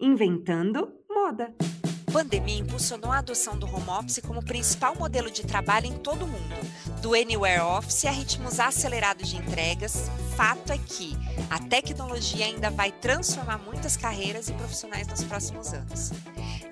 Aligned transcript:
Inventando 0.00 0.92
moda. 1.08 1.54
Pandemia 2.12 2.58
impulsionou 2.58 3.12
a 3.12 3.18
adoção 3.18 3.56
do 3.56 3.66
home 3.66 3.88
office 3.90 4.20
como 4.20 4.44
principal 4.44 4.96
modelo 4.96 5.30
de 5.30 5.46
trabalho 5.46 5.86
em 5.86 5.96
todo 5.98 6.24
o 6.24 6.28
mundo. 6.28 6.54
Do 7.00 7.14
Anywhere 7.14 7.60
Office 7.60 8.04
a 8.04 8.10
ritmos 8.10 8.58
acelerados 8.58 9.28
de 9.28 9.36
entregas, 9.36 10.10
fato 10.36 10.72
é 10.72 10.78
que 10.78 11.12
a 11.48 11.58
tecnologia 11.60 12.46
ainda 12.46 12.70
vai 12.70 12.90
transformar 12.90 13.58
muitas 13.58 13.96
carreiras 13.96 14.48
e 14.48 14.52
profissionais 14.54 15.06
nos 15.06 15.22
próximos 15.22 15.72
anos. 15.72 16.10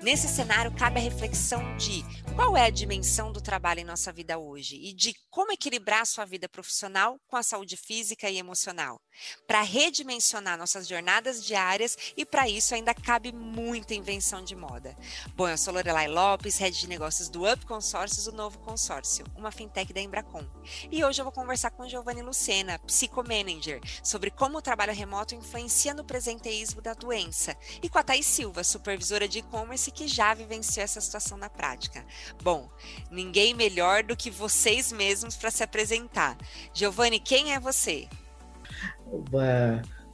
Nesse 0.01 0.27
cenário, 0.27 0.71
cabe 0.73 0.99
a 0.99 1.03
reflexão 1.03 1.77
de 1.77 2.03
qual 2.35 2.57
é 2.57 2.65
a 2.65 2.69
dimensão 2.69 3.31
do 3.31 3.39
trabalho 3.39 3.79
em 3.79 3.85
nossa 3.85 4.11
vida 4.11 4.37
hoje 4.37 4.75
e 4.75 4.93
de 4.93 5.13
como 5.29 5.53
equilibrar 5.53 6.05
sua 6.05 6.25
vida 6.25 6.49
profissional 6.49 7.17
com 7.27 7.37
a 7.37 7.43
saúde 7.43 7.77
física 7.77 8.29
e 8.29 8.37
emocional, 8.37 8.99
para 9.47 9.61
redimensionar 9.61 10.57
nossas 10.57 10.87
jornadas 10.87 11.43
diárias 11.43 11.97
e 12.15 12.25
para 12.25 12.47
isso 12.49 12.73
ainda 12.73 12.93
cabe 12.93 13.31
muita 13.31 13.93
invenção 13.93 14.43
de 14.43 14.55
moda. 14.55 14.95
Bom, 15.35 15.47
eu 15.47 15.57
sou 15.57 15.73
Lorelai 15.73 16.07
Lopes, 16.07 16.57
head 16.57 16.77
de 16.79 16.87
negócios 16.87 17.29
do 17.29 17.49
Up 17.49 17.65
Consórcios, 17.65 18.27
o 18.27 18.31
novo 18.31 18.59
consórcio, 18.59 19.25
uma 19.35 19.51
fintech 19.51 19.93
da 19.93 20.01
Embracon. 20.01 20.45
E 20.91 21.03
hoje 21.03 21.21
eu 21.21 21.25
vou 21.25 21.31
conversar 21.31 21.71
com 21.71 21.87
Giovanni 21.87 22.21
Lucena, 22.21 22.79
psicomanager, 22.79 23.81
sobre 24.03 24.29
como 24.31 24.57
o 24.57 24.61
trabalho 24.61 24.93
remoto 24.93 25.35
influencia 25.35 25.93
no 25.93 26.03
presenteísmo 26.03 26.81
da 26.81 26.93
doença, 26.93 27.55
e 27.81 27.89
com 27.89 27.97
a 27.97 28.03
Thais 28.03 28.25
Silva, 28.25 28.63
supervisora 28.63 29.27
de 29.27 29.39
e-commerce 29.39 29.91
que 29.91 30.07
já 30.07 30.33
vivenciou 30.33 30.83
essa 30.83 31.01
situação 31.01 31.37
na 31.37 31.49
prática. 31.49 32.05
Bom, 32.41 32.69
ninguém 33.11 33.53
melhor 33.53 34.03
do 34.03 34.15
que 34.15 34.29
vocês 34.29 34.91
mesmos 34.91 35.35
para 35.35 35.51
se 35.51 35.63
apresentar. 35.63 36.37
Giovanni, 36.73 37.19
quem 37.19 37.53
é 37.53 37.59
você? 37.59 38.07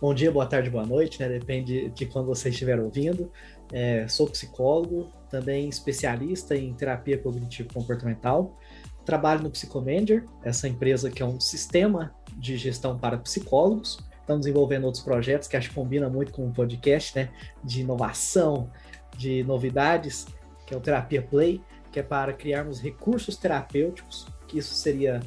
Bom 0.01 0.13
dia, 0.13 0.31
boa 0.31 0.45
tarde, 0.45 0.69
boa 0.69 0.85
noite, 0.85 1.19
né? 1.19 1.27
Depende 1.27 1.89
de 1.89 2.05
quando 2.05 2.27
você 2.27 2.49
estiver 2.49 2.79
ouvindo. 2.79 3.29
É, 3.71 4.07
sou 4.07 4.29
psicólogo, 4.29 5.09
também 5.29 5.67
especialista 5.67 6.55
em 6.55 6.73
terapia 6.73 7.17
cognitivo-comportamental. 7.17 8.57
Trabalho 9.03 9.43
no 9.43 9.49
Psicomanager, 9.49 10.23
essa 10.43 10.67
empresa 10.67 11.09
que 11.09 11.21
é 11.21 11.25
um 11.25 11.39
sistema 11.39 12.15
de 12.37 12.55
gestão 12.55 12.97
para 12.97 13.17
psicólogos. 13.17 13.99
Estamos 14.21 14.45
desenvolvendo 14.45 14.85
outros 14.85 15.03
projetos 15.03 15.47
que 15.47 15.57
acho 15.57 15.69
que 15.69 15.75
combina 15.75 16.09
muito 16.09 16.31
com 16.31 16.43
o 16.43 16.47
um 16.47 16.53
podcast, 16.53 17.15
né? 17.17 17.29
De 17.63 17.81
inovação, 17.81 18.71
de 19.17 19.43
novidades, 19.43 20.27
que 20.65 20.73
é 20.73 20.77
o 20.77 20.79
Terapia 20.79 21.21
Play, 21.21 21.61
que 21.91 21.99
é 21.99 22.03
para 22.03 22.31
criarmos 22.31 22.79
recursos 22.79 23.35
terapêuticos, 23.35 24.27
que 24.47 24.59
isso 24.59 24.73
seria 24.75 25.19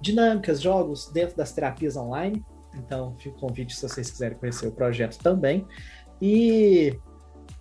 dinâmicas, 0.00 0.60
jogos 0.60 1.10
dentro 1.12 1.36
das 1.36 1.52
terapias 1.52 1.96
online. 1.96 2.44
Então, 2.78 3.16
fica 3.18 3.36
o 3.36 3.40
convite 3.40 3.74
se 3.74 3.88
vocês 3.88 4.10
quiserem 4.10 4.38
conhecer 4.38 4.66
o 4.66 4.72
projeto 4.72 5.18
também. 5.18 5.66
E, 6.20 6.98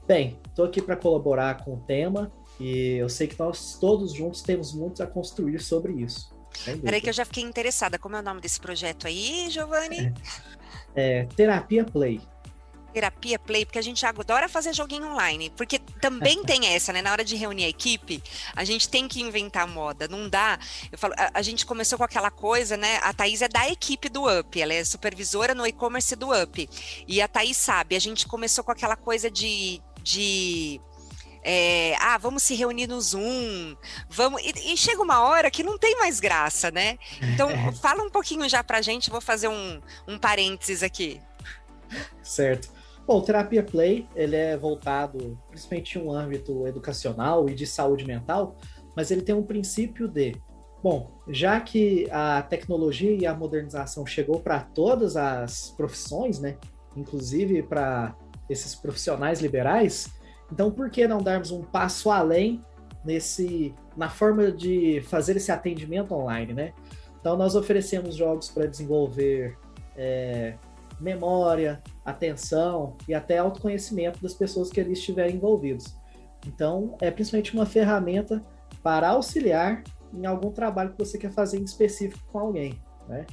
bem, 0.07 0.39
estou 0.47 0.65
aqui 0.65 0.81
para 0.81 0.95
colaborar 0.95 1.63
com 1.63 1.75
o 1.75 1.79
tema 1.81 2.31
e 2.59 2.97
eu 2.97 3.09
sei 3.09 3.27
que 3.27 3.37
nós 3.37 3.77
todos 3.79 4.13
juntos 4.13 4.41
temos 4.41 4.73
muito 4.73 5.03
a 5.03 5.07
construir 5.07 5.59
sobre 5.59 5.93
isso. 5.93 6.33
Peraí 6.81 7.01
que 7.01 7.09
eu 7.09 7.13
já 7.13 7.25
fiquei 7.25 7.43
interessada. 7.43 7.99
Como 7.99 8.15
é 8.15 8.19
o 8.19 8.23
nome 8.23 8.39
desse 8.39 8.59
projeto 8.59 9.07
aí, 9.07 9.49
Giovanni? 9.49 10.13
É, 10.95 11.19
é 11.19 11.25
Terapia 11.25 11.83
Play 11.83 12.21
terapia 12.95 13.37
play, 13.37 13.65
porque 13.65 13.77
a 13.77 13.81
gente 13.81 14.05
adora 14.05 14.47
fazer 14.47 14.73
joguinho 14.73 15.11
online, 15.11 15.49
porque 15.49 15.79
também 15.79 16.41
tem 16.45 16.67
essa, 16.67 16.93
né? 16.93 17.01
Na 17.01 17.11
hora 17.11 17.25
de 17.25 17.35
reunir 17.35 17.65
a 17.65 17.67
equipe, 17.67 18.23
a 18.55 18.63
gente 18.63 18.87
tem 18.87 19.05
que 19.05 19.21
inventar 19.21 19.67
moda, 19.67 20.07
não 20.07 20.29
dá. 20.29 20.57
Eu 20.89 20.97
falo, 20.97 21.13
a, 21.17 21.31
a 21.33 21.41
gente 21.41 21.65
começou 21.65 21.97
com 21.97 22.05
aquela 22.05 22.31
coisa, 22.31 22.77
né? 22.77 22.99
A 23.03 23.13
Thaís 23.13 23.41
é 23.41 23.49
da 23.49 23.69
equipe 23.69 24.07
do 24.07 24.23
Up, 24.39 24.61
ela 24.61 24.73
é 24.73 24.85
supervisora 24.85 25.53
no 25.53 25.67
e-commerce 25.67 26.15
do 26.15 26.31
Up. 26.31 26.69
E 27.05 27.21
a 27.21 27.27
Thaís 27.27 27.57
sabe, 27.57 27.97
a 27.97 27.99
gente 27.99 28.25
começou 28.27 28.63
com 28.63 28.71
aquela 28.71 28.95
coisa 28.95 29.29
de, 29.29 29.81
de 30.01 30.79
é, 31.43 31.97
ah, 31.99 32.17
vamos 32.17 32.43
se 32.43 32.55
reunir 32.55 32.87
no 32.87 33.01
Zoom, 33.01 33.75
vamos. 34.07 34.41
E, 34.41 34.73
e, 34.73 34.77
chega 34.77 35.01
uma 35.01 35.19
hora 35.19 35.51
que 35.51 35.63
não 35.63 35.77
tem 35.77 35.97
mais 35.97 36.21
graça, 36.21 36.71
né? 36.71 36.97
Então, 37.21 37.49
fala 37.81 38.01
um 38.01 38.09
pouquinho 38.09 38.47
já 38.47 38.63
pra 38.63 38.81
gente, 38.81 39.09
vou 39.09 39.19
fazer 39.19 39.49
um, 39.49 39.81
um 40.07 40.17
parênteses 40.17 40.81
aqui. 40.81 41.21
Certo. 42.23 42.74
Bom, 43.07 43.19
o 43.19 43.21
Terapia 43.21 43.61
Play, 43.61 44.07
ele 44.15 44.35
é 44.35 44.57
voltado 44.57 45.37
principalmente 45.49 45.99
em 45.99 46.01
um 46.01 46.11
âmbito 46.11 46.65
educacional 46.65 47.47
e 47.47 47.53
de 47.53 47.67
saúde 47.67 48.03
mental, 48.03 48.55
mas 48.95 49.11
ele 49.11 49.21
tem 49.21 49.35
um 49.35 49.43
princípio 49.43 50.07
de, 50.07 50.35
bom, 50.81 51.11
já 51.27 51.61
que 51.61 52.09
a 52.09 52.41
tecnologia 52.41 53.11
e 53.11 53.27
a 53.27 53.33
modernização 53.35 54.07
chegou 54.07 54.39
para 54.39 54.59
todas 54.59 55.15
as 55.15 55.69
profissões, 55.77 56.39
né, 56.39 56.57
inclusive 56.97 57.61
para 57.61 58.15
esses 58.49 58.73
profissionais 58.73 59.39
liberais, 59.39 60.11
então 60.51 60.71
por 60.71 60.89
que 60.89 61.07
não 61.07 61.21
darmos 61.21 61.51
um 61.51 61.61
passo 61.61 62.09
além 62.09 62.63
nesse 63.03 63.73
na 63.95 64.09
forma 64.09 64.51
de 64.51 65.01
fazer 65.01 65.37
esse 65.37 65.51
atendimento 65.51 66.13
online, 66.13 66.53
né? 66.53 66.73
Então 67.19 67.37
nós 67.37 67.55
oferecemos 67.55 68.15
jogos 68.15 68.49
para 68.49 68.65
desenvolver 68.65 69.57
é, 69.95 70.55
memória, 70.99 71.81
atenção 72.05 72.95
e 73.07 73.13
até 73.13 73.39
autoconhecimento 73.39 74.21
das 74.21 74.33
pessoas 74.33 74.69
que 74.69 74.79
ali 74.79 74.93
estiverem 74.93 75.35
envolvidos. 75.35 75.95
Então, 76.45 76.95
é 77.01 77.09
principalmente 77.09 77.53
uma 77.53 77.65
ferramenta 77.65 78.41
para 78.83 79.09
auxiliar 79.09 79.83
em 80.13 80.25
algum 80.25 80.51
trabalho 80.51 80.91
que 80.91 80.99
você 80.99 81.17
quer 81.17 81.31
fazer 81.31 81.59
em 81.59 81.63
específico 81.63 82.23
com 82.31 82.39
alguém, 82.39 82.79
né? 83.07 83.25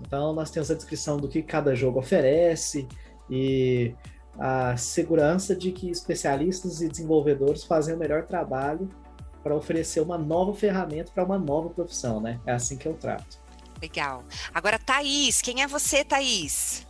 Então, 0.00 0.32
nós 0.32 0.50
temos 0.50 0.70
a 0.70 0.74
descrição 0.74 1.18
do 1.18 1.28
que 1.28 1.42
cada 1.42 1.74
jogo 1.74 2.00
oferece 2.00 2.88
e 3.30 3.94
a 4.38 4.76
segurança 4.76 5.54
de 5.54 5.70
que 5.70 5.88
especialistas 5.90 6.80
e 6.80 6.88
desenvolvedores 6.88 7.64
fazem 7.64 7.94
o 7.94 7.98
melhor 7.98 8.24
trabalho 8.24 8.88
para 9.42 9.54
oferecer 9.54 10.00
uma 10.00 10.18
nova 10.18 10.54
ferramenta 10.54 11.12
para 11.12 11.24
uma 11.24 11.38
nova 11.38 11.68
profissão, 11.68 12.20
né? 12.20 12.40
É 12.46 12.52
assim 12.52 12.76
que 12.76 12.86
eu 12.86 12.94
trato. 12.94 13.38
Legal. 13.80 14.24
Agora, 14.52 14.78
Thaís, 14.78 15.42
quem 15.42 15.62
é 15.62 15.66
você, 15.66 16.02
Thaís? 16.02 16.86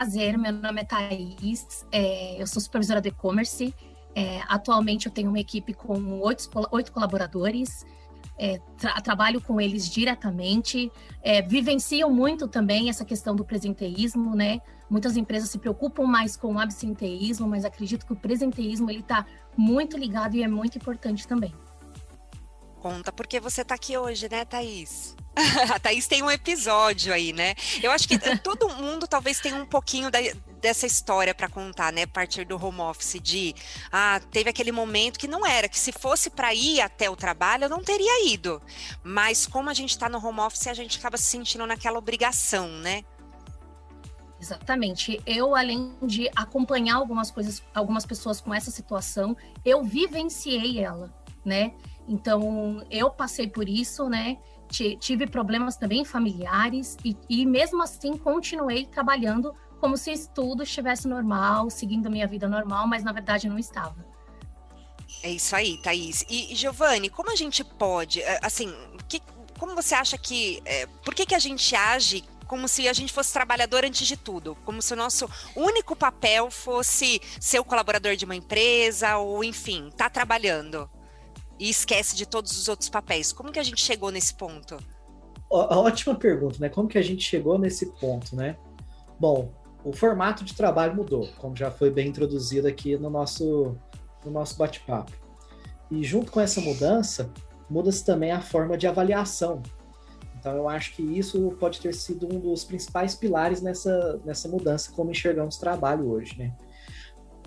Prazer, 0.00 0.38
meu 0.38 0.50
nome 0.50 0.80
é 0.80 0.84
Thaís, 0.84 1.86
é, 1.92 2.40
eu 2.40 2.46
sou 2.46 2.58
supervisora 2.58 3.02
de 3.02 3.10
e-commerce. 3.10 3.74
É, 4.14 4.40
atualmente 4.48 5.04
eu 5.04 5.12
tenho 5.12 5.28
uma 5.28 5.38
equipe 5.38 5.74
com 5.74 6.20
oito, 6.20 6.48
oito 6.70 6.90
colaboradores, 6.90 7.84
é, 8.38 8.58
tra 8.78 8.98
trabalho 9.02 9.42
com 9.42 9.60
eles 9.60 9.90
diretamente, 9.90 10.90
é, 11.22 11.42
vivenciam 11.42 12.08
muito 12.10 12.48
também 12.48 12.88
essa 12.88 13.04
questão 13.04 13.36
do 13.36 13.44
presenteísmo, 13.44 14.34
né? 14.34 14.62
Muitas 14.88 15.18
empresas 15.18 15.50
se 15.50 15.58
preocupam 15.58 16.06
mais 16.06 16.34
com 16.34 16.54
o 16.54 16.58
absenteísmo, 16.58 17.46
mas 17.46 17.66
acredito 17.66 18.06
que 18.06 18.14
o 18.14 18.16
presenteísmo 18.16 18.90
ele 18.90 19.00
está 19.00 19.26
muito 19.54 19.98
ligado 19.98 20.34
e 20.34 20.42
é 20.42 20.48
muito 20.48 20.78
importante 20.78 21.28
também. 21.28 21.52
Conta 22.80 23.12
porque 23.12 23.38
você 23.38 23.60
está 23.60 23.74
aqui 23.74 23.96
hoje, 23.96 24.28
né, 24.30 24.44
Thaís? 24.44 25.14
a 25.74 25.78
Thaís 25.78 26.06
tem 26.06 26.22
um 26.22 26.30
episódio 26.30 27.12
aí, 27.12 27.32
né? 27.32 27.54
Eu 27.82 27.90
acho 27.90 28.08
que 28.08 28.18
todo 28.40 28.68
mundo 28.70 29.06
talvez 29.06 29.38
tenha 29.38 29.56
um 29.56 29.66
pouquinho 29.66 30.10
da, 30.10 30.18
dessa 30.60 30.86
história 30.86 31.34
para 31.34 31.48
contar, 31.48 31.92
né? 31.92 32.02
A 32.02 32.08
partir 32.08 32.46
do 32.46 32.56
home 32.62 32.80
office, 32.80 33.20
de 33.20 33.54
ah, 33.92 34.20
teve 34.30 34.48
aquele 34.48 34.72
momento 34.72 35.18
que 35.18 35.28
não 35.28 35.46
era, 35.46 35.68
que 35.68 35.78
se 35.78 35.92
fosse 35.92 36.30
para 36.30 36.54
ir 36.54 36.80
até 36.80 37.10
o 37.10 37.16
trabalho, 37.16 37.64
eu 37.64 37.68
não 37.68 37.84
teria 37.84 38.26
ido. 38.32 38.62
Mas 39.02 39.46
como 39.46 39.68
a 39.68 39.74
gente 39.74 39.90
está 39.90 40.08
no 40.08 40.24
home 40.24 40.40
office, 40.40 40.66
a 40.66 40.74
gente 40.74 40.98
acaba 40.98 41.18
se 41.18 41.24
sentindo 41.24 41.66
naquela 41.66 41.98
obrigação, 41.98 42.66
né? 42.68 43.04
Exatamente. 44.40 45.20
Eu, 45.26 45.54
além 45.54 45.92
de 46.02 46.30
acompanhar 46.34 46.96
algumas 46.96 47.30
coisas, 47.30 47.62
algumas 47.74 48.06
pessoas 48.06 48.40
com 48.40 48.54
essa 48.54 48.70
situação, 48.70 49.36
eu 49.66 49.84
vivenciei 49.84 50.78
ela, 50.78 51.12
né? 51.44 51.74
Então, 52.10 52.84
eu 52.90 53.08
passei 53.08 53.46
por 53.46 53.68
isso, 53.68 54.08
né? 54.08 54.36
tive 55.00 55.26
problemas 55.26 55.76
também 55.76 56.04
familiares 56.04 56.96
e, 57.04 57.16
e 57.28 57.44
mesmo 57.44 57.82
assim 57.82 58.16
continuei 58.16 58.86
trabalhando 58.86 59.52
como 59.80 59.96
se 59.96 60.28
tudo 60.32 60.62
estivesse 60.62 61.08
normal, 61.08 61.68
seguindo 61.70 62.08
minha 62.08 62.26
vida 62.26 62.48
normal, 62.48 62.86
mas 62.86 63.02
na 63.02 63.12
verdade 63.12 63.48
não 63.48 63.58
estava. 63.58 63.96
É 65.22 65.30
isso 65.30 65.56
aí, 65.56 65.76
Thaís. 65.82 66.24
E, 66.28 66.54
Giovanni, 66.54 67.10
como 67.10 67.32
a 67.32 67.36
gente 67.36 67.64
pode, 67.64 68.22
eh, 68.22 68.38
assim, 68.42 68.72
que, 69.08 69.20
como 69.58 69.74
você 69.74 69.94
acha 69.94 70.16
que, 70.16 70.62
é, 70.64 70.86
por 71.04 71.14
que, 71.14 71.26
que 71.26 71.34
a 71.34 71.38
gente 71.38 71.74
age 71.74 72.24
como 72.46 72.68
se 72.68 72.88
a 72.88 72.92
gente 72.92 73.12
fosse 73.12 73.32
trabalhador 73.32 73.84
antes 73.84 74.06
de 74.06 74.16
tudo, 74.16 74.56
como 74.64 74.82
se 74.82 74.92
o 74.92 74.96
nosso 74.96 75.28
único 75.56 75.96
papel 75.96 76.50
fosse 76.50 77.20
ser 77.40 77.58
o 77.60 77.64
colaborador 77.64 78.16
de 78.16 78.24
uma 78.24 78.36
empresa 78.36 79.16
ou, 79.18 79.42
enfim, 79.42 79.88
estar 79.88 80.04
tá 80.04 80.10
trabalhando? 80.10 80.88
E 81.60 81.68
esquece 81.68 82.16
de 82.16 82.26
todos 82.26 82.58
os 82.58 82.68
outros 82.68 82.88
papéis. 82.88 83.32
Como 83.32 83.52
que 83.52 83.58
a 83.58 83.62
gente 83.62 83.82
chegou 83.82 84.10
nesse 84.10 84.34
ponto? 84.34 84.78
Ótima 85.50 86.14
pergunta, 86.14 86.56
né? 86.58 86.70
Como 86.70 86.88
que 86.88 86.96
a 86.96 87.02
gente 87.02 87.22
chegou 87.22 87.58
nesse 87.58 87.86
ponto, 88.00 88.34
né? 88.34 88.56
Bom, 89.18 89.52
o 89.84 89.92
formato 89.92 90.42
de 90.42 90.54
trabalho 90.54 90.96
mudou, 90.96 91.28
como 91.36 91.54
já 91.54 91.70
foi 91.70 91.90
bem 91.90 92.08
introduzido 92.08 92.66
aqui 92.66 92.96
no 92.96 93.10
nosso, 93.10 93.76
no 94.24 94.30
nosso 94.30 94.56
bate-papo. 94.56 95.12
E 95.90 96.02
junto 96.02 96.32
com 96.32 96.40
essa 96.40 96.60
mudança, 96.60 97.30
muda-se 97.68 98.04
também 98.04 98.32
a 98.32 98.40
forma 98.40 98.78
de 98.78 98.86
avaliação. 98.86 99.62
Então 100.38 100.56
eu 100.56 100.68
acho 100.68 100.94
que 100.94 101.02
isso 101.02 101.54
pode 101.60 101.80
ter 101.80 101.92
sido 101.92 102.26
um 102.26 102.40
dos 102.40 102.64
principais 102.64 103.14
pilares 103.14 103.60
nessa, 103.60 104.18
nessa 104.24 104.48
mudança 104.48 104.90
como 104.92 105.10
enxergamos 105.10 105.58
trabalho 105.58 106.10
hoje, 106.10 106.38
né? 106.38 106.56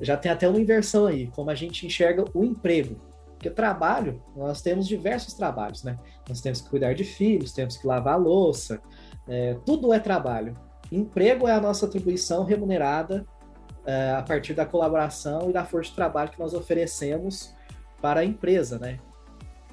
já 0.02 0.18
tem 0.18 0.32
até 0.32 0.48
uma 0.48 0.60
inversão 0.60 1.06
aí, 1.06 1.28
como 1.28 1.50
a 1.50 1.56
gente 1.56 1.86
enxerga 1.86 2.26
o 2.34 2.44
emprego. 2.44 3.00
Porque 3.44 3.54
trabalho, 3.54 4.24
nós 4.38 4.62
temos 4.62 4.88
diversos 4.88 5.34
trabalhos, 5.34 5.84
né? 5.84 5.98
Nós 6.30 6.40
temos 6.40 6.62
que 6.62 6.70
cuidar 6.70 6.94
de 6.94 7.04
filhos, 7.04 7.52
temos 7.52 7.76
que 7.76 7.86
lavar 7.86 8.18
louça, 8.18 8.82
é, 9.28 9.58
tudo 9.66 9.92
é 9.92 10.00
trabalho. 10.00 10.54
Emprego 10.90 11.46
é 11.46 11.52
a 11.52 11.60
nossa 11.60 11.86
atribuição 11.86 12.46
remunerada 12.46 13.26
é, 13.86 14.12
a 14.12 14.22
partir 14.22 14.54
da 14.54 14.66
colaboração 14.66 15.50
e 15.50 15.54
da 15.54 15.66
força 15.66 15.90
de 15.90 15.96
trabalho 15.98 16.32
que 16.32 16.40
nós 16.40 16.54
oferecemos 16.54 17.54
para 18.02 18.22
a 18.22 18.26
empresa, 18.26 18.80
né? 18.80 18.98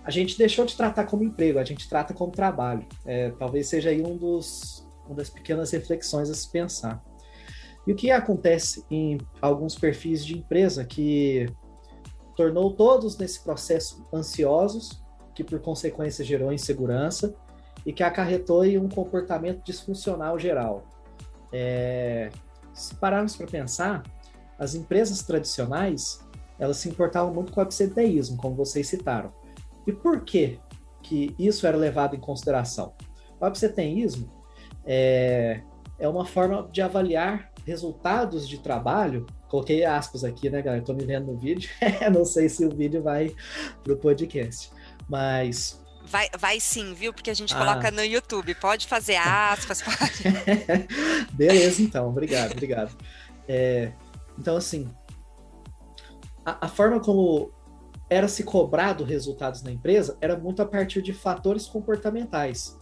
A 0.02 0.11
gente 0.11 0.37
deixou 0.37 0.67
de 0.67 0.76
tratar 0.76 1.05
como 1.05 1.22
emprego, 1.22 1.61
a 1.61 1.64
gente 1.64 1.88
trata 1.88 2.12
como 2.12 2.32
trabalho. 2.32 2.84
É, 3.06 3.31
talvez 3.38 3.69
seja 3.69 3.90
aí 3.90 4.02
um 4.02 4.17
dos, 4.17 4.84
uma 5.06 5.14
das 5.14 5.31
pequenas 5.31 5.70
reflexões 5.70 6.28
a 6.28 6.34
se 6.34 6.50
pensar. 6.50 7.00
E 7.87 7.93
o 7.93 7.94
que 7.94 8.11
acontece 8.11 8.84
em 8.90 9.19
alguns 9.40 9.76
perfis 9.76 10.26
de 10.26 10.37
empresa 10.37 10.84
que 10.84 11.46
tornou 12.40 12.72
todos 12.72 13.19
nesse 13.19 13.44
processo 13.44 14.02
ansiosos, 14.10 15.04
que 15.34 15.44
por 15.44 15.60
consequência 15.60 16.25
gerou 16.25 16.50
insegurança 16.50 17.34
e 17.84 17.92
que 17.92 18.02
acarretou 18.02 18.64
em 18.64 18.78
um 18.78 18.88
comportamento 18.88 19.62
disfuncional 19.62 20.38
geral. 20.38 20.84
É, 21.52 22.31
se 22.72 22.94
pararmos 22.94 23.37
para 23.37 23.46
pensar, 23.46 24.02
as 24.58 24.75
empresas 24.75 25.22
tradicionais 25.22 26.26
elas 26.58 26.78
se 26.78 26.88
importavam 26.88 27.34
muito 27.34 27.52
com 27.52 27.60
o 27.60 27.62
absenteísmo, 27.62 28.38
como 28.38 28.56
vocês 28.56 28.88
citaram. 28.88 29.31
E 29.86 29.93
por 29.93 30.22
que, 30.22 30.58
que 31.02 31.34
isso 31.38 31.66
era 31.66 31.76
levado 31.76 32.16
em 32.16 32.20
consideração? 32.20 32.94
O 33.38 33.44
absenteísmo 33.44 34.32
é, 34.86 35.60
é 35.98 36.08
uma 36.08 36.25
forma 36.25 36.66
de 36.72 36.81
avaliar 36.81 37.52
resultados 37.66 38.48
de 38.48 38.58
trabalho. 38.60 39.26
Coloquei 39.50 39.85
aspas 39.85 40.23
aqui, 40.23 40.49
né, 40.49 40.62
galera? 40.62 40.81
Estou 40.81 40.94
me 40.94 41.05
vendo 41.05 41.32
no 41.32 41.37
vídeo. 41.37 41.69
Não 42.14 42.25
sei 42.25 42.49
se 42.49 42.64
o 42.64 42.70
vídeo 42.70 43.02
vai 43.02 43.35
para 43.82 43.93
o 43.93 43.97
podcast. 43.97 44.70
Mas 45.08 45.81
Vai, 46.06 46.29
vai 46.38 46.58
sim, 46.58 46.94
viu? 46.94 47.12
Porque 47.12 47.31
a 47.31 47.35
gente 47.35 47.55
ah. 47.55 47.58
coloca 47.58 47.91
no 47.91 48.02
YouTube. 48.02 48.55
Pode 48.55 48.87
fazer 48.87 49.17
aspas, 49.17 49.82
pode. 49.82 50.25
Beleza, 51.32 51.82
então. 51.82 52.08
Obrigado, 52.08 52.52
obrigado. 52.52 52.97
É, 53.49 53.93
então, 54.38 54.56
assim, 54.56 54.88
a, 56.44 56.67
a, 56.67 56.69
forma 56.69 57.00
como 57.00 57.53
era 58.08 58.29
se 58.29 58.44
cobrado 58.44 59.05
resultados 59.05 59.62
na 59.62 59.70
empresa 59.70 60.17
era 60.20 60.37
muito 60.37 60.62
a 60.62 60.67
partir 60.67 61.03
de 61.03 61.12
fatores 61.12 61.67
comportamentais. 61.67 62.79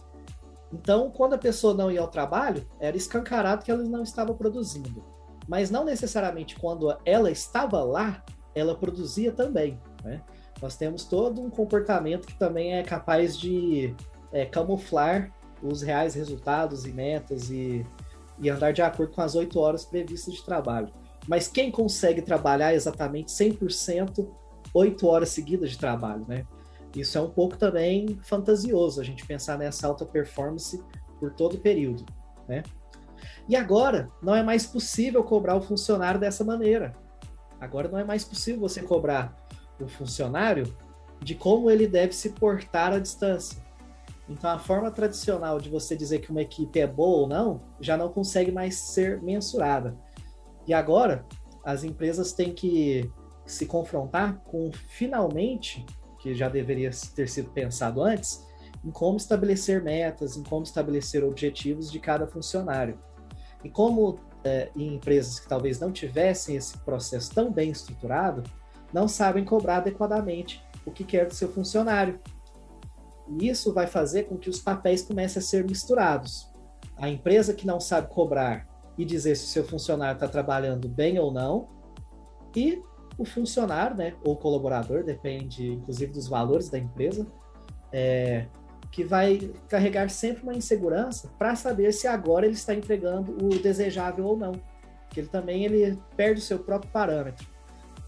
Então, 0.71 1.09
quando 1.09 1.33
a 1.33 1.37
pessoa 1.37 1.73
não 1.73 1.91
ia 1.91 2.01
ao 2.01 2.07
trabalho, 2.07 2.67
era 2.79 2.95
escancarado 2.95 3.65
que 3.65 3.71
ela 3.71 3.83
não 3.83 4.03
estava 4.03 4.33
produzindo. 4.33 5.03
Mas 5.49 5.71
não 5.71 5.83
necessariamente 5.83 6.55
quando 6.55 6.95
ela 7.03 7.31
estava 7.31 7.83
lá, 7.83 8.23
ela 8.53 8.75
produzia 8.75 9.31
também. 9.31 9.81
Né? 10.03 10.21
Nós 10.61 10.77
temos 10.77 11.05
todo 11.05 11.41
um 11.41 11.49
comportamento 11.49 12.27
que 12.27 12.37
também 12.37 12.75
é 12.75 12.83
capaz 12.83 13.35
de 13.35 13.95
é, 14.31 14.45
camuflar 14.45 15.33
os 15.63 15.81
reais 15.81 16.13
resultados 16.13 16.85
e 16.85 16.91
metas 16.91 17.49
e, 17.49 17.83
e 18.37 18.47
andar 18.47 18.73
de 18.73 18.83
acordo 18.83 19.11
com 19.11 19.21
as 19.21 19.33
oito 19.33 19.59
horas 19.59 19.83
previstas 19.83 20.35
de 20.35 20.45
trabalho. 20.45 20.93
Mas 21.27 21.47
quem 21.47 21.71
consegue 21.71 22.21
trabalhar 22.21 22.75
exatamente 22.75 23.31
100% 23.31 24.29
oito 24.75 25.07
horas 25.07 25.29
seguidas 25.29 25.71
de 25.71 25.79
trabalho, 25.79 26.25
né? 26.27 26.45
Isso 26.95 27.17
é 27.17 27.21
um 27.21 27.29
pouco 27.29 27.57
também 27.57 28.19
fantasioso, 28.21 29.01
a 29.01 29.03
gente 29.03 29.25
pensar 29.25 29.57
nessa 29.57 29.87
alta 29.87 30.05
performance 30.05 30.83
por 31.19 31.33
todo 31.33 31.55
o 31.55 31.59
período, 31.59 32.05
né? 32.47 32.61
E 33.49 33.55
agora, 33.55 34.07
não 34.21 34.35
é 34.35 34.43
mais 34.43 34.67
possível 34.67 35.23
cobrar 35.23 35.55
o 35.55 35.61
funcionário 35.61 36.19
dessa 36.19 36.43
maneira. 36.43 36.93
Agora 37.59 37.87
não 37.87 37.97
é 37.97 38.03
mais 38.03 38.23
possível 38.23 38.61
você 38.61 38.79
cobrar 38.79 39.35
o 39.81 39.87
funcionário 39.87 40.71
de 41.19 41.33
como 41.33 41.71
ele 41.71 41.87
deve 41.87 42.13
se 42.13 42.29
portar 42.29 42.93
à 42.93 42.99
distância. 42.99 43.57
Então, 44.29 44.51
a 44.51 44.59
forma 44.59 44.91
tradicional 44.91 45.59
de 45.59 45.67
você 45.67 45.95
dizer 45.95 46.19
que 46.19 46.29
uma 46.29 46.43
equipe 46.43 46.79
é 46.79 46.85
boa 46.85 47.21
ou 47.21 47.27
não 47.27 47.59
já 47.81 47.97
não 47.97 48.09
consegue 48.09 48.51
mais 48.51 48.75
ser 48.75 49.19
mensurada. 49.19 49.97
E 50.67 50.73
agora, 50.73 51.25
as 51.65 51.83
empresas 51.83 52.31
têm 52.31 52.53
que 52.53 53.11
se 53.47 53.65
confrontar 53.65 54.43
com, 54.43 54.69
finalmente, 54.89 55.83
que 56.19 56.35
já 56.35 56.47
deveria 56.47 56.91
ter 57.15 57.27
sido 57.27 57.49
pensado 57.49 58.03
antes, 58.03 58.45
em 58.85 58.91
como 58.91 59.17
estabelecer 59.17 59.83
metas, 59.83 60.37
em 60.37 60.43
como 60.43 60.61
estabelecer 60.61 61.23
objetivos 61.23 61.91
de 61.91 61.99
cada 61.99 62.27
funcionário. 62.27 63.08
E 63.63 63.69
como 63.69 64.19
é, 64.43 64.69
em 64.75 64.95
empresas 64.95 65.39
que 65.39 65.47
talvez 65.47 65.79
não 65.79 65.91
tivessem 65.91 66.55
esse 66.55 66.77
processo 66.79 67.33
tão 67.33 67.51
bem 67.51 67.71
estruturado, 67.71 68.43
não 68.93 69.07
sabem 69.07 69.43
cobrar 69.43 69.77
adequadamente 69.77 70.63
o 70.85 70.91
que 70.91 71.03
quer 71.03 71.27
do 71.27 71.33
seu 71.33 71.51
funcionário. 71.51 72.19
E 73.27 73.47
isso 73.47 73.73
vai 73.73 73.85
fazer 73.85 74.23
com 74.23 74.37
que 74.37 74.49
os 74.49 74.59
papéis 74.59 75.01
comecem 75.01 75.39
a 75.39 75.43
ser 75.43 75.63
misturados. 75.63 76.49
A 76.97 77.09
empresa 77.09 77.53
que 77.53 77.67
não 77.67 77.79
sabe 77.79 78.07
cobrar 78.07 78.67
e 78.97 79.05
dizer 79.05 79.35
se 79.35 79.45
o 79.45 79.47
seu 79.47 79.63
funcionário 79.63 80.15
está 80.15 80.27
trabalhando 80.27 80.89
bem 80.89 81.19
ou 81.19 81.31
não, 81.31 81.67
e 82.55 82.81
o 83.17 83.25
funcionário, 83.25 83.95
né, 83.95 84.15
ou 84.23 84.35
colaborador, 84.35 85.03
depende 85.03 85.73
inclusive 85.73 86.11
dos 86.11 86.27
valores 86.27 86.69
da 86.69 86.79
empresa, 86.79 87.27
é, 87.91 88.47
que 88.91 89.03
vai 89.03 89.51
carregar 89.67 90.09
sempre 90.09 90.43
uma 90.43 90.53
insegurança 90.53 91.29
para 91.37 91.55
saber 91.55 91.91
se 91.93 92.07
agora 92.07 92.45
ele 92.45 92.55
está 92.55 92.73
entregando 92.73 93.37
o 93.43 93.49
desejável 93.49 94.25
ou 94.25 94.37
não. 94.37 94.53
Que 95.09 95.21
ele 95.21 95.27
também 95.27 95.63
ele 95.63 95.97
perde 96.15 96.39
o 96.39 96.43
seu 96.43 96.59
próprio 96.59 96.91
parâmetro. 96.91 97.47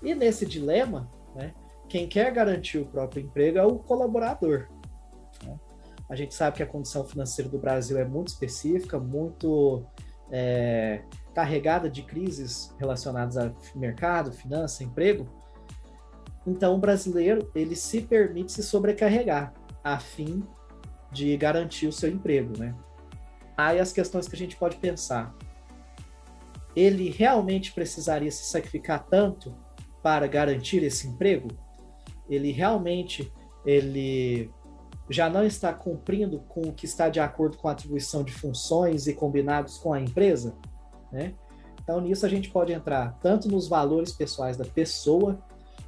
E 0.02 0.16
nesse 0.16 0.46
dilema, 0.46 1.10
né, 1.36 1.54
quem 1.88 2.08
quer 2.08 2.32
garantir 2.32 2.80
o 2.80 2.86
próprio 2.86 3.24
emprego 3.24 3.58
é 3.58 3.64
o 3.64 3.78
colaborador. 3.78 4.68
Né? 5.44 5.60
A 6.10 6.16
gente 6.16 6.34
sabe 6.34 6.58
que 6.58 6.64
a 6.64 6.68
condição 6.68 7.06
financeira 7.06 7.50
do 7.50 7.60
Brasil 7.60 7.98
é 7.98 8.06
muito 8.06 8.30
específica, 8.30 9.00
muito 9.00 9.86
é, 10.32 11.02
carregada 11.34 11.90
de 11.90 12.02
crises 12.02 12.74
relacionadas 12.80 13.38
a 13.38 13.54
mercado, 13.76 14.32
finança, 14.32 14.84
emprego. 14.84 15.28
Então, 16.46 16.76
o 16.76 16.80
brasileiro 16.80 17.52
ele 17.54 17.76
se 17.76 18.02
permite 18.02 18.52
se 18.52 18.64
sobrecarregar 18.64 19.54
a 19.84 20.00
fim 20.00 20.44
de 21.12 21.36
garantir 21.38 21.88
o 21.88 21.92
seu 21.92 22.10
emprego, 22.10 22.58
né? 22.58 22.76
Aí 23.58 23.80
as 23.80 23.92
questões 23.92 24.28
que 24.28 24.36
a 24.36 24.38
gente 24.38 24.56
pode 24.56 24.78
pensar. 24.78 25.36
Ele 26.76 27.10
realmente 27.10 27.74
precisaria 27.74 28.32
se 28.32 28.46
sacrificar 28.46 29.06
tanto 29.10 29.54
para 30.02 30.26
garantir 30.26 30.84
esse 30.84 31.08
emprego, 31.08 31.50
ele 32.30 32.52
realmente 32.52 33.32
ele 33.66 34.50
já 35.10 35.30
não 35.30 35.46
está 35.46 35.74
cumprindo 35.74 36.40
com 36.48 36.62
o 36.62 36.74
que 36.74 36.86
está 36.86 37.10
de 37.10 37.20
acordo 37.20 37.58
com 37.58 37.68
a 37.68 37.74
atribuição 37.74 38.24
de 38.24 38.32
funções 38.32 39.08
e 39.08 39.14
combinados 39.14 39.78
com 39.78 39.94
a 39.94 40.00
empresa, 40.00 40.56
né? 41.12 41.34
Então 41.84 42.00
nisso 42.00 42.26
a 42.26 42.30
gente 42.30 42.50
pode 42.50 42.72
entrar 42.72 43.18
tanto 43.20 43.50
nos 43.50 43.68
valores 43.68 44.14
pessoais 44.14 44.56
da 44.56 44.66
pessoa, 44.66 45.44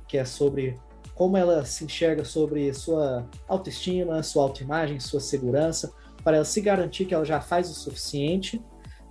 que 0.08 0.18
é 0.18 0.26
sobre 0.26 0.78
como 1.16 1.38
ela 1.38 1.64
se 1.66 1.86
enxerga 1.86 2.26
sobre 2.26 2.74
sua 2.74 3.28
autoestima, 3.48 4.24
sua 4.24 4.44
autoimagem, 4.44 5.00
sua 5.00 5.20
segurança, 5.20 5.94
para 6.24 6.38
ela 6.38 6.46
se 6.46 6.62
garantir 6.62 7.06
que 7.06 7.14
ela 7.14 7.26
já 7.26 7.42
faz 7.42 7.70
o 7.70 7.74
suficiente, 7.74 8.64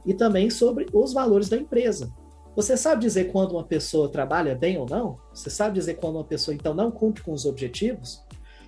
e 0.05 0.13
também 0.13 0.51
sobre 0.51 0.87
os 0.93 1.13
valores 1.13 1.49
da 1.49 1.57
empresa, 1.57 2.13
você 2.55 2.77
sabe 2.77 3.01
dizer 3.01 3.33
quando 3.33 3.53
uma 3.53 3.65
pessoa 3.65 4.11
trabalha 4.11 4.55
bem 4.55 4.77
ou 4.77 4.87
não? 4.87 5.19
Você 5.33 5.49
sabe 5.49 5.75
dizer 5.75 5.95
quando 5.95 6.17
uma 6.17 6.25
pessoa 6.25 6.55
então 6.55 6.75
não 6.75 6.91
cumpre 6.91 7.23
com 7.23 7.33
os 7.33 7.47
objetivos? 7.47 8.23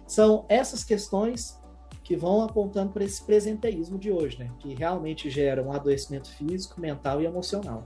São 0.06 0.46
essas 0.48 0.82
questões 0.82 1.60
que 2.02 2.16
vão 2.16 2.42
apontando 2.42 2.92
para 2.92 3.04
esse 3.04 3.22
presenteísmo 3.22 3.98
de 3.98 4.10
hoje, 4.10 4.38
né? 4.38 4.50
Que 4.58 4.74
realmente 4.74 5.28
gera 5.28 5.62
um 5.62 5.70
adoecimento 5.70 6.30
físico, 6.30 6.80
mental 6.80 7.20
e 7.20 7.26
emocional. 7.26 7.84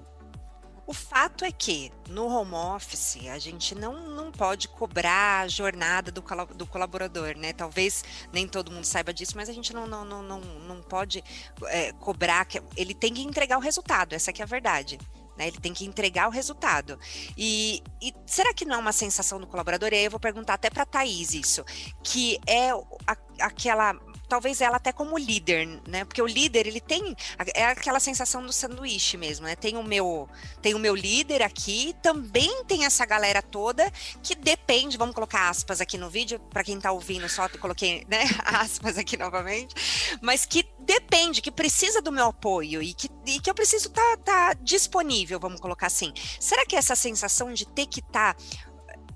O 0.88 0.94
fato 0.94 1.44
é 1.44 1.52
que 1.52 1.92
no 2.08 2.26
home 2.28 2.54
office 2.54 3.18
a 3.30 3.38
gente 3.38 3.74
não, 3.74 4.08
não 4.08 4.32
pode 4.32 4.68
cobrar 4.68 5.42
a 5.42 5.46
jornada 5.46 6.10
do, 6.10 6.24
do 6.54 6.66
colaborador, 6.66 7.36
né? 7.36 7.52
Talvez 7.52 8.02
nem 8.32 8.48
todo 8.48 8.72
mundo 8.72 8.86
saiba 8.86 9.12
disso, 9.12 9.34
mas 9.36 9.50
a 9.50 9.52
gente 9.52 9.74
não, 9.74 9.86
não, 9.86 10.02
não, 10.02 10.22
não, 10.22 10.40
não 10.40 10.80
pode 10.80 11.22
é, 11.66 11.92
cobrar 11.92 12.46
que 12.46 12.62
ele 12.74 12.94
tem 12.94 13.12
que 13.12 13.20
entregar 13.20 13.58
o 13.58 13.60
resultado, 13.60 14.14
essa 14.14 14.30
é 14.30 14.42
a 14.42 14.46
verdade. 14.46 14.98
Né? 15.36 15.48
Ele 15.48 15.58
tem 15.58 15.74
que 15.74 15.84
entregar 15.84 16.26
o 16.26 16.30
resultado. 16.30 16.98
E, 17.36 17.82
e, 18.00 18.14
será 18.26 18.54
que 18.54 18.64
não 18.64 18.76
é 18.76 18.78
uma 18.78 18.92
sensação 18.92 19.38
do 19.38 19.46
colaborador? 19.46 19.90
E 19.92 19.96
aí 19.96 20.04
eu 20.06 20.10
vou 20.10 20.18
perguntar 20.18 20.54
até 20.54 20.70
para 20.70 20.84
a 20.84 20.86
Thaís 20.86 21.34
isso, 21.34 21.62
que 22.02 22.40
é 22.46 22.70
a, 22.70 23.16
aquela 23.40 23.94
talvez 24.28 24.60
ela 24.60 24.76
até 24.76 24.92
como 24.92 25.18
líder, 25.18 25.66
né? 25.86 26.04
Porque 26.04 26.20
o 26.20 26.26
líder, 26.26 26.66
ele 26.66 26.80
tem 26.80 27.16
é 27.54 27.64
aquela 27.64 27.98
sensação 27.98 28.44
do 28.44 28.52
sanduíche 28.52 29.16
mesmo, 29.16 29.46
né? 29.46 29.56
Tem 29.56 29.76
o 29.76 29.82
meu, 29.82 30.28
tem 30.60 30.74
o 30.74 30.78
meu 30.78 30.94
líder 30.94 31.42
aqui, 31.42 31.94
também 32.02 32.64
tem 32.64 32.84
essa 32.84 33.04
galera 33.06 33.42
toda 33.42 33.90
que 34.22 34.34
depende, 34.34 34.98
vamos 34.98 35.14
colocar 35.14 35.48
aspas 35.48 35.80
aqui 35.80 35.96
no 35.96 36.10
vídeo 36.10 36.38
para 36.50 36.62
quem 36.62 36.76
está 36.76 36.92
ouvindo, 36.92 37.28
só 37.28 37.48
coloquei, 37.48 38.06
né, 38.08 38.24
aspas 38.44 38.98
aqui 38.98 39.16
novamente, 39.16 39.74
mas 40.20 40.44
que 40.44 40.66
depende, 40.80 41.40
que 41.40 41.50
precisa 41.50 42.02
do 42.02 42.12
meu 42.12 42.26
apoio 42.26 42.82
e 42.82 42.92
que, 42.92 43.08
e 43.26 43.40
que 43.40 43.50
eu 43.50 43.54
preciso 43.54 43.88
estar 43.88 44.16
tá, 44.18 44.52
tá 44.52 44.54
disponível, 44.54 45.40
vamos 45.40 45.60
colocar 45.60 45.86
assim. 45.86 46.12
Será 46.38 46.66
que 46.66 46.76
essa 46.76 46.94
sensação 46.94 47.52
de 47.52 47.66
ter 47.66 47.86
que 47.86 48.00
estar 48.00 48.34
tá 48.34 48.42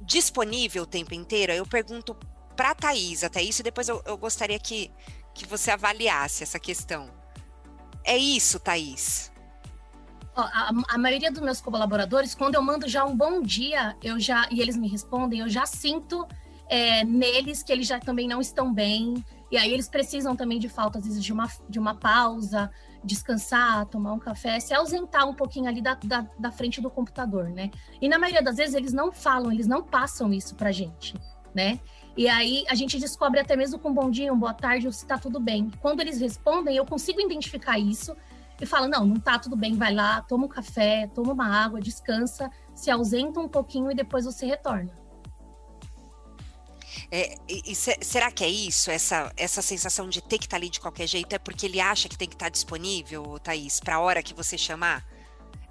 disponível 0.01 0.85
o 0.85 0.87
tempo 0.87 1.15
inteiro? 1.15 1.53
Eu 1.53 1.67
pergunto 1.67 2.17
para 2.63 2.71
a 2.71 2.75
Thaís, 2.77 3.25
até 3.25 3.43
isso, 3.43 3.61
depois 3.61 3.89
eu, 3.89 4.01
eu 4.07 4.17
gostaria 4.17 4.57
que, 4.57 4.89
que 5.35 5.45
você 5.49 5.73
avaliasse 5.73 6.45
essa 6.45 6.61
questão. 6.61 7.11
É 8.05 8.17
isso, 8.17 8.61
Thaís? 8.61 9.33
A, 10.37 10.71
a, 10.91 10.97
maioria 10.97 11.33
dos 11.33 11.43
meus 11.43 11.61
colaboradores, 11.61 12.37
quando 12.37 12.55
eu 12.55 12.63
mando 12.63 12.89
já 12.89 13.05
um 13.05 13.17
bom 13.17 13.43
dia, 13.43 13.97
eu 14.01 14.21
já 14.21 14.47
e 14.49 14.61
eles 14.61 14.77
me 14.77 14.87
respondem, 14.87 15.41
eu 15.41 15.49
já 15.49 15.67
sinto 15.67 16.25
é, 16.69 17.03
neles 17.03 17.65
que 17.65 17.73
eles 17.73 17.89
já 17.89 17.99
também 17.99 18.29
não 18.29 18.41
estão 18.41 18.73
bem. 18.73 19.25
E 19.51 19.57
aí 19.57 19.73
eles 19.73 19.89
precisam 19.89 20.37
também 20.37 20.61
de 20.61 20.69
falta, 20.69 21.01
às 21.01 21.05
vezes, 21.05 21.25
de 21.25 21.33
uma, 21.33 21.49
de 21.69 21.81
uma 21.81 21.97
pausa, 21.97 22.71
descansar, 23.03 23.87
tomar 23.87 24.13
um 24.13 24.21
café, 24.21 24.61
se 24.61 24.73
ausentar 24.73 25.29
um 25.29 25.35
pouquinho 25.35 25.69
ali 25.69 25.83
da, 25.83 25.95
da, 25.95 26.29
da 26.39 26.53
frente 26.53 26.81
do 26.81 26.89
computador, 26.89 27.49
né? 27.51 27.73
E 28.01 28.09
na 28.09 28.21
maioria 28.21 28.41
das 28.41 28.57
vezes 28.57 28.77
eles 28.77 28.93
não 28.93 29.11
falam, 29.11 29.51
eles 29.51 29.67
não 29.67 29.83
passam 29.83 30.33
isso 30.33 30.55
pra 30.55 30.71
gente, 30.71 31.17
né? 31.53 31.81
E 32.17 32.29
aí 32.29 32.65
a 32.69 32.75
gente 32.75 32.99
descobre 32.99 33.41
até 33.41 33.57
mesmo 33.57 33.79
com 33.79 33.89
um 33.91 33.95
bom 33.95 34.11
dia, 34.11 34.33
um 34.33 34.39
boa 34.39 34.53
tarde, 34.53 34.87
ou 34.87 34.93
se 34.93 35.07
tá 35.07 35.19
tudo 35.19 35.41
bem. 35.41 35.71
Quando 35.81 36.01
eles 36.01 36.21
respondem, 36.21 36.77
eu 36.77 36.85
consigo 36.85 37.21
identificar 37.21 37.79
isso 37.79 38.15
e 38.61 38.67
falo: 38.67 38.87
não, 38.87 39.05
não 39.05 39.17
tá 39.17 39.39
tudo 39.39 39.57
bem, 39.57 39.75
vai 39.75 39.95
lá, 39.95 40.21
toma 40.23 40.45
um 40.45 40.49
café, 40.49 41.11
toma 41.15 41.33
uma 41.33 41.47
água, 41.47 41.81
descansa, 41.81 42.51
se 42.75 42.91
ausenta 42.91 43.41
um 43.41 43.49
pouquinho 43.49 43.91
e 43.91 43.95
depois 43.95 44.25
você 44.25 44.47
retorna. 44.47 44.91
É, 47.11 47.35
e, 47.49 47.73
e 47.73 47.75
será 47.75 48.31
que 48.31 48.45
é 48.45 48.49
isso, 48.49 48.91
essa, 48.91 49.33
essa 49.37 49.61
sensação 49.61 50.09
de 50.09 50.23
ter 50.23 50.39
que 50.39 50.45
estar 50.45 50.57
tá 50.57 50.57
ali 50.57 50.71
de 50.71 50.81
qualquer 50.81 51.07
jeito? 51.07 51.35
É 51.35 51.39
porque 51.39 51.67
ele 51.67 51.81
acha 51.81 52.09
que 52.09 52.17
tem 52.17 52.29
que 52.29 52.35
estar 52.35 52.47
tá 52.47 52.51
disponível, 52.51 53.39
Thaís, 53.39 53.81
para 53.81 53.97
a 53.97 54.01
hora 54.01 54.23
que 54.23 54.35
você 54.35 54.57
chamar? 54.57 55.05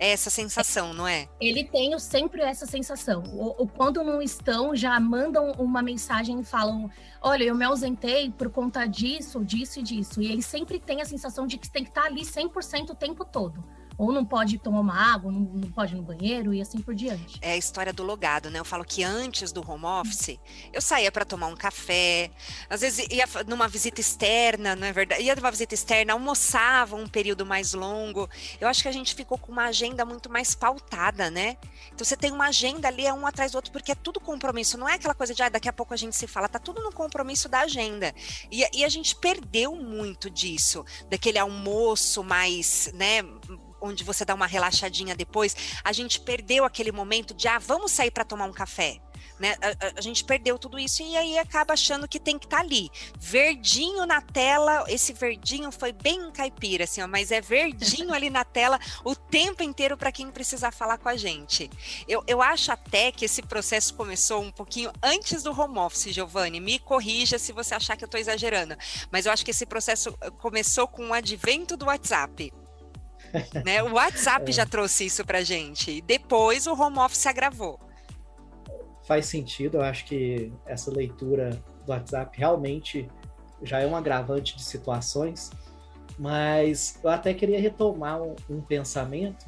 É 0.01 0.13
essa 0.13 0.31
sensação, 0.31 0.95
não 0.95 1.07
é? 1.07 1.29
Ele 1.39 1.63
tem 1.63 1.97
sempre 1.99 2.41
essa 2.41 2.65
sensação. 2.65 3.21
O, 3.27 3.61
o, 3.61 3.67
quando 3.67 4.03
não 4.03 4.19
estão, 4.19 4.75
já 4.75 4.99
mandam 4.99 5.51
uma 5.59 5.83
mensagem 5.83 6.39
e 6.39 6.43
falam: 6.43 6.89
Olha, 7.21 7.43
eu 7.43 7.53
me 7.53 7.63
ausentei 7.63 8.31
por 8.31 8.49
conta 8.49 8.87
disso, 8.87 9.45
disso 9.45 9.79
e 9.79 9.83
disso. 9.83 10.19
E 10.19 10.31
ele 10.31 10.41
sempre 10.41 10.79
tem 10.79 11.03
a 11.03 11.05
sensação 11.05 11.45
de 11.45 11.55
que 11.59 11.69
tem 11.69 11.83
que 11.83 11.91
estar 11.91 12.05
ali 12.05 12.21
100% 12.21 12.89
o 12.89 12.95
tempo 12.95 13.23
todo 13.23 13.63
ou 14.01 14.11
não 14.11 14.25
pode 14.25 14.57
tomar 14.57 14.79
uma 14.79 15.13
água, 15.13 15.31
não, 15.31 15.41
não, 15.41 15.71
pode 15.71 15.93
ir 15.93 15.97
no 15.97 16.01
banheiro 16.01 16.51
e 16.55 16.59
assim 16.59 16.81
por 16.81 16.95
diante. 16.95 17.37
É 17.39 17.51
a 17.51 17.57
história 17.57 17.93
do 17.93 18.01
logado, 18.01 18.49
né? 18.49 18.57
Eu 18.57 18.65
falo 18.65 18.83
que 18.83 19.03
antes 19.03 19.51
do 19.51 19.61
home 19.61 19.85
office, 19.85 20.39
eu 20.73 20.81
saía 20.81 21.11
para 21.11 21.23
tomar 21.23 21.45
um 21.45 21.55
café, 21.55 22.31
às 22.67 22.81
vezes 22.81 23.05
ia 23.11 23.25
numa 23.45 23.67
visita 23.67 24.01
externa, 24.01 24.75
não 24.75 24.87
é 24.87 24.91
verdade? 24.91 25.21
Ia 25.21 25.35
numa 25.35 25.51
visita 25.51 25.75
externa, 25.75 26.13
almoçava 26.13 26.95
um 26.95 27.07
período 27.07 27.45
mais 27.45 27.73
longo. 27.73 28.27
Eu 28.59 28.67
acho 28.67 28.81
que 28.81 28.87
a 28.87 28.91
gente 28.91 29.13
ficou 29.13 29.37
com 29.37 29.51
uma 29.51 29.65
agenda 29.65 30.03
muito 30.03 30.31
mais 30.31 30.55
pautada, 30.55 31.29
né? 31.29 31.57
Então 31.93 32.03
você 32.03 32.17
tem 32.17 32.31
uma 32.31 32.47
agenda 32.47 32.87
ali, 32.87 33.05
é 33.05 33.13
um 33.13 33.27
atrás 33.27 33.51
do 33.51 33.55
outro, 33.57 33.71
porque 33.71 33.91
é 33.91 33.95
tudo 33.95 34.19
compromisso, 34.19 34.79
não 34.79 34.89
é 34.89 34.95
aquela 34.95 35.13
coisa 35.13 35.35
de 35.35 35.43
ah, 35.43 35.49
daqui 35.49 35.69
a 35.69 35.73
pouco 35.73 35.93
a 35.93 35.97
gente 35.97 36.15
se 36.15 36.25
fala, 36.25 36.49
tá 36.49 36.57
tudo 36.57 36.81
no 36.81 36.91
compromisso 36.91 37.47
da 37.47 37.59
agenda. 37.59 38.15
E, 38.49 38.65
e 38.79 38.83
a 38.83 38.89
gente 38.89 39.15
perdeu 39.15 39.75
muito 39.75 40.27
disso, 40.27 40.83
daquele 41.07 41.37
almoço 41.37 42.23
mais, 42.23 42.91
né? 42.95 43.21
Onde 43.81 44.03
você 44.03 44.23
dá 44.23 44.33
uma 44.33 44.47
relaxadinha 44.47 45.15
depois, 45.15 45.55
a 45.83 45.91
gente 45.91 46.19
perdeu 46.19 46.63
aquele 46.63 46.91
momento 46.91 47.33
de, 47.33 47.47
ah, 47.47 47.59
vamos 47.59 47.91
sair 47.91 48.11
para 48.11 48.23
tomar 48.23 48.45
um 48.45 48.53
café. 48.53 49.01
Né? 49.41 49.55
A, 49.59 49.87
a, 49.87 49.91
a, 49.97 50.01
gente 50.01 50.23
perdeu 50.23 50.59
tudo 50.59 50.77
isso 50.77 51.01
e 51.01 51.17
aí 51.17 51.37
acaba 51.39 51.73
achando 51.73 52.07
que 52.07 52.19
tem 52.19 52.37
que 52.37 52.45
estar 52.45 52.57
tá 52.57 52.63
ali. 52.63 52.91
Verdinho 53.17 54.05
na 54.05 54.21
tela, 54.21 54.85
esse 54.87 55.13
verdinho 55.13 55.71
foi 55.71 55.91
bem 55.91 56.31
caipira, 56.31 56.83
assim, 56.83 57.01
ó, 57.01 57.07
mas 57.07 57.31
é 57.31 57.41
verdinho 57.41 58.13
ali 58.13 58.29
na 58.29 58.45
tela 58.45 58.79
o 59.03 59.15
tempo 59.15 59.63
inteiro 59.63 59.97
para 59.97 60.11
quem 60.11 60.29
precisar 60.29 60.71
falar 60.71 60.99
com 60.99 61.09
a 61.09 61.15
gente. 61.15 61.71
Eu, 62.07 62.23
eu 62.27 62.39
acho 62.39 62.71
até 62.71 63.11
que 63.11 63.25
esse 63.25 63.41
processo 63.41 63.95
começou 63.95 64.41
um 64.41 64.51
pouquinho 64.51 64.91
antes 65.01 65.41
do 65.41 65.59
home 65.59 65.79
office, 65.79 66.13
Giovanni. 66.13 66.59
Me 66.59 66.77
corrija 66.77 67.39
se 67.39 67.51
você 67.51 67.73
achar 67.73 67.97
que 67.97 68.03
eu 68.03 68.07
estou 68.07 68.19
exagerando, 68.19 68.75
mas 69.09 69.25
eu 69.25 69.31
acho 69.31 69.43
que 69.43 69.51
esse 69.51 69.65
processo 69.65 70.15
começou 70.39 70.87
com 70.87 71.09
o 71.09 71.13
advento 71.13 71.75
do 71.75 71.87
WhatsApp. 71.87 72.53
Né? 73.65 73.81
O 73.83 73.93
WhatsApp 73.93 74.49
é. 74.49 74.53
já 74.53 74.65
trouxe 74.65 75.05
isso 75.05 75.25
para 75.25 75.43
gente. 75.43 76.01
Depois 76.01 76.67
o 76.67 76.73
home 76.73 76.99
office 76.99 77.25
agravou. 77.25 77.79
Faz 79.03 79.25
sentido, 79.25 79.77
eu 79.77 79.81
acho 79.81 80.05
que 80.05 80.51
essa 80.65 80.91
leitura 80.91 81.61
do 81.85 81.91
WhatsApp 81.91 82.37
realmente 82.37 83.09
já 83.63 83.79
é 83.79 83.87
um 83.87 83.95
agravante 83.95 84.55
de 84.55 84.63
situações, 84.63 85.49
mas 86.17 86.99
eu 87.03 87.09
até 87.09 87.33
queria 87.33 87.59
retomar 87.59 88.21
um, 88.21 88.35
um 88.49 88.61
pensamento 88.61 89.45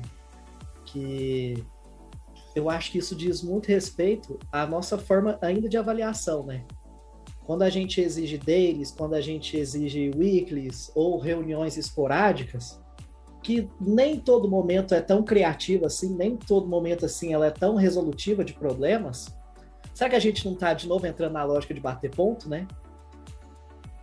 que 0.86 1.64
eu 2.56 2.70
acho 2.70 2.92
que 2.92 3.00
isso 3.00 3.16
diz 3.16 3.42
muito 3.42 3.68
respeito 3.68 4.40
à 4.52 4.66
nossa 4.66 4.98
forma 4.98 5.38
ainda 5.42 5.68
de 5.68 5.78
avaliação, 5.78 6.44
né? 6.44 6.64
Quando 7.46 7.64
a 7.64 7.70
gente 7.70 8.00
exige 8.00 8.38
dailies, 8.38 8.92
quando 8.92 9.16
a 9.16 9.22
gente 9.22 9.58
exige 9.58 10.12
weeklies 10.16 10.92
ou 10.96 11.20
reuniões 11.20 11.78
esporádicas, 11.78 12.80
que 13.44 13.70
nem 13.80 14.18
todo 14.18 14.50
momento 14.50 14.96
é 14.96 15.02
tão 15.02 15.22
criativa 15.22 15.88
assim, 15.88 16.16
nem 16.16 16.38
todo 16.38 16.68
momento 16.68 17.06
assim 17.06 17.34
ela 17.34 17.46
é 17.46 17.52
tão 17.52 17.76
resolutiva 17.76 18.44
de 18.44 18.54
problemas. 18.54 19.36
Será 19.94 20.10
que 20.10 20.16
a 20.16 20.20
gente 20.20 20.46
não 20.46 20.54
está 20.54 20.74
de 20.74 20.88
novo 20.88 21.06
entrando 21.06 21.34
na 21.34 21.44
lógica 21.44 21.74
de 21.74 21.80
bater 21.82 22.10
ponto, 22.10 22.50
né? 22.50 22.66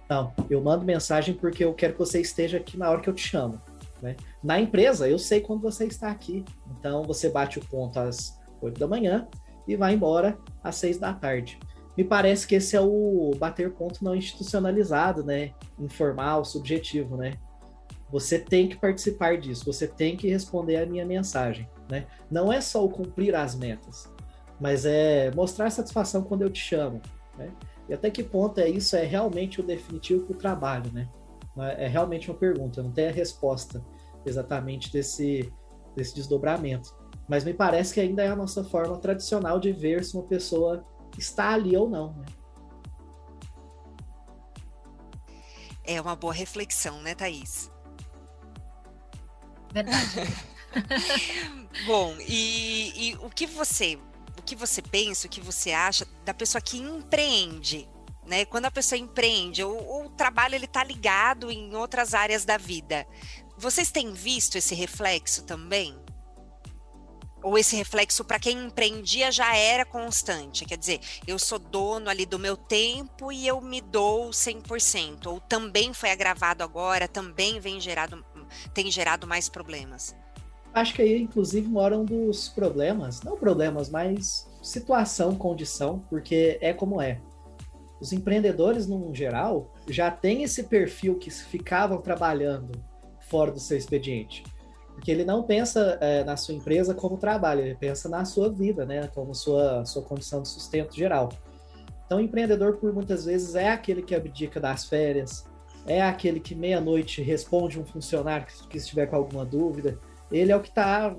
Não, 0.09 0.33
eu 0.51 0.61
mando 0.63 0.85
mensagem 0.85 1.35
porque 1.35 1.65
eu 1.65 1.73
quero 1.73 1.95
que 1.95 1.99
você 1.99 2.21
esteja 2.21 2.59
aqui 2.59 2.77
na 2.77 2.91
hora 2.91 3.01
que 3.01 3.09
eu 3.09 3.15
te 3.15 3.27
chamo. 3.27 3.61
Né? 4.03 4.17
Na 4.43 4.61
empresa, 4.61 5.09
eu 5.09 5.19
sei 5.19 5.41
quando 5.41 5.63
você 5.63 5.87
está 5.87 6.11
aqui. 6.11 6.45
Então, 6.79 7.03
você 7.05 7.29
bate 7.29 7.59
o 7.59 7.65
ponto 7.65 7.99
às 7.99 8.39
8 8.61 8.79
da 8.79 8.87
manhã 8.87 9.29
e 9.67 9.77
vai 9.77 9.95
embora 9.95 10.39
às 10.63 10.77
6 10.77 10.99
da 10.99 11.13
tarde. 11.13 11.59
Me 11.97 12.05
parece 12.05 12.47
que 12.47 12.57
esse 12.57 12.77
é 12.77 12.81
o 12.81 13.33
bater 13.39 13.73
ponto 13.73 14.05
não 14.05 14.15
institucionalizado, 14.15 15.25
né? 15.25 15.53
Informal, 15.79 16.45
subjetivo, 16.45 17.17
né? 17.17 17.35
Você 18.13 18.39
tem 18.39 18.69
que 18.69 18.77
participar 18.77 19.39
disso, 19.39 19.65
você 19.65 19.87
tem 19.87 20.17
que 20.17 20.29
responder 20.29 20.77
a 20.77 20.87
minha 20.87 21.07
mensagem, 21.07 21.69
né? 21.89 22.07
Não 22.31 22.53
é 22.53 22.61
só 22.61 22.85
o 22.85 22.89
cumprir 22.89 23.35
as 23.35 23.55
metas, 23.55 24.13
mas 24.61 24.85
é 24.85 25.31
mostrar 25.33 25.71
satisfação 25.71 26.23
quando 26.23 26.43
eu 26.43 26.51
te 26.51 26.61
chamo, 26.61 27.01
né? 27.39 27.53
E 27.89 27.95
até 27.95 28.11
que 28.11 28.23
ponto 28.23 28.59
é 28.59 28.69
isso 28.69 28.97
é 28.97 29.05
realmente 29.05 29.61
o 29.61 29.65
definitivo 29.65 30.25
para 30.27 30.35
o 30.35 30.39
trabalho, 30.39 30.93
né? 30.93 31.09
É 31.77 31.89
realmente 31.89 32.31
uma 32.31 32.39
pergunta, 32.39 32.83
não 32.83 32.93
tem 32.93 33.09
a 33.09 33.13
resposta 33.13 33.85
exatamente 34.25 34.93
desse, 34.93 35.53
desse 35.97 36.15
desdobramento. 36.15 36.95
Mas 37.29 37.45
me 37.45 37.53
parece 37.53 37.95
que 37.95 38.01
ainda 38.01 38.23
é 38.23 38.29
a 38.29 38.37
nossa 38.37 38.65
forma 38.65 38.97
tradicional 38.99 39.59
de 39.61 39.73
ver 39.73 40.05
se 40.05 40.15
uma 40.15 40.25
pessoa 40.25 40.85
está 41.19 41.51
ali 41.51 41.77
ou 41.77 41.89
não, 41.89 42.13
né? 42.15 42.27
É 45.85 46.01
uma 46.01 46.15
boa 46.15 46.33
reflexão, 46.33 47.01
né, 47.03 47.15
Thaís? 47.15 47.71
Verdade. 49.73 50.27
Bom, 51.87 52.17
e, 52.21 53.11
e 53.11 53.17
o 53.17 53.31
que 53.31 53.47
você 53.47 53.99
o 54.39 54.43
que 54.43 54.57
você 54.57 54.81
pensa, 54.81 55.27
o 55.27 55.31
que 55.31 55.41
você 55.41 55.71
acha 55.71 56.07
da 56.25 56.33
pessoa 56.33 56.63
que 56.63 56.79
empreende, 56.79 57.87
né? 58.27 58.45
Quando 58.47 58.65
a 58.65 58.71
pessoa 58.71 58.99
empreende, 58.99 59.63
ou, 59.63 60.07
o 60.07 60.11
trabalho 60.11 60.55
ele 60.55 60.65
está 60.65 60.83
ligado 60.83 61.51
em 61.51 61.75
outras 61.77 62.15
áreas 62.15 62.45
da 62.45 62.57
vida. 62.57 63.07
Vocês 63.59 63.91
têm 63.91 64.13
visto 64.13 64.57
esse 64.57 64.75
reflexo 64.75 65.45
também? 65.45 65.95
Ou 67.43 67.59
esse 67.59 67.75
reflexo 67.77 68.25
para 68.25 68.39
quem 68.39 68.67
empreendia 68.67 69.33
já 69.33 69.55
era 69.57 69.85
constante? 69.85 70.65
Quer 70.65 70.77
dizer, 70.77 71.01
eu 71.27 71.39
sou 71.39 71.59
dono 71.59 72.09
ali 72.09 72.25
do 72.25 72.39
meu 72.39 72.57
tempo 72.57 73.33
e 73.33 73.47
eu 73.47 73.61
me 73.61 73.81
dou 73.81 74.31
100%. 74.31 75.27
Ou 75.27 75.41
também 75.41 75.93
foi 75.93 76.11
agravado 76.11 76.63
agora, 76.63 77.09
também 77.09 77.59
vem 77.59 77.81
gerado 77.81 78.25
tem 78.73 78.91
gerado 78.91 79.27
mais 79.27 79.49
problemas? 79.49 80.15
Acho 80.73 80.95
que 80.95 81.03
aí, 81.03 81.21
inclusive, 81.21 81.67
mora 81.67 81.99
um 81.99 82.05
dos 82.05 82.49
problemas, 82.49 83.23
não 83.23 83.37
problemas, 83.37 83.91
mas 83.91 84.49
situação, 84.63 85.35
condição, 85.35 86.05
porque 86.09 86.59
é 86.61 86.73
como 86.73 87.01
é. 87.01 87.21
Os 88.01 88.13
empreendedores, 88.13 88.87
no 88.87 89.15
geral, 89.15 89.75
já 89.89 90.11
têm 90.11 90.43
esse 90.43 90.65
perfil 90.65 91.19
que 91.19 91.31
ficavam 91.31 92.01
trabalhando 92.01 92.73
fora 93.29 93.51
do 93.51 93.61
seu 93.61 93.77
expediente. 93.77 94.45
Porque 94.95 95.11
ele 95.11 95.25
não 95.25 95.43
pensa 95.43 95.99
é, 96.01 96.25
na 96.25 96.37
sua 96.37 96.55
empresa 96.55 96.95
como 96.95 97.17
trabalho, 97.17 97.63
ele 97.63 97.75
pensa 97.75 98.09
na 98.09 98.25
sua 98.25 98.51
vida, 98.51 98.85
né? 98.87 99.09
Como 99.09 99.35
sua, 99.35 99.85
sua 99.85 100.03
condição 100.03 100.43
de 100.43 100.49
sustento 100.49 100.95
geral. 100.95 101.31
Então, 102.07 102.19
o 102.19 102.21
empreendedor, 102.21 102.77
por 102.77 102.93
muitas 102.93 103.25
vezes, 103.25 103.55
é 103.55 103.71
aquele 103.71 104.03
que 104.03 104.15
abdica 104.15 104.59
das 104.61 104.85
férias, 104.85 105.45
é 105.87 106.03
aquele 106.03 106.41
que 106.41 106.55
meia-noite 106.55 107.23
responde 107.23 107.81
um 107.81 107.85
funcionário 107.85 108.47
que, 108.47 108.69
que 108.69 108.79
estiver 108.79 109.07
com 109.07 109.17
alguma 109.17 109.45
dúvida. 109.45 109.99
Ele 110.31 110.53
é 110.53 110.57
o 110.57 110.61
que 110.61 110.69
está 110.69 111.17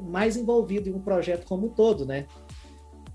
mais 0.00 0.36
envolvido 0.36 0.88
em 0.88 0.92
um 0.92 1.00
projeto 1.00 1.46
como 1.46 1.66
um 1.66 1.70
todo, 1.70 2.04
né? 2.04 2.26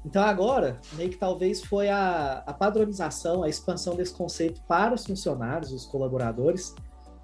Então 0.06 0.24
agora, 0.24 0.80
meio 0.94 1.10
que 1.10 1.18
talvez 1.18 1.62
foi 1.62 1.90
a, 1.90 2.44
a 2.46 2.54
padronização, 2.54 3.44
a 3.44 3.50
expansão 3.50 3.96
desse 3.96 4.14
conceito 4.14 4.62
para 4.68 4.94
os 4.94 5.06
funcionários, 5.06 5.74
os 5.74 5.86
colaboradores, 5.86 6.74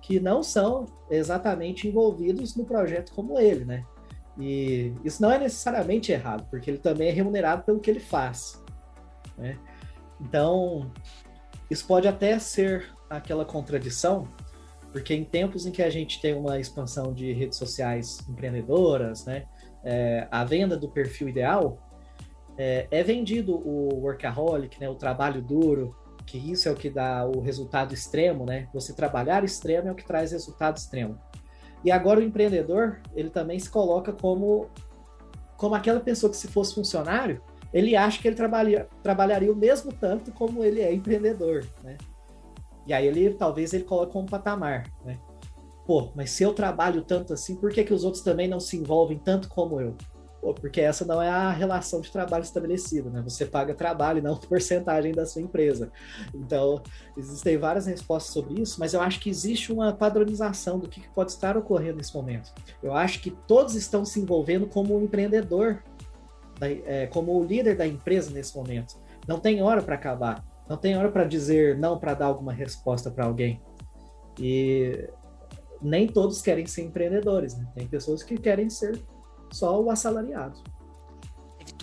que 0.01 0.19
não 0.19 0.43
são 0.43 0.85
exatamente 1.09 1.87
envolvidos 1.87 2.55
no 2.55 2.65
projeto 2.65 3.13
como 3.13 3.39
ele, 3.39 3.65
né? 3.65 3.85
E 4.37 4.93
isso 5.03 5.21
não 5.21 5.31
é 5.31 5.39
necessariamente 5.39 6.11
errado, 6.11 6.45
porque 6.49 6.69
ele 6.69 6.77
também 6.77 7.07
é 7.07 7.11
remunerado 7.11 7.63
pelo 7.63 7.79
que 7.79 7.89
ele 7.89 8.01
faz, 8.01 8.61
né? 9.37 9.57
Então, 10.19 10.91
isso 11.69 11.87
pode 11.87 12.07
até 12.07 12.37
ser 12.39 12.94
aquela 13.09 13.45
contradição, 13.45 14.27
porque 14.91 15.13
em 15.13 15.23
tempos 15.23 15.65
em 15.65 15.71
que 15.71 15.83
a 15.83 15.89
gente 15.89 16.21
tem 16.21 16.33
uma 16.33 16.59
expansão 16.59 17.13
de 17.13 17.31
redes 17.33 17.57
sociais 17.57 18.19
empreendedoras, 18.29 19.25
né? 19.25 19.45
É, 19.83 20.27
a 20.31 20.43
venda 20.43 20.75
do 20.75 20.89
perfil 20.89 21.29
ideal, 21.29 21.77
é, 22.57 22.87
é 22.89 23.03
vendido 23.03 23.55
o 23.55 24.01
workaholic, 24.01 24.79
né, 24.79 24.89
o 24.89 24.95
trabalho 24.95 25.41
duro, 25.41 25.95
que 26.25 26.37
isso 26.37 26.67
é 26.67 26.71
o 26.71 26.75
que 26.75 26.89
dá 26.89 27.25
o 27.25 27.39
resultado 27.39 27.93
extremo, 27.93 28.45
né? 28.45 28.67
Você 28.73 28.93
trabalhar 28.93 29.43
extremo 29.43 29.89
é 29.89 29.91
o 29.91 29.95
que 29.95 30.05
traz 30.05 30.31
resultado 30.31 30.77
extremo. 30.77 31.19
E 31.83 31.91
agora 31.91 32.19
o 32.19 32.23
empreendedor, 32.23 32.99
ele 33.13 33.29
também 33.29 33.59
se 33.59 33.69
coloca 33.69 34.11
como 34.11 34.69
como 35.55 35.73
aquela 35.73 36.01
pessoa 36.01 36.29
que 36.29 36.35
se 36.35 36.49
fosse 36.49 36.75
funcionário, 36.75 37.41
ele 37.73 37.95
acha 37.95 38.21
que 38.21 38.27
ele 38.27 38.35
trabalha, 38.35 38.89
trabalharia 39.01 39.51
o 39.51 39.55
mesmo 39.55 39.91
tanto 39.91 40.31
como 40.31 40.63
ele 40.63 40.81
é 40.81 40.93
empreendedor, 40.93 41.65
né? 41.83 41.97
E 42.85 42.93
aí 42.93 43.07
ele 43.07 43.33
talvez 43.33 43.73
ele 43.73 43.83
coloque 43.83 44.17
um 44.17 44.25
patamar, 44.25 44.91
né? 45.03 45.19
Pô, 45.85 46.11
mas 46.15 46.31
se 46.31 46.43
eu 46.43 46.53
trabalho 46.53 47.03
tanto 47.03 47.33
assim, 47.33 47.55
por 47.55 47.71
que, 47.71 47.83
que 47.83 47.93
os 47.93 48.03
outros 48.03 48.23
também 48.23 48.47
não 48.47 48.59
se 48.59 48.75
envolvem 48.75 49.19
tanto 49.19 49.47
como 49.49 49.79
eu? 49.79 49.95
porque 50.53 50.81
essa 50.81 51.05
não 51.05 51.21
é 51.21 51.29
a 51.29 51.51
relação 51.51 52.01
de 52.01 52.11
trabalho 52.11 52.43
estabelecida, 52.43 53.09
né? 53.09 53.21
Você 53.23 53.45
paga 53.45 53.73
trabalho 53.73 54.21
não 54.21 54.37
porcentagem 54.37 55.11
da 55.11 55.25
sua 55.25 55.41
empresa. 55.41 55.91
Então, 56.33 56.81
existem 57.17 57.57
várias 57.57 57.85
respostas 57.85 58.33
sobre 58.33 58.61
isso, 58.61 58.79
mas 58.79 58.93
eu 58.93 59.01
acho 59.01 59.19
que 59.19 59.29
existe 59.29 59.71
uma 59.71 59.93
padronização 59.93 60.79
do 60.79 60.87
que 60.87 61.07
pode 61.09 61.31
estar 61.31 61.57
ocorrendo 61.57 61.97
nesse 61.97 62.13
momento. 62.13 62.53
Eu 62.83 62.93
acho 62.93 63.21
que 63.21 63.31
todos 63.31 63.75
estão 63.75 64.05
se 64.05 64.19
envolvendo 64.19 64.67
como 64.67 64.97
um 64.97 65.03
empreendedor, 65.03 65.83
é, 66.61 67.07
como 67.07 67.39
o 67.39 67.43
líder 67.43 67.75
da 67.75 67.87
empresa 67.87 68.31
nesse 68.31 68.55
momento. 68.55 68.97
Não 69.27 69.39
tem 69.39 69.61
hora 69.61 69.81
para 69.81 69.95
acabar, 69.95 70.43
não 70.67 70.77
tem 70.77 70.97
hora 70.97 71.11
para 71.11 71.25
dizer 71.25 71.77
não 71.77 71.99
para 71.99 72.13
dar 72.13 72.25
alguma 72.25 72.53
resposta 72.53 73.11
para 73.11 73.25
alguém. 73.25 73.61
E 74.39 75.07
nem 75.81 76.07
todos 76.07 76.41
querem 76.41 76.65
ser 76.65 76.83
empreendedores, 76.83 77.57
né? 77.57 77.67
Tem 77.75 77.87
pessoas 77.87 78.23
que 78.23 78.37
querem 78.37 78.69
ser 78.69 79.01
só 79.51 79.81
o 79.81 79.89
assalariado. 79.89 80.59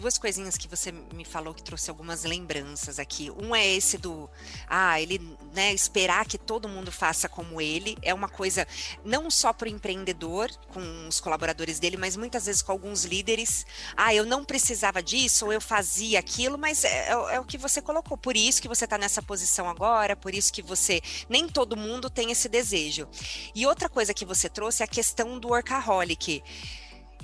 Duas 0.02 0.18
coisinhas 0.18 0.56
que 0.56 0.66
você 0.66 0.90
me 0.90 1.24
falou 1.24 1.54
que 1.54 1.62
trouxe 1.62 1.88
algumas 1.88 2.24
lembranças 2.24 2.98
aqui. 2.98 3.30
Um 3.30 3.54
é 3.54 3.64
esse 3.64 3.96
do, 3.96 4.28
ah, 4.66 5.00
ele, 5.00 5.20
né, 5.54 5.72
esperar 5.72 6.26
que 6.26 6.36
todo 6.36 6.68
mundo 6.68 6.90
faça 6.90 7.28
como 7.28 7.60
ele. 7.60 7.96
É 8.02 8.12
uma 8.12 8.28
coisa 8.28 8.66
não 9.04 9.30
só 9.30 9.52
para 9.52 9.66
o 9.66 9.70
empreendedor, 9.70 10.50
com 10.74 11.06
os 11.06 11.20
colaboradores 11.20 11.78
dele, 11.78 11.96
mas 11.96 12.16
muitas 12.16 12.46
vezes 12.46 12.62
com 12.62 12.72
alguns 12.72 13.04
líderes. 13.04 13.64
Ah, 13.96 14.12
eu 14.12 14.26
não 14.26 14.44
precisava 14.44 15.00
disso, 15.00 15.46
ou 15.46 15.52
eu 15.52 15.60
fazia 15.60 16.18
aquilo, 16.18 16.58
mas 16.58 16.82
é, 16.82 17.10
é, 17.10 17.36
é 17.36 17.38
o 17.38 17.44
que 17.44 17.56
você 17.56 17.80
colocou. 17.80 18.18
Por 18.18 18.36
isso 18.36 18.60
que 18.60 18.66
você 18.66 18.86
está 18.86 18.98
nessa 18.98 19.22
posição 19.22 19.70
agora, 19.70 20.16
por 20.16 20.34
isso 20.34 20.52
que 20.52 20.62
você. 20.62 21.00
Nem 21.28 21.46
todo 21.46 21.76
mundo 21.76 22.10
tem 22.10 22.32
esse 22.32 22.48
desejo. 22.48 23.06
E 23.54 23.64
outra 23.68 23.88
coisa 23.88 24.12
que 24.12 24.24
você 24.24 24.48
trouxe 24.48 24.82
é 24.82 24.84
a 24.84 24.88
questão 24.88 25.38
do 25.38 25.50
workaholic 25.50 26.42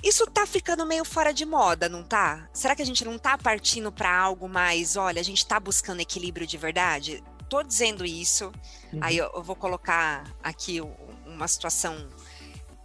isso 0.03 0.25
tá 0.27 0.45
ficando 0.45 0.85
meio 0.85 1.03
fora 1.03 1.33
de 1.33 1.45
moda, 1.45 1.89
não 1.89 2.03
tá? 2.03 2.47
Será 2.53 2.75
que 2.75 2.81
a 2.81 2.85
gente 2.85 3.03
não 3.03 3.17
tá 3.17 3.37
partindo 3.37 3.91
para 3.91 4.15
algo 4.15 4.47
mais, 4.47 4.95
olha, 4.95 5.19
a 5.19 5.23
gente 5.23 5.45
tá 5.45 5.59
buscando 5.59 6.01
equilíbrio 6.01 6.47
de 6.47 6.57
verdade? 6.57 7.23
Tô 7.49 7.63
dizendo 7.63 8.05
isso, 8.05 8.51
uhum. 8.93 8.99
aí 9.01 9.17
eu, 9.17 9.29
eu, 9.33 9.43
vou 9.43 9.55
colocar 9.55 10.23
aqui 10.43 10.79
uma 11.25 11.47
situação. 11.47 12.09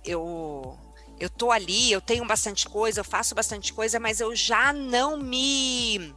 Eu 0.05 0.79
eu 1.21 1.31
tô 1.31 1.53
ali, 1.53 1.93
eu 1.93 2.01
tenho 2.01 2.27
bastante 2.27 2.69
coisa, 2.69 3.01
eu 3.01 3.05
faço 3.05 3.35
bastante 3.35 3.73
coisa, 3.73 4.01
mas 4.01 4.21
eu 4.21 4.35
já 4.35 4.73
não 4.73 5.17
me 5.17 6.15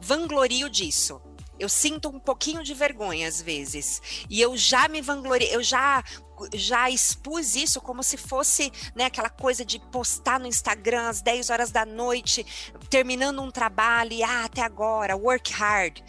vanglorio 0.00 0.70
disso. 0.70 1.20
Eu 1.58 1.68
sinto 1.68 2.08
um 2.08 2.20
pouquinho 2.20 2.62
de 2.62 2.74
vergonha 2.74 3.26
às 3.26 3.40
vezes. 3.40 4.00
E 4.28 4.40
eu 4.40 4.56
já 4.56 4.88
me 4.88 5.00
vanglorio, 5.00 5.48
eu 5.48 5.62
já 5.62 6.04
já 6.54 6.90
expus 6.90 7.54
isso 7.54 7.80
como 7.80 8.02
se 8.02 8.16
fosse 8.16 8.72
né, 8.94 9.04
aquela 9.04 9.30
coisa 9.30 9.64
de 9.64 9.78
postar 9.78 10.38
no 10.40 10.46
Instagram 10.46 11.08
às 11.08 11.20
10 11.22 11.50
horas 11.50 11.70
da 11.70 11.84
noite, 11.84 12.44
terminando 12.90 13.42
um 13.42 13.50
trabalho 13.50 14.12
e 14.12 14.22
ah, 14.22 14.44
até 14.44 14.62
agora, 14.62 15.16
work 15.16 15.52
hard. 15.52 16.02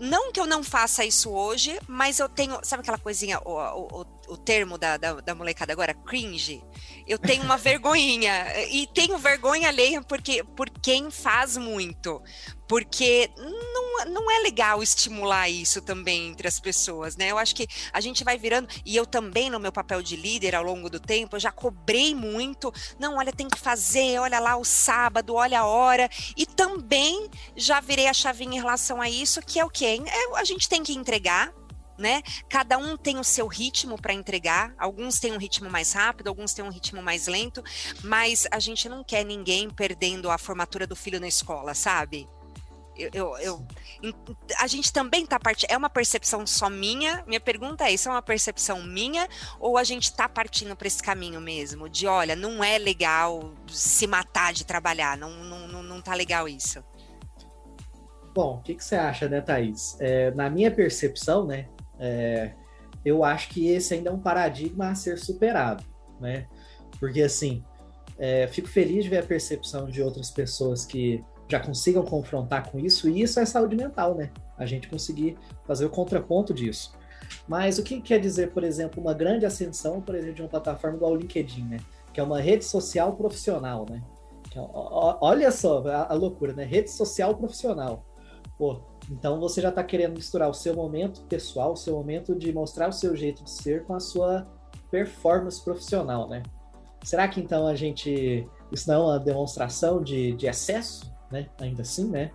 Não 0.00 0.32
que 0.32 0.40
eu 0.40 0.46
não 0.46 0.64
faça 0.64 1.04
isso 1.04 1.30
hoje, 1.30 1.78
mas 1.86 2.18
eu 2.18 2.28
tenho, 2.28 2.58
sabe 2.64 2.80
aquela 2.80 2.98
coisinha, 2.98 3.38
o, 3.44 3.52
o, 3.52 4.06
o 4.28 4.36
termo 4.36 4.76
da, 4.76 4.96
da, 4.96 5.20
da 5.20 5.34
molecada 5.34 5.72
agora, 5.72 5.94
cringe? 5.94 6.64
Eu 7.06 7.16
tenho 7.16 7.44
uma 7.44 7.56
vergonhinha, 7.58 8.32
e 8.70 8.88
tenho 8.88 9.16
vergonha 9.18 9.68
alheia 9.68 10.02
porque, 10.02 10.42
por 10.42 10.68
quem 10.68 11.10
faz 11.12 11.56
muito 11.56 12.20
porque 12.66 13.30
não, 13.36 14.06
não 14.06 14.30
é 14.30 14.38
legal 14.38 14.82
estimular 14.82 15.48
isso 15.48 15.80
também 15.80 16.28
entre 16.28 16.48
as 16.48 16.58
pessoas, 16.58 17.16
né? 17.16 17.30
Eu 17.30 17.38
acho 17.38 17.54
que 17.54 17.66
a 17.92 18.00
gente 18.00 18.24
vai 18.24 18.38
virando, 18.38 18.68
e 18.84 18.96
eu 18.96 19.06
também, 19.06 19.50
no 19.50 19.60
meu 19.60 19.72
papel 19.72 20.02
de 20.02 20.16
líder 20.16 20.54
ao 20.54 20.62
longo 20.62 20.88
do 20.88 21.00
tempo, 21.00 21.36
eu 21.36 21.40
já 21.40 21.50
cobrei 21.52 22.14
muito. 22.14 22.72
Não, 22.98 23.16
olha, 23.16 23.32
tem 23.32 23.48
que 23.48 23.58
fazer, 23.58 24.18
olha 24.18 24.40
lá 24.40 24.56
o 24.56 24.64
sábado, 24.64 25.34
olha 25.34 25.60
a 25.60 25.66
hora. 25.66 26.08
E 26.36 26.46
também 26.46 27.28
já 27.56 27.80
virei 27.80 28.06
a 28.06 28.14
chavinha 28.14 28.56
em 28.56 28.60
relação 28.60 29.00
a 29.00 29.08
isso, 29.08 29.40
que 29.40 29.58
é 29.58 29.64
o 29.64 29.70
quê? 29.70 30.02
É, 30.06 30.38
a 30.38 30.44
gente 30.44 30.68
tem 30.68 30.82
que 30.82 30.94
entregar, 30.94 31.52
né? 31.98 32.22
Cada 32.48 32.78
um 32.78 32.96
tem 32.96 33.18
o 33.18 33.24
seu 33.24 33.46
ritmo 33.46 34.00
para 34.00 34.12
entregar. 34.12 34.74
Alguns 34.78 35.20
têm 35.20 35.32
um 35.32 35.38
ritmo 35.38 35.70
mais 35.70 35.92
rápido, 35.92 36.28
alguns 36.28 36.52
têm 36.52 36.64
um 36.64 36.70
ritmo 36.70 37.02
mais 37.02 37.26
lento, 37.26 37.62
mas 38.02 38.46
a 38.50 38.58
gente 38.58 38.88
não 38.88 39.04
quer 39.04 39.24
ninguém 39.24 39.70
perdendo 39.70 40.30
a 40.30 40.38
formatura 40.38 40.86
do 40.86 40.96
filho 40.96 41.20
na 41.20 41.28
escola, 41.28 41.74
sabe? 41.74 42.26
Eu, 42.96 43.10
eu, 43.12 43.38
eu, 43.38 44.14
a 44.60 44.66
gente 44.66 44.92
também 44.92 45.24
está 45.24 45.38
partindo. 45.38 45.70
É 45.70 45.76
uma 45.76 45.90
percepção 45.90 46.46
só 46.46 46.70
minha? 46.70 47.24
Minha 47.26 47.40
pergunta 47.40 47.84
é: 47.84 47.92
isso 47.92 48.08
é 48.08 48.12
uma 48.12 48.22
percepção 48.22 48.82
minha 48.82 49.28
ou 49.58 49.76
a 49.76 49.84
gente 49.84 50.04
está 50.04 50.28
partindo 50.28 50.76
para 50.76 50.86
esse 50.86 51.02
caminho 51.02 51.40
mesmo? 51.40 51.88
De 51.88 52.06
olha, 52.06 52.36
não 52.36 52.62
é 52.62 52.78
legal 52.78 53.52
se 53.68 54.06
matar 54.06 54.52
de 54.52 54.64
trabalhar, 54.64 55.16
não, 55.16 55.30
não, 55.44 55.66
não, 55.66 55.82
não 55.82 56.00
tá 56.00 56.14
legal 56.14 56.48
isso. 56.48 56.82
Bom, 58.34 58.56
o 58.56 58.62
que, 58.62 58.74
que 58.74 58.84
você 58.84 58.96
acha, 58.96 59.28
né, 59.28 59.40
Thaís? 59.40 59.96
É, 60.00 60.32
na 60.32 60.50
minha 60.50 60.70
percepção, 60.70 61.46
né, 61.46 61.68
é, 62.00 62.52
eu 63.04 63.22
acho 63.22 63.48
que 63.48 63.68
esse 63.68 63.94
ainda 63.94 64.10
é 64.10 64.12
um 64.12 64.18
paradigma 64.18 64.88
a 64.88 64.94
ser 64.94 65.18
superado, 65.18 65.84
né? 66.20 66.46
Porque 66.98 67.22
assim, 67.22 67.62
é, 68.18 68.46
fico 68.48 68.68
feliz 68.68 69.04
de 69.04 69.10
ver 69.10 69.18
a 69.18 69.22
percepção 69.22 69.88
de 69.88 70.02
outras 70.02 70.30
pessoas 70.30 70.84
que 70.84 71.24
já 71.48 71.60
consigam 71.60 72.04
confrontar 72.04 72.70
com 72.70 72.78
isso, 72.78 73.08
e 73.08 73.22
isso 73.22 73.38
é 73.38 73.44
saúde 73.44 73.76
mental, 73.76 74.14
né? 74.14 74.30
A 74.56 74.66
gente 74.66 74.88
conseguir 74.88 75.36
fazer 75.64 75.84
o 75.84 75.90
contraponto 75.90 76.54
disso. 76.54 76.96
Mas 77.46 77.78
o 77.78 77.82
que 77.82 78.00
quer 78.00 78.18
dizer, 78.18 78.52
por 78.52 78.64
exemplo, 78.64 79.00
uma 79.00 79.14
grande 79.14 79.46
ascensão, 79.46 80.00
por 80.00 80.14
exemplo, 80.14 80.34
de 80.34 80.42
uma 80.42 80.48
plataforma 80.48 80.96
igual 80.96 81.12
o 81.12 81.16
LinkedIn, 81.16 81.64
né? 81.64 81.78
Que 82.12 82.20
é 82.20 82.22
uma 82.22 82.40
rede 82.40 82.64
social 82.64 83.14
profissional, 83.14 83.86
né? 83.88 84.02
É, 84.54 84.60
olha 85.20 85.50
só 85.50 85.82
a, 85.88 86.14
loucura, 86.14 86.52
né? 86.52 86.64
Rede 86.64 86.90
social 86.90 87.34
profissional. 87.36 88.04
Pô, 88.56 88.80
então 89.10 89.40
você 89.40 89.60
já 89.60 89.70
está 89.70 89.82
querendo 89.82 90.14
misturar 90.14 90.48
o 90.48 90.54
seu 90.54 90.74
momento 90.74 91.22
pessoal, 91.22 91.72
o 91.72 91.76
seu 91.76 91.94
momento 91.94 92.34
de 92.36 92.52
mostrar 92.52 92.88
o 92.88 92.92
seu 92.92 93.16
jeito 93.16 93.42
de 93.42 93.50
ser 93.50 93.84
com 93.84 93.94
a 93.94 94.00
sua 94.00 94.46
performance 94.90 95.62
profissional, 95.62 96.28
né? 96.28 96.42
Será 97.02 97.28
que 97.28 97.40
então 97.40 97.66
a 97.66 97.74
gente. 97.74 98.48
Isso 98.72 98.88
não 98.88 98.94
é 98.94 99.12
uma 99.12 99.18
demonstração 99.18 100.02
de, 100.02 100.32
de 100.32 100.46
excesso? 100.46 101.13
Né? 101.30 101.48
Ainda 101.58 101.82
assim, 101.82 102.08
né? 102.08 102.30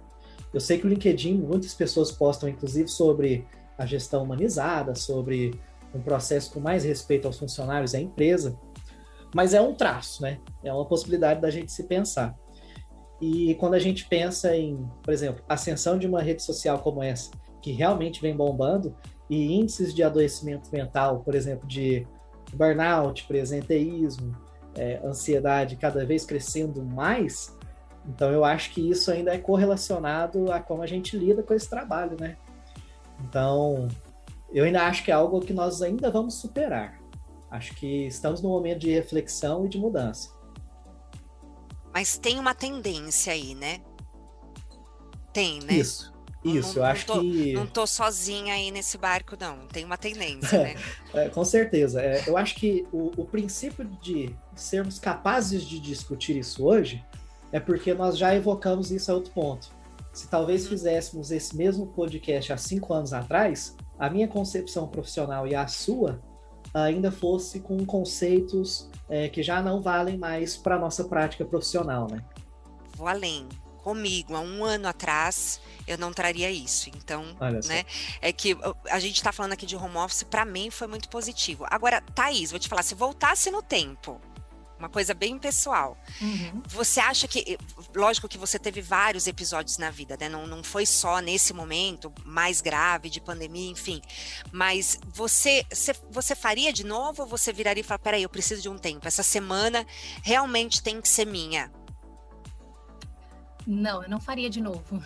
Eu 0.54 0.60
sei 0.60 0.80
que 0.80 0.86
o 0.86 0.90
LinkedIn, 0.90 1.38
muitas 1.38 1.74
pessoas 1.74 2.12
postam, 2.12 2.50
inclusive, 2.50 2.88
sobre 2.88 3.46
a 3.78 3.86
gestão 3.86 4.24
humanizada, 4.24 4.96
sobre 4.96 5.60
um 5.94 6.02
processo 6.02 6.52
com 6.52 6.60
mais 6.60 6.84
respeito 6.84 7.26
aos 7.26 7.38
funcionários 7.38 7.94
e 7.94 7.98
à 7.98 8.02
empresa, 8.02 8.58
mas 9.34 9.54
é 9.54 9.62
um 9.62 9.74
traço, 9.74 10.22
né? 10.22 10.40
É 10.64 10.74
uma 10.74 10.86
possibilidade 10.86 11.40
da 11.40 11.50
gente 11.50 11.72
se 11.72 11.84
pensar. 11.84 12.36
E 13.22 13.56
quando 13.56 13.74
a 13.74 13.80
gente 13.80 14.06
pensa 14.08 14.56
em, 14.56 14.88
por 15.04 15.14
exemplo, 15.14 15.44
ascensão 15.48 15.98
de 15.98 16.08
uma 16.08 16.22
rede 16.22 16.42
social 16.42 16.80
como 16.80 17.04
essa, 17.04 17.32
que 17.62 17.72
realmente 17.72 18.22
vem 18.22 18.36
bombando, 18.36 18.96
e 19.30 19.54
índices 19.54 19.94
de 19.94 20.02
adoecimento 20.02 20.72
mental, 20.72 21.20
por 21.20 21.36
exemplo, 21.36 21.68
de 21.68 22.08
burnout, 22.54 23.26
presenteísmo, 23.28 24.36
é, 24.76 25.00
ansiedade 25.06 25.76
cada 25.76 26.06
vez 26.06 26.26
crescendo 26.26 26.84
mais, 26.84 27.56
então 28.10 28.32
eu 28.32 28.44
acho 28.44 28.72
que 28.72 28.90
isso 28.90 29.12
ainda 29.12 29.34
é 29.34 29.38
correlacionado 29.38 30.52
a 30.52 30.60
como 30.60 30.82
a 30.82 30.88
gente 30.88 31.16
lida 31.16 31.44
com 31.44 31.54
esse 31.54 31.70
trabalho, 31.70 32.18
né? 32.20 32.38
Então, 33.24 33.88
eu 34.52 34.66
ainda 34.66 34.84
acho 34.84 35.04
que 35.04 35.12
é 35.12 35.14
algo 35.14 35.40
que 35.40 35.54
nós 35.54 35.82
ainda 35.82 36.10
vamos 36.10 36.36
superar. 36.36 37.00
Acho 37.52 37.76
que 37.76 38.08
estamos 38.08 38.42
num 38.42 38.50
momento 38.50 38.80
de 38.80 38.90
reflexão 38.90 39.66
e 39.66 39.70
de 39.70 39.78
mudança. 39.78 40.32
Mas 41.94 42.18
tem 42.18 42.40
uma 42.40 42.56
tendência 42.56 43.34
aí, 43.34 43.54
né? 43.54 43.80
Tem, 45.32 45.60
né? 45.60 45.74
Isso. 45.74 46.14
Isso, 46.44 46.76
não, 46.80 46.86
eu 46.86 46.86
acho 46.86 47.06
tô, 47.06 47.20
que. 47.20 47.54
Não 47.54 47.68
tô 47.68 47.86
sozinha 47.86 48.54
aí 48.54 48.72
nesse 48.72 48.98
barco, 48.98 49.36
não. 49.38 49.68
Tem 49.68 49.84
uma 49.84 49.98
tendência, 49.98 50.64
né? 50.64 50.76
é, 51.14 51.28
com 51.28 51.44
certeza. 51.44 52.02
É, 52.02 52.24
eu 52.28 52.38
acho 52.38 52.56
que 52.56 52.88
o, 52.94 53.12
o 53.18 53.26
princípio 53.26 53.84
de 54.02 54.34
sermos 54.56 55.00
capazes 55.00 55.64
de 55.64 55.80
discutir 55.80 56.38
isso 56.38 56.64
hoje 56.66 57.04
é 57.52 57.60
porque 57.60 57.94
nós 57.94 58.18
já 58.18 58.36
evocamos 58.36 58.92
isso 58.92 59.12
a 59.12 59.16
outro 59.16 59.32
ponto. 59.34 59.70
Se 60.14 60.28
talvez 60.28 60.68
fizéssemos 60.68 61.32
esse 61.32 61.56
mesmo 61.56 61.88
podcast 61.88 62.52
há 62.54 62.58
cinco 62.58 62.94
anos 62.94 63.14
atrás, 63.14 63.76
a 63.98 64.10
minha 64.10 64.28
concepção 64.28 64.88
profissional 64.88 65.48
e 65.48 65.56
a 65.56 65.68
sua 65.68 66.22
ainda 66.74 67.12
fosse 67.12 67.60
com 67.60 67.84
conceitos 67.86 68.90
é, 69.10 69.28
que 69.28 69.42
já 69.42 69.62
não 69.62 69.82
valem 69.82 70.18
mais 70.18 70.56
para 70.56 70.76
a 70.76 70.80
nossa 70.80 71.04
prática 71.04 71.44
profissional, 71.46 72.08
né? 72.10 72.24
Vou 72.96 73.08
além. 73.08 73.48
Comigo, 73.84 74.36
há 74.36 74.42
um 74.42 74.64
ano 74.64 74.88
atrás, 74.88 75.60
eu 75.88 75.98
não 75.98 76.12
traria 76.12 76.52
isso. 76.52 76.90
Então, 76.90 77.24
né? 77.66 77.86
É 78.22 78.32
que 78.32 78.58
a 78.90 79.00
gente 79.00 79.16
está 79.16 79.32
falando 79.32 79.54
aqui 79.54 79.66
de 79.66 79.76
home 79.76 79.96
office, 79.96 80.24
para 80.24 80.44
mim 80.46 80.70
foi 80.70 80.86
muito 80.86 81.10
positivo. 81.10 81.66
Agora, 81.70 82.02
Thaís, 82.02 82.52
vou 82.52 82.60
te 82.60 82.68
falar, 82.68 82.84
se 82.84 82.94
voltasse 82.94 83.50
no 83.50 83.64
tempo, 83.64 84.20
uma 84.80 84.90
coisa 84.90 85.14
bem 85.14 85.38
pessoal. 85.38 85.98
Uhum. 86.22 86.64
Você 86.68 87.02
acha 87.02 87.28
que, 87.28 87.58
lógico 87.94 88.30
que 88.30 88.38
você 88.38 88.58
teve 88.58 88.82
vários 88.82 89.28
episódios 89.28 89.78
na 89.78 89.92
vida, 89.92 90.18
né? 90.18 90.30
Não, 90.30 90.48
não 90.48 90.64
foi 90.64 90.86
só 90.86 91.20
nesse 91.20 91.54
momento 91.54 92.12
mais 92.24 92.62
grave 92.62 93.10
de 93.10 93.20
pandemia, 93.20 93.70
enfim. 93.70 94.02
Mas 94.52 94.98
você, 95.06 95.66
você, 95.70 95.94
você 96.10 96.34
faria 96.34 96.72
de 96.72 96.86
novo 96.86 97.24
ou 97.24 97.28
você 97.28 97.52
viraria 97.52 97.82
e 97.82 97.84
falaria, 97.84 98.04
peraí, 98.04 98.24
eu 98.24 98.30
preciso 98.30 98.62
de 98.62 98.70
um 98.70 98.78
tempo. 98.78 99.06
Essa 99.06 99.22
semana 99.22 99.86
realmente 100.24 100.82
tem 100.82 101.02
que 101.02 101.10
ser 101.10 101.26
minha. 101.26 101.70
Não, 103.68 104.02
eu 104.02 104.10
não 104.10 104.22
faria 104.22 104.50
de 104.50 104.62
novo. 104.62 105.04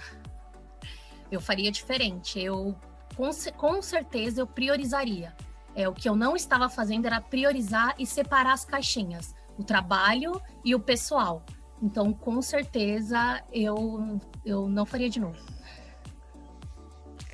Eu 1.31 1.41
faria 1.41 1.71
diferente. 1.71 2.39
Eu 2.39 2.77
com, 3.15 3.29
com 3.57 3.81
certeza 3.81 4.41
eu 4.41 4.47
priorizaria. 4.47 5.35
É, 5.75 5.89
o 5.89 5.93
que 5.93 6.07
eu 6.07 6.15
não 6.15 6.35
estava 6.35 6.69
fazendo 6.69 7.07
era 7.07 7.19
priorizar 7.19 7.95
e 7.97 8.05
separar 8.05 8.53
as 8.53 8.63
caixinhas 8.63 9.33
o 9.57 9.63
trabalho 9.63 10.41
e 10.63 10.73
o 10.73 10.79
pessoal. 10.79 11.45
Então, 11.81 12.13
com 12.13 12.41
certeza, 12.41 13.43
eu, 13.51 14.19
eu 14.45 14.69
não 14.69 14.85
faria 14.85 15.09
de 15.09 15.19
novo. 15.19 15.37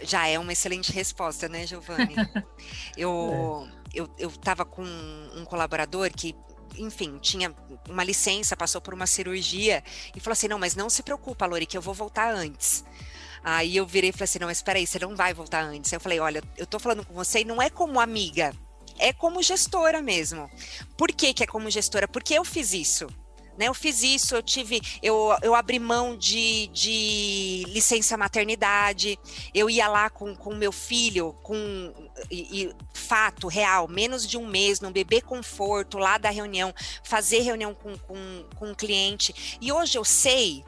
Já 0.01 0.27
é 0.27 0.39
uma 0.39 0.53
excelente 0.53 0.91
resposta, 0.91 1.47
né, 1.47 1.67
Giovanni? 1.67 2.15
eu, 2.97 3.67
é. 3.93 3.99
eu, 3.99 4.09
eu 4.17 4.31
tava 4.31 4.65
com 4.65 4.83
um 4.83 5.45
colaborador 5.45 6.09
que 6.11 6.35
enfim, 6.77 7.17
tinha 7.19 7.53
uma 7.89 8.03
licença, 8.03 8.55
passou 8.55 8.79
por 8.79 8.93
uma 8.93 9.05
cirurgia 9.05 9.83
e 10.15 10.19
falou 10.19 10.33
assim: 10.33 10.47
não, 10.47 10.57
mas 10.57 10.75
não 10.75 10.89
se 10.89 11.03
preocupa, 11.03 11.45
Lori, 11.45 11.65
que 11.65 11.77
eu 11.77 11.81
vou 11.81 11.93
voltar 11.93 12.33
antes. 12.33 12.85
Aí 13.43 13.75
eu 13.75 13.85
virei 13.85 14.11
e 14.11 14.13
falei 14.13 14.23
assim: 14.25 14.39
não, 14.39 14.47
mas 14.47 14.57
espera 14.57 14.79
aí, 14.79 14.87
você 14.87 14.99
não 14.99 15.15
vai 15.15 15.33
voltar 15.33 15.61
antes. 15.61 15.91
Aí 15.91 15.97
eu 15.97 16.01
falei: 16.01 16.19
olha, 16.19 16.41
eu 16.57 16.65
tô 16.65 16.79
falando 16.79 17.05
com 17.05 17.13
você 17.13 17.41
e 17.41 17.45
não 17.45 17.61
é 17.61 17.69
como 17.69 17.99
amiga, 17.99 18.53
é 18.99 19.13
como 19.13 19.41
gestora 19.41 20.01
mesmo. 20.01 20.49
Por 20.97 21.11
que, 21.11 21.33
que 21.33 21.43
é 21.43 21.47
como 21.47 21.69
gestora? 21.69 22.07
Porque 22.07 22.33
eu 22.33 22.43
fiz 22.43 22.73
isso. 22.73 23.07
Né, 23.57 23.67
eu 23.67 23.73
fiz 23.73 24.03
isso, 24.03 24.35
eu 24.35 24.41
tive, 24.41 24.79
eu, 25.03 25.35
eu 25.41 25.53
abri 25.53 25.79
mão 25.79 26.15
de, 26.15 26.67
de 26.67 27.65
licença 27.67 28.15
maternidade, 28.15 29.19
eu 29.53 29.69
ia 29.69 29.85
lá 29.89 30.09
com 30.09 30.31
o 30.31 30.55
meu 30.55 30.71
filho, 30.71 31.33
com 31.43 31.57
e, 32.31 32.63
e, 32.63 32.75
fato 32.93 33.49
real, 33.49 33.85
menos 33.89 34.25
de 34.25 34.37
um 34.37 34.47
mês, 34.47 34.79
no 34.79 34.91
bebê 34.91 35.19
conforto, 35.19 35.97
lá 35.97 36.17
da 36.17 36.29
reunião, 36.29 36.73
fazer 37.03 37.41
reunião 37.41 37.73
com, 37.73 37.97
com, 37.97 38.45
com 38.55 38.69
um 38.69 38.73
cliente. 38.73 39.57
E 39.59 39.73
hoje 39.73 39.97
eu 39.97 40.05
sei 40.05 40.63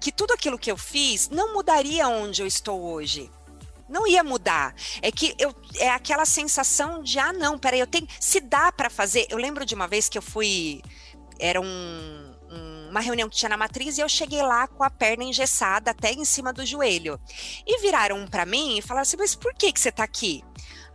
que 0.00 0.10
tudo 0.10 0.32
aquilo 0.32 0.58
que 0.58 0.70
eu 0.70 0.78
fiz 0.78 1.28
não 1.28 1.52
mudaria 1.52 2.08
onde 2.08 2.40
eu 2.40 2.46
estou 2.46 2.80
hoje 2.80 3.30
não 3.90 4.06
ia 4.06 4.22
mudar. 4.22 4.74
É 5.02 5.10
que 5.10 5.34
eu 5.38 5.54
é 5.78 5.90
aquela 5.90 6.24
sensação 6.24 7.02
de 7.02 7.18
ah 7.18 7.32
não, 7.32 7.58
peraí, 7.58 7.80
eu 7.80 7.86
tenho, 7.86 8.06
se 8.18 8.40
dá 8.40 8.72
para 8.72 8.88
fazer. 8.88 9.26
Eu 9.28 9.36
lembro 9.36 9.66
de 9.66 9.74
uma 9.74 9.88
vez 9.88 10.08
que 10.08 10.16
eu 10.16 10.22
fui 10.22 10.80
era 11.38 11.60
um, 11.60 12.34
um, 12.50 12.88
uma 12.90 13.00
reunião 13.00 13.28
que 13.28 13.36
tinha 13.36 13.48
na 13.48 13.56
matriz 13.56 13.98
e 13.98 14.00
eu 14.00 14.08
cheguei 14.08 14.42
lá 14.42 14.68
com 14.68 14.84
a 14.84 14.90
perna 14.90 15.24
engessada 15.24 15.90
até 15.90 16.12
em 16.12 16.24
cima 16.24 16.52
do 16.52 16.64
joelho. 16.64 17.18
E 17.66 17.80
viraram 17.80 18.26
para 18.26 18.46
mim 18.46 18.78
e 18.78 18.82
falaram 18.82 19.02
assim: 19.02 19.16
"Mas 19.18 19.34
por 19.34 19.52
que 19.54 19.72
que 19.72 19.80
você 19.80 19.90
tá 19.90 20.04
aqui?" 20.04 20.44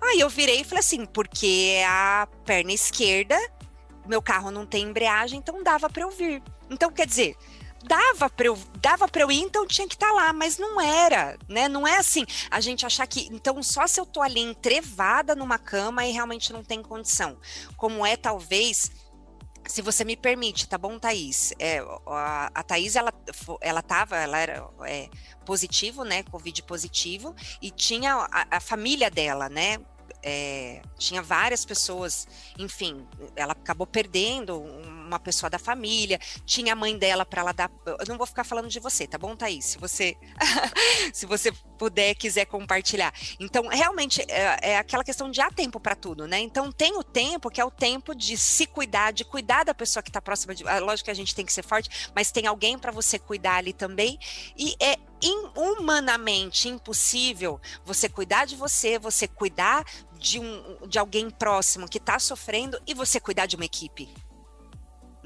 Aí 0.02 0.20
eu 0.20 0.30
virei 0.30 0.62
e 0.62 0.64
falei 0.64 0.80
assim: 0.80 1.06
"Porque 1.06 1.82
a 1.86 2.28
perna 2.46 2.72
esquerda, 2.72 3.38
meu 4.06 4.22
carro 4.22 4.52
não 4.52 4.66
tem 4.66 4.84
embreagem, 4.84 5.40
então 5.40 5.64
dava 5.64 5.90
para 5.90 6.04
eu 6.04 6.12
vir." 6.12 6.42
Então 6.70 6.92
quer 6.92 7.06
dizer, 7.08 7.36
dava 7.88 8.30
para 8.30 8.48
eu 8.48 8.58
dava 8.82 9.08
para 9.08 9.21
eu 9.21 9.32
ir, 9.32 9.41
então 9.41 9.65
tinha 9.65 9.88
que 9.88 9.95
estar 9.95 10.08
tá 10.08 10.13
lá, 10.13 10.34
mas 10.34 10.58
não 10.58 10.80
era, 10.80 11.38
né? 11.48 11.67
Não 11.67 11.88
é 11.88 11.98
assim, 11.98 12.26
a 12.52 12.60
gente 12.60 12.86
achar 12.86 13.08
que 13.08 13.28
então 13.32 13.62
só 13.63 13.88
se 13.88 14.00
eu 14.00 14.06
tô 14.06 14.21
ali 14.21 14.39
entrevada 14.39 15.36
numa 15.36 15.58
cama 15.58 16.06
e 16.06 16.12
realmente 16.12 16.52
não 16.52 16.63
tem 16.63 16.82
condição. 16.82 17.38
Como 17.78 18.06
é 18.06 18.15
talvez 18.15 18.91
se 19.67 19.82
você 19.82 20.04
me 20.04 20.15
permite, 20.15 20.67
tá 20.67 20.78
bom, 20.78 21.00
Thaís? 21.00 21.52
É, 21.58 21.80
a, 22.06 22.52
a 22.54 22.63
Thaís, 22.63 22.95
ela, 22.95 23.12
ela 23.62 23.82
tava, 23.82 24.15
ela 24.15 24.38
era 24.38 24.69
é, 24.86 25.10
positivo, 25.43 26.04
né, 26.04 26.21
Covid 26.24 26.62
positivo, 26.63 27.36
e 27.60 27.71
tinha 27.71 28.13
a, 28.32 28.58
a 28.58 28.60
família 28.60 29.10
dela, 29.10 29.50
né, 29.50 29.80
é, 30.28 30.82
tinha 30.98 31.21
várias 31.21 31.63
pessoas, 31.63 32.28
enfim, 32.58 33.08
ela 33.36 33.54
acabou 33.54 33.86
perdendo 33.86 34.60
uma 35.06 35.20
pessoa 35.20 35.50
da 35.50 35.60
família, 35.60 36.20
tinha 36.46 36.74
a 36.74 36.76
mãe 36.76 36.98
dela 36.98 37.26
para 37.26 37.41
ela 37.41 37.52
dar. 37.52 37.72
Eu 37.86 38.06
não 38.08 38.18
vou 38.18 38.28
ficar 38.28 38.44
falando 38.44 38.68
de 38.68 38.80
você, 38.80 39.08
tá 39.08 39.18
bom, 39.18 39.36
Thaís? 39.36 39.65
Se 39.65 39.78
você, 39.78 40.18
se 41.13 41.26
você 41.26 41.52
puder, 41.78 42.15
quiser 42.15 42.46
compartilhar. 42.46 43.13
Então, 43.39 43.68
realmente, 43.68 44.22
é, 44.28 44.72
é 44.72 44.78
aquela 44.78 45.04
questão 45.04 45.30
de 45.30 45.41
há 45.41 45.50
tempo 45.52 45.80
para 45.80 45.96
tudo, 45.96 46.28
né? 46.28 46.39
Então, 46.39 46.72
tem 46.72 46.98
o 46.98 47.04
tempo, 47.04 47.50
que 47.50 47.62
é 47.62 47.65
o 47.65 47.72
tempo 47.72 48.15
de 48.15 48.38
se 48.38 48.65
cuidar, 48.65 49.12
de 49.12 49.24
cuidar 49.24 49.63
da 49.63 49.74
pessoa 49.74 50.04
que 50.04 50.10
está 50.10 50.22
próxima 50.22 50.54
de. 50.56 50.68
Ah, 50.68 50.80
lógico 50.80 51.06
que 51.06 51.12
a 51.12 51.15
gente 51.15 51.36
tem 51.36 51.46
que 51.46 51.54
ser 51.54 51.63
forte, 51.63 52.12
mas 52.15 52.32
tem 52.32 52.48
alguém 52.48 52.78
para 52.78 52.91
você 52.91 53.20
cuidar 53.20 53.58
ali 53.58 53.74
também. 53.74 54.18
E 54.58 54.76
é 54.80 54.98
humanamente 55.56 56.68
impossível 56.68 57.60
você 57.84 58.08
cuidar 58.08 58.46
de 58.46 58.56
você, 58.56 59.00
você 59.00 59.28
cuidar 59.28 59.84
de, 60.20 60.39
um, 60.39 60.88
de 60.88 61.00
alguém 61.00 61.30
próximo 61.30 61.88
que 61.88 61.98
está 61.98 62.20
sofrendo 62.20 62.80
e 62.86 62.94
você 62.94 63.20
cuidar 63.20 63.46
de 63.46 63.56
uma 63.56 63.65
equipe. 63.65 64.10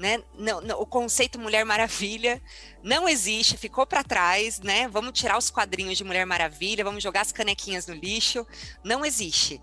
Né? 0.00 0.22
Não, 0.34 0.62
não, 0.62 0.80
o 0.80 0.86
conceito 0.86 1.38
Mulher 1.38 1.62
Maravilha 1.62 2.40
não 2.82 3.06
existe, 3.06 3.58
ficou 3.58 3.86
para 3.86 4.02
trás, 4.02 4.58
né? 4.58 4.88
Vamos 4.88 5.12
tirar 5.12 5.36
os 5.36 5.50
quadrinhos 5.50 5.98
de 5.98 6.04
Mulher 6.04 6.24
Maravilha, 6.24 6.82
vamos 6.82 7.02
jogar 7.02 7.20
as 7.20 7.32
canequinhas 7.32 7.86
no 7.86 7.92
lixo, 7.92 8.46
não 8.82 9.04
existe, 9.04 9.60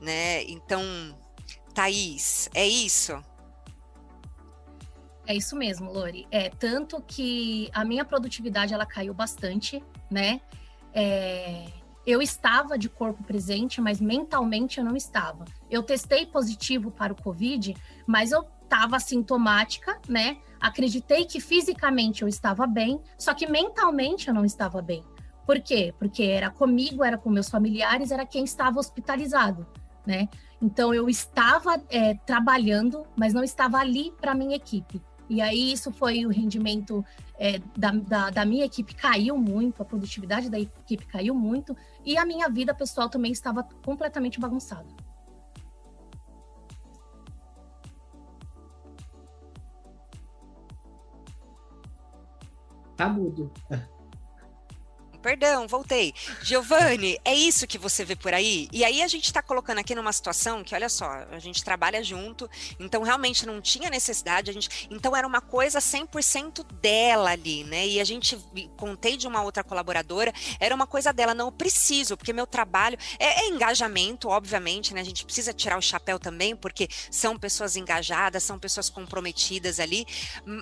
né? 0.00 0.44
Então, 0.44 0.80
Thaís, 1.74 2.48
é 2.54 2.68
isso? 2.68 3.20
É 5.26 5.34
isso 5.34 5.56
mesmo, 5.56 5.92
Lori. 5.92 6.24
É 6.30 6.50
tanto 6.50 7.02
que 7.02 7.68
a 7.72 7.84
minha 7.84 8.04
produtividade 8.04 8.72
ela 8.72 8.86
caiu 8.86 9.12
bastante, 9.12 9.82
né? 10.08 10.40
É, 10.94 11.66
eu 12.06 12.22
estava 12.22 12.78
de 12.78 12.88
corpo 12.88 13.24
presente, 13.24 13.80
mas 13.80 14.00
mentalmente 14.00 14.78
eu 14.78 14.84
não 14.84 14.94
estava. 14.94 15.46
Eu 15.68 15.82
testei 15.82 16.26
positivo 16.26 16.92
para 16.92 17.12
o 17.12 17.20
Covid, 17.20 17.74
mas 18.06 18.30
eu 18.30 18.46
estava 18.70 19.00
sintomática, 19.00 19.98
né? 20.08 20.38
Acreditei 20.60 21.24
que 21.24 21.40
fisicamente 21.40 22.22
eu 22.22 22.28
estava 22.28 22.68
bem, 22.68 23.00
só 23.18 23.34
que 23.34 23.50
mentalmente 23.50 24.28
eu 24.28 24.34
não 24.34 24.44
estava 24.44 24.80
bem. 24.80 25.02
Por 25.44 25.60
quê? 25.60 25.92
Porque 25.98 26.22
era 26.22 26.48
comigo, 26.50 27.02
era 27.02 27.18
com 27.18 27.28
meus 27.28 27.48
familiares, 27.48 28.12
era 28.12 28.24
quem 28.24 28.44
estava 28.44 28.78
hospitalizado, 28.78 29.66
né? 30.06 30.28
Então 30.62 30.94
eu 30.94 31.08
estava 31.08 31.82
é, 31.90 32.14
trabalhando, 32.14 33.04
mas 33.16 33.34
não 33.34 33.42
estava 33.42 33.78
ali 33.78 34.12
para 34.20 34.34
minha 34.34 34.54
equipe. 34.54 35.02
E 35.28 35.40
aí 35.40 35.72
isso 35.72 35.92
foi 35.92 36.24
o 36.24 36.28
rendimento 36.28 37.04
é, 37.38 37.60
da, 37.76 37.90
da, 37.90 38.30
da, 38.30 38.44
minha 38.44 38.64
equipe 38.64 38.94
caiu 38.94 39.36
muito, 39.36 39.82
a 39.82 39.84
produtividade 39.84 40.48
da 40.48 40.60
equipe 40.60 41.06
caiu 41.06 41.34
muito, 41.34 41.76
e 42.04 42.18
a 42.18 42.26
minha 42.26 42.48
vida 42.48 42.74
pessoal 42.74 43.08
também 43.08 43.32
estava 43.32 43.62
completamente 43.84 44.38
bagunçada. 44.38 44.86
Tá 53.00 53.08
mudo. 53.08 53.50
Perdão, 55.20 55.68
voltei. 55.68 56.12
Giovanni, 56.42 57.18
é 57.24 57.34
isso 57.34 57.66
que 57.66 57.78
você 57.78 58.04
vê 58.04 58.16
por 58.16 58.34
aí? 58.34 58.68
E 58.72 58.84
aí 58.84 59.02
a 59.02 59.08
gente 59.08 59.26
está 59.26 59.42
colocando 59.42 59.78
aqui 59.78 59.94
numa 59.94 60.12
situação 60.12 60.64
que, 60.64 60.74
olha 60.74 60.88
só, 60.88 61.08
a 61.30 61.38
gente 61.38 61.62
trabalha 61.62 62.02
junto, 62.02 62.48
então 62.78 63.02
realmente 63.02 63.46
não 63.46 63.60
tinha 63.60 63.90
necessidade, 63.90 64.50
a 64.50 64.52
gente, 64.52 64.88
então 64.90 65.16
era 65.16 65.26
uma 65.26 65.40
coisa 65.40 65.78
100% 65.78 66.64
dela 66.80 67.30
ali, 67.30 67.64
né? 67.64 67.86
E 67.86 68.00
a 68.00 68.04
gente 68.04 68.38
contei 68.76 69.16
de 69.16 69.26
uma 69.26 69.42
outra 69.42 69.62
colaboradora, 69.62 70.32
era 70.58 70.74
uma 70.74 70.86
coisa 70.86 71.12
dela, 71.12 71.34
não 71.34 71.52
preciso, 71.52 72.16
porque 72.16 72.32
meu 72.32 72.46
trabalho 72.46 72.98
é, 73.18 73.42
é 73.42 73.48
engajamento, 73.48 74.28
obviamente, 74.28 74.94
né? 74.94 75.00
A 75.00 75.04
gente 75.04 75.24
precisa 75.24 75.52
tirar 75.52 75.78
o 75.78 75.82
chapéu 75.82 76.18
também, 76.18 76.56
porque 76.56 76.88
são 77.10 77.38
pessoas 77.38 77.76
engajadas, 77.76 78.42
são 78.42 78.58
pessoas 78.58 78.88
comprometidas 78.88 79.78
ali, 79.78 80.06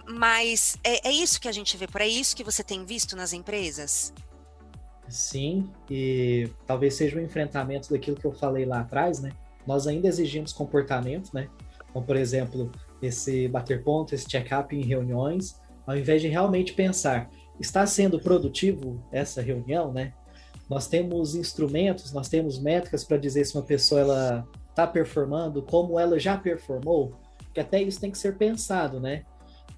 mas 0.06 0.76
é, 0.82 1.08
é 1.08 1.12
isso 1.12 1.40
que 1.40 1.48
a 1.48 1.52
gente 1.52 1.76
vê 1.76 1.86
por 1.86 2.02
aí, 2.02 2.16
é 2.16 2.20
isso 2.20 2.36
que 2.36 2.44
você 2.44 2.64
tem 2.64 2.84
visto 2.84 3.14
nas 3.14 3.32
empresas? 3.32 4.12
Sim, 5.08 5.70
e 5.90 6.50
talvez 6.66 6.94
seja 6.94 7.18
um 7.18 7.22
enfrentamento 7.22 7.90
daquilo 7.90 8.16
que 8.16 8.26
eu 8.26 8.32
falei 8.32 8.64
lá 8.64 8.80
atrás, 8.80 9.20
né? 9.20 9.30
Nós 9.66 9.86
ainda 9.86 10.06
exigimos 10.06 10.52
comportamento, 10.52 11.30
né? 11.32 11.48
Como, 11.92 12.04
por 12.04 12.16
exemplo, 12.16 12.70
esse 13.00 13.48
bater 13.48 13.82
ponto, 13.82 14.14
esse 14.14 14.26
check-up 14.26 14.76
em 14.76 14.84
reuniões, 14.84 15.60
ao 15.86 15.96
invés 15.96 16.20
de 16.20 16.28
realmente 16.28 16.74
pensar, 16.74 17.30
está 17.58 17.86
sendo 17.86 18.20
produtivo 18.20 19.02
essa 19.10 19.40
reunião, 19.40 19.92
né? 19.92 20.12
Nós 20.68 20.86
temos 20.86 21.34
instrumentos, 21.34 22.12
nós 22.12 22.28
temos 22.28 22.58
métricas 22.58 23.02
para 23.02 23.16
dizer 23.16 23.44
se 23.46 23.54
uma 23.56 23.64
pessoa 23.64 24.02
ela 24.02 24.48
está 24.68 24.86
performando, 24.86 25.62
como 25.62 25.98
ela 25.98 26.18
já 26.18 26.36
performou, 26.36 27.14
que 27.54 27.60
até 27.60 27.82
isso 27.82 27.98
tem 28.00 28.10
que 28.10 28.18
ser 28.18 28.36
pensado, 28.36 29.00
né? 29.00 29.24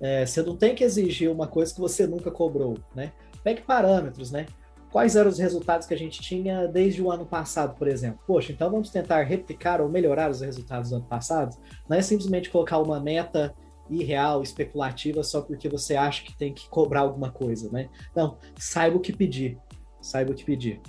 É, 0.00 0.26
você 0.26 0.42
não 0.42 0.56
tem 0.56 0.74
que 0.74 0.82
exigir 0.82 1.30
uma 1.30 1.46
coisa 1.46 1.72
que 1.72 1.80
você 1.80 2.06
nunca 2.06 2.30
cobrou, 2.30 2.76
né? 2.94 3.12
Pegue 3.44 3.62
parâmetros, 3.62 4.30
né? 4.30 4.46
Quais 4.90 5.16
eram 5.16 5.30
os 5.30 5.38
resultados 5.38 5.86
que 5.86 5.94
a 5.94 5.98
gente 5.98 6.20
tinha 6.20 6.66
desde 6.66 7.02
o 7.02 7.10
ano 7.10 7.24
passado, 7.24 7.76
por 7.76 7.88
exemplo. 7.88 8.20
Poxa, 8.26 8.52
então 8.52 8.70
vamos 8.70 8.90
tentar 8.90 9.22
replicar 9.22 9.80
ou 9.80 9.88
melhorar 9.88 10.30
os 10.30 10.40
resultados 10.40 10.90
do 10.90 10.96
ano 10.96 11.04
passado? 11.04 11.56
Não 11.88 11.96
é 11.96 12.02
simplesmente 12.02 12.50
colocar 12.50 12.78
uma 12.78 13.00
meta 13.00 13.54
irreal, 13.88 14.42
especulativa, 14.42 15.22
só 15.22 15.40
porque 15.40 15.68
você 15.68 15.96
acha 15.96 16.24
que 16.24 16.36
tem 16.36 16.54
que 16.54 16.68
cobrar 16.68 17.00
alguma 17.00 17.30
coisa, 17.30 17.70
né? 17.70 17.88
Não, 18.14 18.36
saiba 18.56 18.96
o 18.96 19.00
que 19.00 19.12
pedir, 19.12 19.58
saiba 20.00 20.32
o 20.32 20.34
que 20.34 20.44
pedir. 20.44 20.80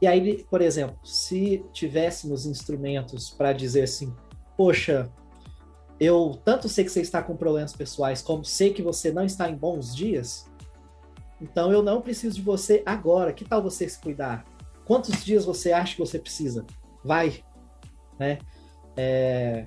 E 0.00 0.06
aí, 0.06 0.44
por 0.50 0.60
exemplo, 0.60 0.96
se 1.04 1.64
tivéssemos 1.72 2.46
instrumentos 2.46 3.30
para 3.30 3.52
dizer 3.52 3.82
assim, 3.82 4.14
poxa, 4.56 5.10
eu 5.98 6.36
tanto 6.44 6.68
sei 6.68 6.84
que 6.84 6.90
você 6.90 7.00
está 7.00 7.22
com 7.22 7.36
problemas 7.36 7.72
pessoais, 7.72 8.20
como 8.20 8.44
sei 8.44 8.72
que 8.72 8.82
você 8.82 9.12
não 9.12 9.24
está 9.24 9.48
em 9.48 9.54
bons 9.54 9.94
dias, 9.94 10.50
então 11.42 11.72
eu 11.72 11.82
não 11.82 12.00
preciso 12.00 12.36
de 12.36 12.42
você 12.42 12.82
agora. 12.86 13.32
Que 13.32 13.44
tal 13.44 13.60
você 13.60 13.88
se 13.88 13.98
cuidar? 13.98 14.44
Quantos 14.84 15.24
dias 15.24 15.44
você 15.44 15.72
acha 15.72 15.94
que 15.94 16.00
você 16.00 16.18
precisa? 16.18 16.64
Vai, 17.04 17.42
né? 18.18 18.38
É... 18.96 19.66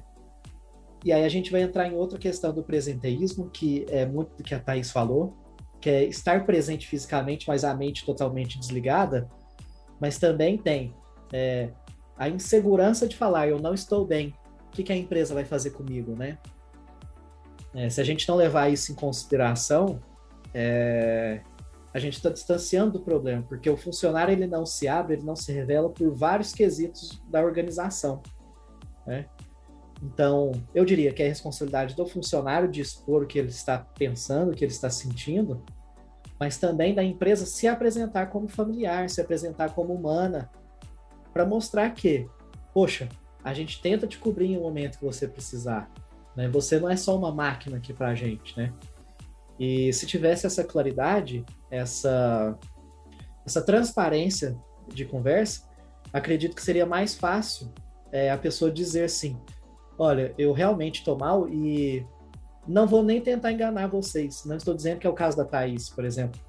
E 1.03 1.11
aí 1.11 1.23
a 1.23 1.29
gente 1.29 1.51
vai 1.51 1.61
entrar 1.61 1.87
em 1.87 1.93
outra 1.93 2.17
questão 2.17 2.53
do 2.53 2.63
presenteísmo, 2.63 3.49
que 3.49 3.85
é 3.89 4.05
muito 4.05 4.37
do 4.37 4.43
que 4.43 4.55
a 4.55 4.59
Thaís 4.59 4.89
falou, 4.89 5.35
que 5.81 5.89
é 5.89 6.03
estar 6.05 6.45
presente 6.45 6.87
fisicamente, 6.87 7.47
mas 7.47 7.63
a 7.63 7.75
mente 7.75 8.05
totalmente 8.05 8.57
desligada. 8.57 9.29
Mas 9.99 10.17
também 10.17 10.57
tem 10.57 10.95
é, 11.31 11.69
a 12.17 12.29
insegurança 12.29 13.07
de 13.07 13.15
falar, 13.15 13.49
eu 13.49 13.59
não 13.59 13.73
estou 13.73 14.05
bem. 14.05 14.33
O 14.67 14.71
que, 14.71 14.83
que 14.83 14.91
a 14.91 14.95
empresa 14.95 15.33
vai 15.33 15.45
fazer 15.45 15.71
comigo, 15.71 16.15
né? 16.15 16.37
É, 17.73 17.89
se 17.89 17.99
a 17.99 18.03
gente 18.03 18.27
não 18.27 18.35
levar 18.35 18.69
isso 18.69 18.91
em 18.91 18.95
consideração, 18.95 19.99
é, 20.53 21.41
a 21.95 21.99
gente 21.99 22.15
está 22.17 22.29
distanciando 22.29 22.91
do 22.91 22.99
problema, 22.99 23.41
porque 23.47 23.69
o 23.69 23.77
funcionário 23.77 24.33
ele 24.33 24.45
não 24.45 24.65
se 24.65 24.85
abre, 24.85 25.13
ele 25.13 25.23
não 25.23 25.33
se 25.33 25.53
revela 25.53 25.89
por 25.89 26.13
vários 26.13 26.51
quesitos 26.51 27.23
da 27.29 27.41
organização. 27.41 28.21
Né? 29.07 29.27
Então, 30.03 30.51
eu 30.73 30.83
diria 30.83 31.13
que 31.13 31.23
é 31.23 31.25
a 31.25 31.29
responsabilidade 31.29 31.95
do 31.95 32.05
funcionário 32.05 32.69
de 32.69 32.81
expor 32.81 33.23
o 33.23 33.25
que 33.25 33.39
ele 33.39 33.47
está 33.47 33.77
pensando, 33.77 34.51
o 34.51 34.53
que 34.53 34.65
ele 34.65 34.73
está 34.73 34.89
sentindo, 34.89 35.63
mas 36.37 36.57
também 36.57 36.93
da 36.93 37.01
empresa 37.01 37.45
se 37.45 37.65
apresentar 37.65 38.25
como 38.25 38.49
familiar, 38.49 39.09
se 39.09 39.21
apresentar 39.21 39.73
como 39.73 39.93
humana, 39.93 40.51
para 41.31 41.45
mostrar 41.45 41.91
que, 41.91 42.27
poxa, 42.73 43.07
a 43.41 43.53
gente 43.53 43.81
tenta 43.81 44.05
te 44.05 44.17
cobrir 44.17 44.47
em 44.47 44.57
um 44.57 44.63
momento 44.63 44.99
que 44.99 45.05
você 45.05 45.29
precisar. 45.29 45.89
Né? 46.35 46.49
Você 46.49 46.77
não 46.77 46.89
é 46.89 46.97
só 46.97 47.17
uma 47.17 47.33
máquina 47.33 47.77
aqui 47.77 47.93
para 47.93 48.09
a 48.09 48.15
gente, 48.15 48.57
né? 48.57 48.73
E 49.59 49.91
se 49.93 50.05
tivesse 50.05 50.45
essa 50.45 50.63
claridade, 50.63 51.45
essa, 51.75 52.57
essa 53.45 53.61
transparência 53.61 54.57
de 54.87 55.05
conversa, 55.05 55.63
acredito 56.11 56.55
que 56.55 56.61
seria 56.61 56.85
mais 56.85 57.15
fácil 57.15 57.73
é, 58.11 58.31
a 58.31 58.37
pessoa 58.37 58.71
dizer 58.71 59.05
assim: 59.05 59.37
olha, 59.97 60.33
eu 60.37 60.53
realmente 60.53 60.99
estou 60.99 61.17
mal 61.17 61.47
e 61.49 62.05
não 62.67 62.87
vou 62.87 63.03
nem 63.03 63.21
tentar 63.21 63.51
enganar 63.51 63.87
vocês. 63.87 64.43
Não 64.45 64.55
estou 64.55 64.73
dizendo 64.73 64.99
que 64.99 65.07
é 65.07 65.09
o 65.09 65.13
caso 65.13 65.37
da 65.37 65.45
Thaís, 65.45 65.89
por 65.89 66.05
exemplo. 66.05 66.39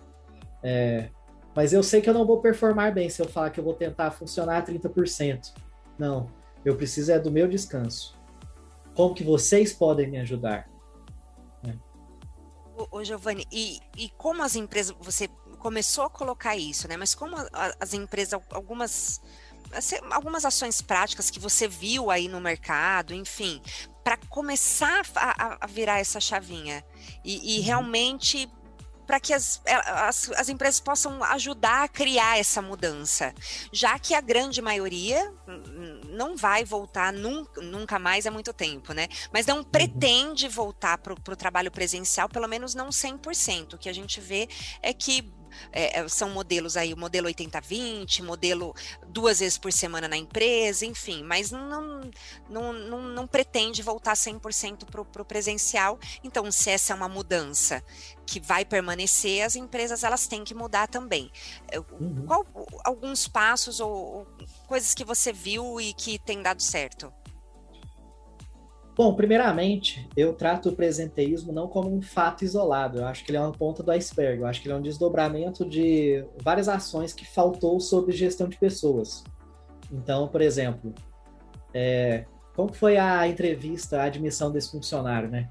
É, 0.62 1.10
mas 1.54 1.72
eu 1.72 1.82
sei 1.82 2.00
que 2.00 2.08
eu 2.08 2.14
não 2.14 2.26
vou 2.26 2.40
performar 2.40 2.92
bem 2.92 3.08
se 3.08 3.20
eu 3.20 3.26
falar 3.26 3.50
que 3.50 3.60
eu 3.60 3.64
vou 3.64 3.74
tentar 3.74 4.10
funcionar 4.10 4.58
a 4.58 4.62
30%. 4.62 5.52
Não, 5.98 6.28
eu 6.64 6.76
preciso 6.76 7.12
é 7.12 7.18
do 7.18 7.30
meu 7.30 7.48
descanso. 7.48 8.14
Como 8.94 9.14
que 9.14 9.24
vocês 9.24 9.72
podem 9.72 10.10
me 10.10 10.18
ajudar? 10.18 10.68
Ô, 12.90 13.02
Giovanni, 13.02 13.46
e, 13.50 13.80
e 13.96 14.10
como 14.10 14.42
as 14.42 14.54
empresas, 14.54 14.94
você 15.00 15.28
começou 15.58 16.04
a 16.04 16.10
colocar 16.10 16.56
isso, 16.56 16.86
né? 16.86 16.96
Mas 16.96 17.14
como 17.14 17.36
a, 17.36 17.74
as 17.80 17.94
empresas, 17.94 18.38
algumas 18.50 19.20
assim, 19.72 19.96
algumas 20.10 20.44
ações 20.44 20.80
práticas 20.80 21.30
que 21.30 21.40
você 21.40 21.66
viu 21.66 22.10
aí 22.10 22.28
no 22.28 22.40
mercado, 22.40 23.14
enfim, 23.14 23.60
para 24.04 24.16
começar 24.28 25.04
a, 25.16 25.64
a, 25.64 25.66
virar 25.66 25.98
essa 25.98 26.20
chavinha 26.20 26.84
e, 27.24 27.56
e 27.56 27.58
uhum. 27.58 27.64
realmente 27.64 28.48
para 29.06 29.20
que 29.20 29.32
as, 29.32 29.60
é, 29.64 29.74
as, 29.74 30.30
as, 30.32 30.48
empresas 30.48 30.80
possam 30.80 31.22
ajudar 31.22 31.84
a 31.84 31.88
criar 31.88 32.38
essa 32.38 32.60
mudança, 32.60 33.32
já 33.72 33.98
que 33.98 34.14
a 34.14 34.20
grande 34.20 34.60
maioria 34.60 35.32
não 36.16 36.36
vai 36.36 36.64
voltar 36.64 37.12
nunca, 37.12 37.60
nunca 37.60 37.98
mais 37.98 38.26
há 38.26 38.30
muito 38.30 38.52
tempo, 38.52 38.92
né? 38.92 39.08
Mas 39.32 39.46
não 39.46 39.58
uhum. 39.58 39.64
pretende 39.64 40.48
voltar 40.48 40.98
para 40.98 41.12
o 41.12 41.36
trabalho 41.36 41.70
presencial, 41.70 42.28
pelo 42.28 42.48
menos 42.48 42.74
não 42.74 42.88
100%. 42.88 43.74
O 43.74 43.78
que 43.78 43.88
a 43.88 43.92
gente 43.92 44.20
vê 44.20 44.48
é 44.82 44.92
que 44.92 45.22
é, 45.72 46.00
é, 46.00 46.08
são 46.08 46.30
modelos 46.30 46.76
aí, 46.76 46.92
o 46.92 46.96
modelo 46.96 47.28
80-20, 47.28 48.22
modelo 48.22 48.74
duas 49.08 49.40
vezes 49.40 49.58
por 49.58 49.72
semana 49.72 50.08
na 50.08 50.16
empresa, 50.16 50.84
enfim, 50.84 51.22
mas 51.22 51.50
não, 51.50 52.10
não, 52.48 52.72
não, 52.72 53.02
não 53.02 53.26
pretende 53.26 53.82
voltar 53.82 54.14
100% 54.14 54.84
para 54.84 55.22
o 55.22 55.24
presencial. 55.24 55.98
Então, 56.22 56.50
se 56.50 56.70
essa 56.70 56.92
é 56.92 56.96
uma 56.96 57.08
mudança 57.08 57.82
que 58.24 58.40
vai 58.40 58.64
permanecer, 58.64 59.44
as 59.44 59.56
empresas 59.56 60.02
elas 60.02 60.26
têm 60.26 60.44
que 60.44 60.54
mudar 60.54 60.88
também. 60.88 61.30
Uhum. 62.00 62.26
Qual 62.26 62.46
alguns 62.84 63.28
passos 63.28 63.80
ou, 63.80 63.90
ou 63.90 64.26
coisas 64.66 64.94
que 64.94 65.04
você 65.04 65.32
viu 65.32 65.80
e 65.80 65.92
que 65.92 66.18
tem 66.18 66.42
dado 66.42 66.62
certo? 66.62 67.12
Bom, 68.96 69.14
primeiramente, 69.14 70.08
eu 70.16 70.32
trato 70.32 70.70
o 70.70 70.72
presenteísmo 70.72 71.52
não 71.52 71.68
como 71.68 71.94
um 71.94 72.00
fato 72.00 72.46
isolado. 72.46 73.00
Eu 73.00 73.04
acho 73.04 73.22
que 73.22 73.30
ele 73.30 73.36
é 73.36 73.40
uma 73.42 73.52
ponta 73.52 73.82
do 73.82 73.90
iceberg. 73.90 74.40
Eu 74.40 74.46
acho 74.46 74.62
que 74.62 74.68
ele 74.68 74.72
é 74.74 74.78
um 74.78 74.82
desdobramento 74.82 75.68
de 75.68 76.24
várias 76.42 76.66
ações 76.66 77.12
que 77.12 77.26
faltou 77.26 77.78
sobre 77.78 78.16
gestão 78.16 78.48
de 78.48 78.56
pessoas. 78.56 79.22
Então, 79.92 80.28
por 80.28 80.40
exemplo, 80.40 80.94
é, 81.74 82.24
como 82.54 82.72
foi 82.72 82.96
a 82.96 83.28
entrevista, 83.28 84.00
a 84.00 84.04
admissão 84.04 84.50
desse 84.50 84.70
funcionário, 84.70 85.28
né? 85.28 85.50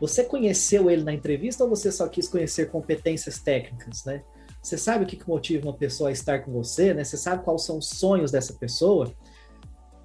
Você 0.00 0.24
conheceu 0.24 0.90
ele 0.90 1.04
na 1.04 1.12
entrevista 1.12 1.64
ou 1.64 1.70
você 1.70 1.92
só 1.92 2.08
quis 2.08 2.26
conhecer 2.26 2.70
competências 2.70 3.38
técnicas, 3.38 4.06
né? 4.06 4.22
Você 4.62 4.78
sabe 4.78 5.04
o 5.04 5.06
que 5.06 5.20
motiva 5.28 5.66
uma 5.66 5.76
pessoa 5.76 6.08
a 6.08 6.12
estar 6.12 6.38
com 6.44 6.50
você, 6.50 6.94
né? 6.94 7.04
Você 7.04 7.18
sabe 7.18 7.44
quais 7.44 7.62
são 7.62 7.76
os 7.76 7.90
sonhos 7.90 8.30
dessa 8.30 8.54
pessoa 8.54 9.12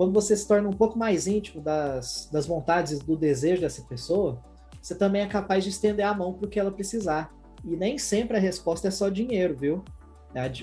quando 0.01 0.13
você 0.13 0.35
se 0.35 0.47
torna 0.47 0.67
um 0.67 0.73
pouco 0.73 0.97
mais 0.97 1.27
íntimo 1.27 1.61
das, 1.61 2.27
das 2.31 2.47
vontades 2.47 2.97
do 2.97 3.15
desejo 3.15 3.61
dessa 3.61 3.83
pessoa, 3.83 4.41
você 4.81 4.95
também 4.95 5.21
é 5.21 5.27
capaz 5.27 5.63
de 5.63 5.69
estender 5.69 6.03
a 6.03 6.11
mão 6.11 6.33
para 6.33 6.47
o 6.47 6.49
que 6.49 6.59
ela 6.59 6.71
precisar. 6.71 7.31
E 7.63 7.75
nem 7.75 7.99
sempre 7.99 8.35
a 8.35 8.39
resposta 8.39 8.87
é 8.87 8.91
só 8.91 9.09
dinheiro, 9.09 9.55
viu? 9.55 9.85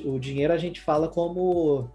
O 0.05 0.19
dinheiro 0.19 0.53
a 0.53 0.59
gente 0.59 0.81
fala 0.81 1.07
como 1.07 1.89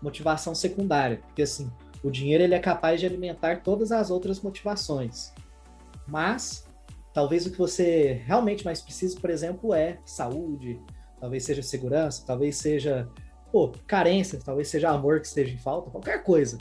motivação 0.00 0.54
secundária, 0.54 1.16
porque 1.16 1.42
assim, 1.42 1.68
o 2.00 2.12
dinheiro 2.12 2.44
ele 2.44 2.54
é 2.54 2.60
capaz 2.60 3.00
de 3.00 3.06
alimentar 3.06 3.64
todas 3.64 3.90
as 3.90 4.08
outras 4.08 4.40
motivações. 4.40 5.32
Mas 6.06 6.64
talvez 7.12 7.44
o 7.44 7.50
que 7.50 7.58
você 7.58 8.22
realmente 8.24 8.64
mais 8.64 8.80
precisa, 8.80 9.18
por 9.18 9.30
exemplo, 9.30 9.74
é 9.74 9.98
saúde, 10.06 10.80
talvez 11.18 11.42
seja 11.42 11.60
segurança, 11.60 12.22
talvez 12.24 12.54
seja 12.54 13.10
pô, 13.50 13.72
carência, 13.84 14.38
talvez 14.44 14.68
seja 14.68 14.90
amor 14.90 15.18
que 15.18 15.26
esteja 15.26 15.52
em 15.52 15.58
falta, 15.58 15.90
qualquer 15.90 16.22
coisa. 16.22 16.56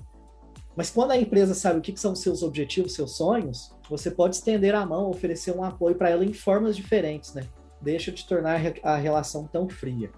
Mas 0.75 0.89
quando 0.89 1.12
a 1.12 1.17
empresa 1.17 1.53
sabe 1.53 1.79
o 1.79 1.81
que 1.81 1.95
são 1.99 2.15
seus 2.15 2.41
objetivos, 2.41 2.95
seus 2.95 3.15
sonhos, 3.15 3.75
você 3.89 4.09
pode 4.09 4.36
estender 4.36 4.73
a 4.73 4.86
mão, 4.86 5.09
oferecer 5.09 5.55
um 5.55 5.63
apoio 5.63 5.95
para 5.95 6.09
ela 6.09 6.25
em 6.25 6.33
formas 6.33 6.75
diferentes, 6.75 7.33
né? 7.33 7.43
Deixa 7.79 8.12
de 8.12 8.25
tornar 8.25 8.59
a 8.81 8.95
relação 8.95 9.45
tão 9.45 9.69
fria. 9.69 10.09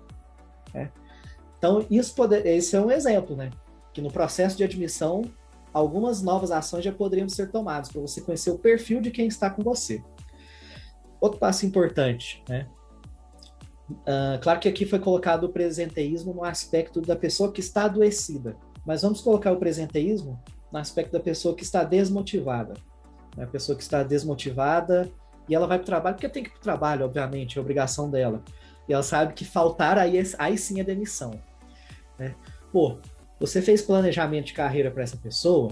Né? 0.74 0.92
Então, 1.58 1.86
isso 1.90 2.16
pode, 2.16 2.36
esse 2.48 2.76
é 2.76 2.80
um 2.80 2.92
exemplo, 2.92 3.36
né? 3.36 3.50
Que 3.94 4.02
no 4.02 4.12
processo 4.12 4.56
de 4.56 4.64
admissão, 4.64 5.24
algumas 5.74 6.22
novas 6.22 6.52
ações 6.52 6.86
já 6.86 6.92
poderiam 6.92 7.28
ser 7.28 7.52
tomadas 7.52 7.90
para 7.90 8.00
você 8.00 8.22
conhecer 8.22 8.52
o 8.52 8.58
perfil 8.58 9.02
de 9.02 9.12
quem 9.12 9.28
está 9.28 9.50
com 9.50 9.62
você. 9.62 10.02
Outro 11.20 11.40
passo 11.40 11.66
importante, 11.66 12.44
né? 12.48 12.68
Uh, 13.90 14.40
claro 14.42 14.60
que 14.60 14.68
aqui 14.68 14.86
foi 14.86 15.00
colocado 15.00 15.44
o 15.44 15.50
presenteísmo 15.50 16.34
no 16.34 16.44
aspecto 16.44 17.02
da 17.02 17.16
pessoa 17.16 17.52
que 17.52 17.60
está 17.60 17.86
adoecida, 17.86 18.58
mas 18.86 19.02
vamos 19.02 19.22
colocar 19.22 19.52
o 19.52 19.58
presenteísmo 19.58 20.40
no 20.72 20.80
aspecto 20.80 21.12
da 21.12 21.20
pessoa 21.20 21.56
que 21.56 21.64
está 21.64 21.84
desmotivada. 21.84 22.74
Né? 23.36 23.44
A 23.44 23.48
pessoa 23.48 23.76
que 23.76 23.84
está 23.84 24.04
desmotivada 24.04 25.12
e 25.48 25.56
ela 25.56 25.68
vai 25.68 25.78
para 25.78 25.84
o 25.84 25.88
trabalho, 25.88 26.16
porque 26.16 26.30
tem 26.30 26.44
que 26.44 26.50
ir 26.50 26.54
para 26.54 26.60
o 26.60 26.64
trabalho, 26.64 27.06
obviamente, 27.06 27.58
é 27.58 27.62
obrigação 27.62 28.10
dela. 28.10 28.44
E 28.88 28.94
ela 28.94 29.04
sabe 29.04 29.34
que 29.34 29.46
faltar 29.46 29.98
aí, 29.98 30.22
aí 30.38 30.58
sim 30.58 30.80
é 30.80 30.84
demissão. 30.84 31.40
Né? 32.18 32.36
Pô, 32.72 33.00
você 33.40 33.62
fez 33.62 33.82
planejamento 33.82 34.48
de 34.48 34.54
carreira 34.54 34.90
para 34.92 35.04
essa 35.04 35.18
pessoa, 35.18 35.72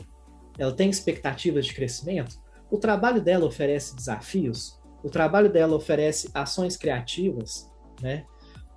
ela 0.58 0.71
tem 0.71 0.89
expectativas 0.89 1.65
de 1.65 1.73
crescimento, 1.73 2.39
o 2.69 2.78
trabalho 2.78 3.21
dela 3.21 3.45
oferece 3.45 3.95
desafios, 3.95 4.80
o 5.04 5.10
trabalho 5.10 5.52
dela 5.52 5.76
oferece 5.76 6.30
ações 6.34 6.78
criativas, 6.78 7.69
né? 8.02 8.26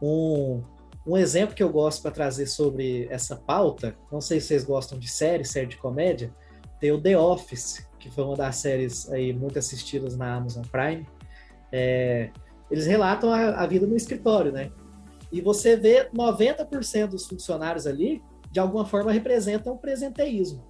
Um, 0.02 0.62
um 1.06 1.16
exemplo 1.16 1.54
que 1.54 1.62
eu 1.62 1.68
gosto 1.70 2.02
para 2.02 2.10
trazer 2.10 2.46
sobre 2.46 3.06
essa 3.10 3.36
pauta, 3.36 3.96
não 4.10 4.20
sei 4.20 4.40
se 4.40 4.48
vocês 4.48 4.64
gostam 4.64 4.98
de 4.98 5.08
série, 5.08 5.44
série 5.44 5.66
de 5.66 5.76
comédia, 5.76 6.32
tem 6.80 6.90
o 6.90 7.00
The 7.00 7.16
Office, 7.16 7.86
que 7.98 8.10
foi 8.10 8.24
uma 8.24 8.36
das 8.36 8.56
séries 8.56 9.10
aí 9.10 9.32
muito 9.32 9.58
assistidas 9.58 10.16
na 10.16 10.34
Amazon 10.34 10.64
Prime. 10.64 11.06
É, 11.70 12.30
eles 12.70 12.86
relatam 12.86 13.32
a, 13.32 13.62
a, 13.62 13.66
vida 13.66 13.86
no 13.86 13.96
escritório, 13.96 14.52
né? 14.52 14.70
E 15.32 15.40
você 15.40 15.76
vê 15.76 16.08
90% 16.10 17.08
dos 17.08 17.26
funcionários 17.26 17.86
ali, 17.86 18.22
de 18.50 18.60
alguma 18.60 18.84
forma, 18.84 19.12
representam 19.12 19.74
o 19.74 19.78
presenteísmo. 19.78 20.64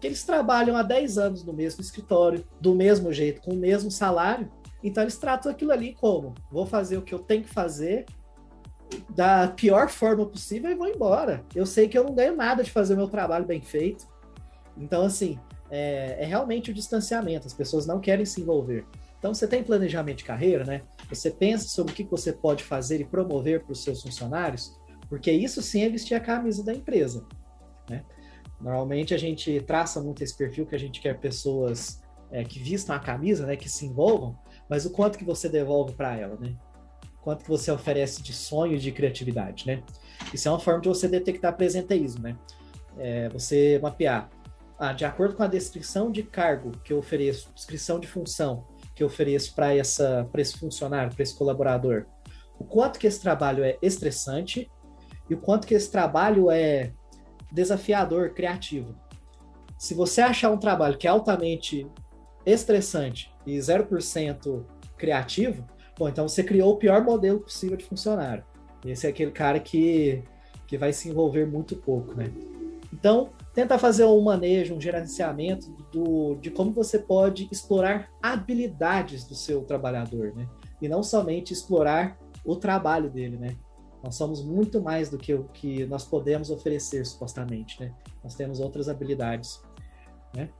Que 0.00 0.06
eles 0.06 0.24
trabalham 0.24 0.76
há 0.76 0.82
10 0.82 1.18
anos 1.18 1.44
no 1.44 1.52
mesmo 1.52 1.80
escritório, 1.80 2.44
do 2.60 2.74
mesmo 2.74 3.12
jeito, 3.12 3.40
com 3.42 3.52
o 3.52 3.56
mesmo 3.56 3.90
salário, 3.90 4.50
então 4.84 5.02
eles 5.02 5.16
tratam 5.16 5.50
aquilo 5.50 5.72
ali 5.72 5.94
como: 5.94 6.34
vou 6.50 6.66
fazer 6.66 6.98
o 6.98 7.02
que 7.02 7.14
eu 7.14 7.18
tenho 7.18 7.42
que 7.42 7.48
fazer 7.48 8.04
da 9.08 9.48
pior 9.48 9.88
forma 9.88 10.26
possível 10.26 10.70
e 10.70 10.74
vou 10.74 10.88
embora. 10.88 11.44
Eu 11.54 11.66
sei 11.66 11.88
que 11.88 11.96
eu 11.96 12.04
não 12.04 12.14
ganho 12.14 12.36
nada 12.36 12.62
de 12.62 12.70
fazer 12.70 12.94
o 12.94 12.96
meu 12.96 13.08
trabalho 13.08 13.44
bem 13.44 13.60
feito. 13.60 14.06
Então, 14.76 15.04
assim, 15.04 15.38
é, 15.70 16.16
é 16.20 16.24
realmente 16.24 16.70
o 16.70 16.74
distanciamento. 16.74 17.46
As 17.46 17.54
pessoas 17.54 17.86
não 17.86 18.00
querem 18.00 18.24
se 18.24 18.40
envolver. 18.40 18.86
Então, 19.18 19.32
você 19.32 19.46
tem 19.46 19.62
planejamento 19.62 20.18
de 20.18 20.24
carreira, 20.24 20.64
né? 20.64 20.82
Você 21.08 21.30
pensa 21.30 21.68
sobre 21.68 21.92
o 21.92 21.94
que 21.94 22.04
você 22.04 22.32
pode 22.32 22.62
fazer 22.62 23.00
e 23.00 23.04
promover 23.04 23.62
para 23.62 23.72
os 23.72 23.82
seus 23.82 24.02
funcionários, 24.02 24.78
porque 25.08 25.30
isso 25.30 25.62
sim 25.62 25.82
é 25.82 25.88
vestir 25.88 26.14
a 26.14 26.20
camisa 26.20 26.62
da 26.64 26.74
empresa. 26.74 27.24
Né? 27.88 28.04
Normalmente 28.60 29.14
a 29.14 29.18
gente 29.18 29.60
traça 29.62 30.00
muito 30.00 30.22
esse 30.22 30.36
perfil 30.36 30.66
que 30.66 30.74
a 30.74 30.78
gente 30.78 31.00
quer 31.00 31.18
pessoas 31.18 32.02
é, 32.30 32.44
que 32.44 32.58
vistam 32.58 32.96
a 32.96 32.98
camisa, 32.98 33.46
né, 33.46 33.56
que 33.56 33.68
se 33.68 33.86
envolvam, 33.86 34.36
mas 34.68 34.84
o 34.84 34.90
quanto 34.90 35.18
que 35.18 35.24
você 35.24 35.48
devolve 35.48 35.94
para 35.94 36.16
ela, 36.16 36.36
né? 36.36 36.56
Quanto 37.24 37.44
que 37.44 37.48
você 37.48 37.72
oferece 37.72 38.22
de 38.22 38.34
sonho 38.34 38.78
de 38.78 38.92
criatividade, 38.92 39.66
né? 39.66 39.82
Isso 40.32 40.46
é 40.46 40.50
uma 40.50 40.60
forma 40.60 40.82
de 40.82 40.88
você 40.88 41.08
detectar 41.08 41.56
presenteísmo, 41.56 42.22
né? 42.22 42.36
É, 42.98 43.30
você 43.30 43.80
mapear, 43.82 44.28
ah, 44.78 44.92
de 44.92 45.06
acordo 45.06 45.34
com 45.34 45.42
a 45.42 45.46
descrição 45.46 46.10
de 46.10 46.22
cargo 46.22 46.72
que 46.84 46.92
eu 46.92 46.98
ofereço, 46.98 47.50
descrição 47.54 47.98
de 47.98 48.06
função 48.06 48.66
que 48.94 49.02
eu 49.02 49.06
ofereço 49.06 49.54
para 49.54 49.68
para 50.30 50.40
esse 50.42 50.58
funcionário, 50.58 51.12
para 51.14 51.22
esse 51.22 51.34
colaborador, 51.34 52.04
o 52.58 52.64
quanto 52.64 52.98
que 52.98 53.06
esse 53.06 53.20
trabalho 53.20 53.64
é 53.64 53.78
estressante 53.80 54.70
e 55.28 55.34
o 55.34 55.38
quanto 55.38 55.66
que 55.66 55.74
esse 55.74 55.90
trabalho 55.90 56.50
é 56.50 56.92
desafiador, 57.50 58.34
criativo. 58.34 58.94
Se 59.78 59.94
você 59.94 60.20
achar 60.20 60.50
um 60.50 60.58
trabalho 60.58 60.98
que 60.98 61.06
é 61.06 61.10
altamente 61.10 61.86
estressante 62.44 63.32
e 63.46 63.56
0% 63.56 64.64
criativo, 64.96 65.66
bom, 65.98 66.08
então 66.08 66.28
você 66.28 66.42
criou 66.42 66.72
o 66.72 66.76
pior 66.76 67.02
modelo 67.02 67.40
possível 67.40 67.76
de 67.76 67.84
funcionário. 67.84 68.44
Esse 68.84 69.06
é 69.06 69.10
aquele 69.10 69.30
cara 69.30 69.58
que, 69.58 70.22
que 70.66 70.76
vai 70.76 70.92
se 70.92 71.08
envolver 71.08 71.46
muito 71.46 71.76
pouco, 71.76 72.14
né? 72.14 72.30
Então, 72.92 73.30
tenta 73.52 73.78
fazer 73.78 74.04
um 74.04 74.20
manejo, 74.20 74.74
um 74.74 74.80
gerenciamento 74.80 75.70
do, 75.92 76.36
de 76.36 76.50
como 76.50 76.72
você 76.72 76.98
pode 76.98 77.48
explorar 77.50 78.08
habilidades 78.22 79.24
do 79.24 79.34
seu 79.34 79.62
trabalhador, 79.62 80.32
né? 80.34 80.48
E 80.80 80.88
não 80.88 81.02
somente 81.02 81.52
explorar 81.52 82.18
o 82.44 82.56
trabalho 82.56 83.10
dele, 83.10 83.36
né? 83.36 83.56
Nós 84.02 84.16
somos 84.16 84.44
muito 84.44 84.82
mais 84.82 85.08
do 85.08 85.16
que 85.16 85.32
o 85.32 85.44
que 85.44 85.86
nós 85.86 86.04
podemos 86.04 86.50
oferecer, 86.50 87.04
supostamente, 87.06 87.80
né? 87.80 87.92
Nós 88.22 88.34
temos 88.34 88.60
outras 88.60 88.88
habilidades, 88.88 89.62
né? 90.34 90.50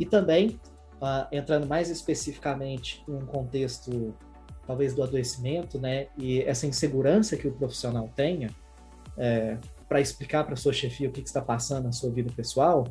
E 0.00 0.06
também 0.06 0.58
uh, 0.94 1.26
entrando 1.30 1.66
mais 1.66 1.90
especificamente 1.90 3.04
em 3.06 3.12
um 3.12 3.26
contexto 3.26 4.14
talvez 4.66 4.94
do 4.94 5.02
adoecimento, 5.02 5.78
né, 5.78 6.06
e 6.16 6.42
essa 6.42 6.66
insegurança 6.66 7.36
que 7.36 7.46
o 7.46 7.52
profissional 7.52 8.10
tenha 8.14 8.50
é, 9.16 9.58
para 9.88 10.00
explicar 10.00 10.44
para 10.44 10.56
sua 10.56 10.72
chefia 10.72 11.08
o 11.08 11.12
que, 11.12 11.22
que, 11.22 11.28
está 11.28 11.40
passando 11.40 11.84
na 11.84 11.92
sua 11.92 12.10
vida 12.10 12.32
pessoal, 12.34 12.86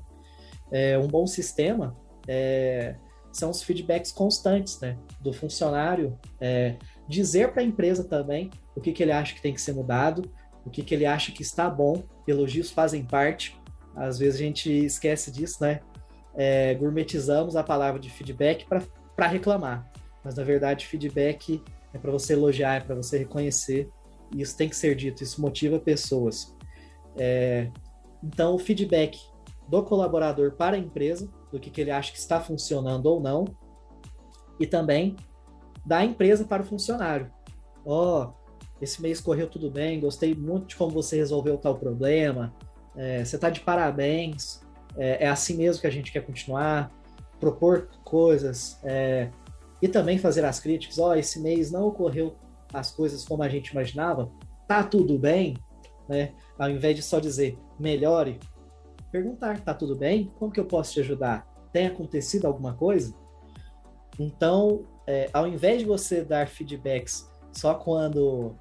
é, 0.72 0.98
um 0.98 1.08
bom 1.08 1.26
sistema 1.26 1.96
é, 2.28 2.96
são 3.32 3.50
os 3.50 3.64
feedbacks 3.64 4.12
constantes, 4.12 4.80
né, 4.80 4.98
do 5.20 5.34
funcionário 5.34 6.18
é, 6.40 6.78
dizer 7.08 7.52
para 7.52 7.62
a 7.62 7.66
empresa 7.66 8.04
também 8.04 8.50
o 8.76 8.82
que, 8.82 8.92
que 8.92 9.04
ele 9.04 9.12
acha 9.12 9.34
que 9.34 9.42
tem 9.42 9.54
que 9.54 9.62
ser 9.62 9.74
mudado, 9.74 10.32
o 10.66 10.70
que, 10.70 10.84
que 10.84 10.94
ele 10.94 11.06
acha 11.06 11.32
que 11.32 11.42
está 11.42 11.70
bom, 11.70 12.04
elogios 12.28 12.72
fazem 12.72 13.04
parte, 13.04 13.60
às 13.96 14.18
vezes 14.18 14.40
a 14.40 14.44
gente 14.44 14.72
esquece 14.72 15.30
disso, 15.32 15.62
né? 15.62 15.82
é, 16.36 16.74
gourmetizamos 16.76 17.56
a 17.56 17.64
palavra 17.64 18.00
de 18.00 18.10
feedback 18.10 18.66
para 19.16 19.28
reclamar. 19.28 19.92
Mas 20.24 20.36
na 20.36 20.44
verdade, 20.44 20.88
feedback 20.88 21.62
é 21.94 21.98
para 21.98 22.12
você 22.12 22.34
elogiar, 22.34 22.76
é 22.76 22.80
para 22.80 22.96
você 22.96 23.18
reconhecer. 23.18 23.90
E 24.34 24.42
isso 24.42 24.58
tem 24.58 24.70
que 24.70 24.76
ser 24.76 24.96
dito, 24.96 25.24
isso 25.24 25.42
motiva 25.42 25.80
pessoas. 25.80 26.56
É, 27.16 27.70
então, 28.24 28.56
o 28.56 28.60
feedback 28.60 29.20
do 29.68 29.84
colaborador 29.84 30.54
para 30.54 30.76
a 30.76 30.80
empresa, 30.80 31.30
do 31.52 31.60
que, 31.60 31.70
que 31.70 31.82
ele 31.82 31.92
acha 31.92 32.12
que 32.12 32.18
está 32.18 32.40
funcionando 32.40 33.06
ou 33.06 33.20
não, 33.20 33.46
e 34.60 34.66
também 34.66 35.16
da 35.86 36.04
empresa 36.04 36.46
para 36.46 36.64
o 36.64 36.66
funcionário. 36.66 37.32
Ó, 37.86 38.26
oh, 38.26 38.44
esse 38.82 39.02
mês 39.02 39.20
correu 39.20 39.48
tudo 39.48 39.70
bem, 39.70 40.00
gostei 40.00 40.34
muito 40.34 40.68
de 40.68 40.76
como 40.76 40.92
você 40.92 41.18
resolveu 41.18 41.58
tal 41.58 41.78
problema, 41.78 42.54
é, 42.96 43.24
você 43.24 43.36
está 43.36 43.50
de 43.50 43.60
parabéns, 43.60 44.62
é, 44.98 45.26
é, 45.26 45.28
assim 45.28 45.58
mesmo 45.58 45.82
que 45.82 45.88
a 45.88 45.92
gente 45.92 46.12
quer 46.12 46.22
continuar, 46.22 46.92
propor 47.40 47.90
coisas 48.04 48.80
é, 48.84 49.30
e 49.84 49.88
também 49.90 50.18
fazer 50.18 50.46
as 50.46 50.62
críticas. 50.62 50.98
Ó, 50.98 51.10
oh, 51.10 51.14
esse 51.14 51.42
mês 51.42 51.70
não 51.70 51.88
ocorreu 51.88 52.38
as 52.74 52.90
coisas 52.90 53.26
como 53.26 53.44
a 53.44 53.50
gente 53.50 53.68
imaginava, 53.68 54.32
tá 54.66 54.82
tudo 54.82 55.20
bem, 55.20 55.58
né? 56.08 56.32
Ao 56.58 56.70
invés 56.70 56.96
de 56.96 57.02
só 57.04 57.20
dizer 57.20 57.60
melhore, 57.78 58.40
perguntar, 59.12 59.60
tá 59.60 59.74
tudo 59.74 59.94
bem? 59.94 60.32
Como 60.40 60.54
que 60.54 60.60
eu 60.60 60.64
posso 60.64 60.94
te 60.94 61.02
ajudar? 61.02 61.46
Tem 61.74 61.86
acontecido 61.86 62.46
alguma 62.46 62.74
coisa? 62.74 63.14
Então, 64.18 64.86
é, 65.06 65.30
ao 65.34 65.46
invés 65.46 65.80
de 65.80 65.86
você 65.86 66.24
dar 66.24 66.48
feedbacks 66.48 67.30
só 67.52 67.74
quando 67.76 68.56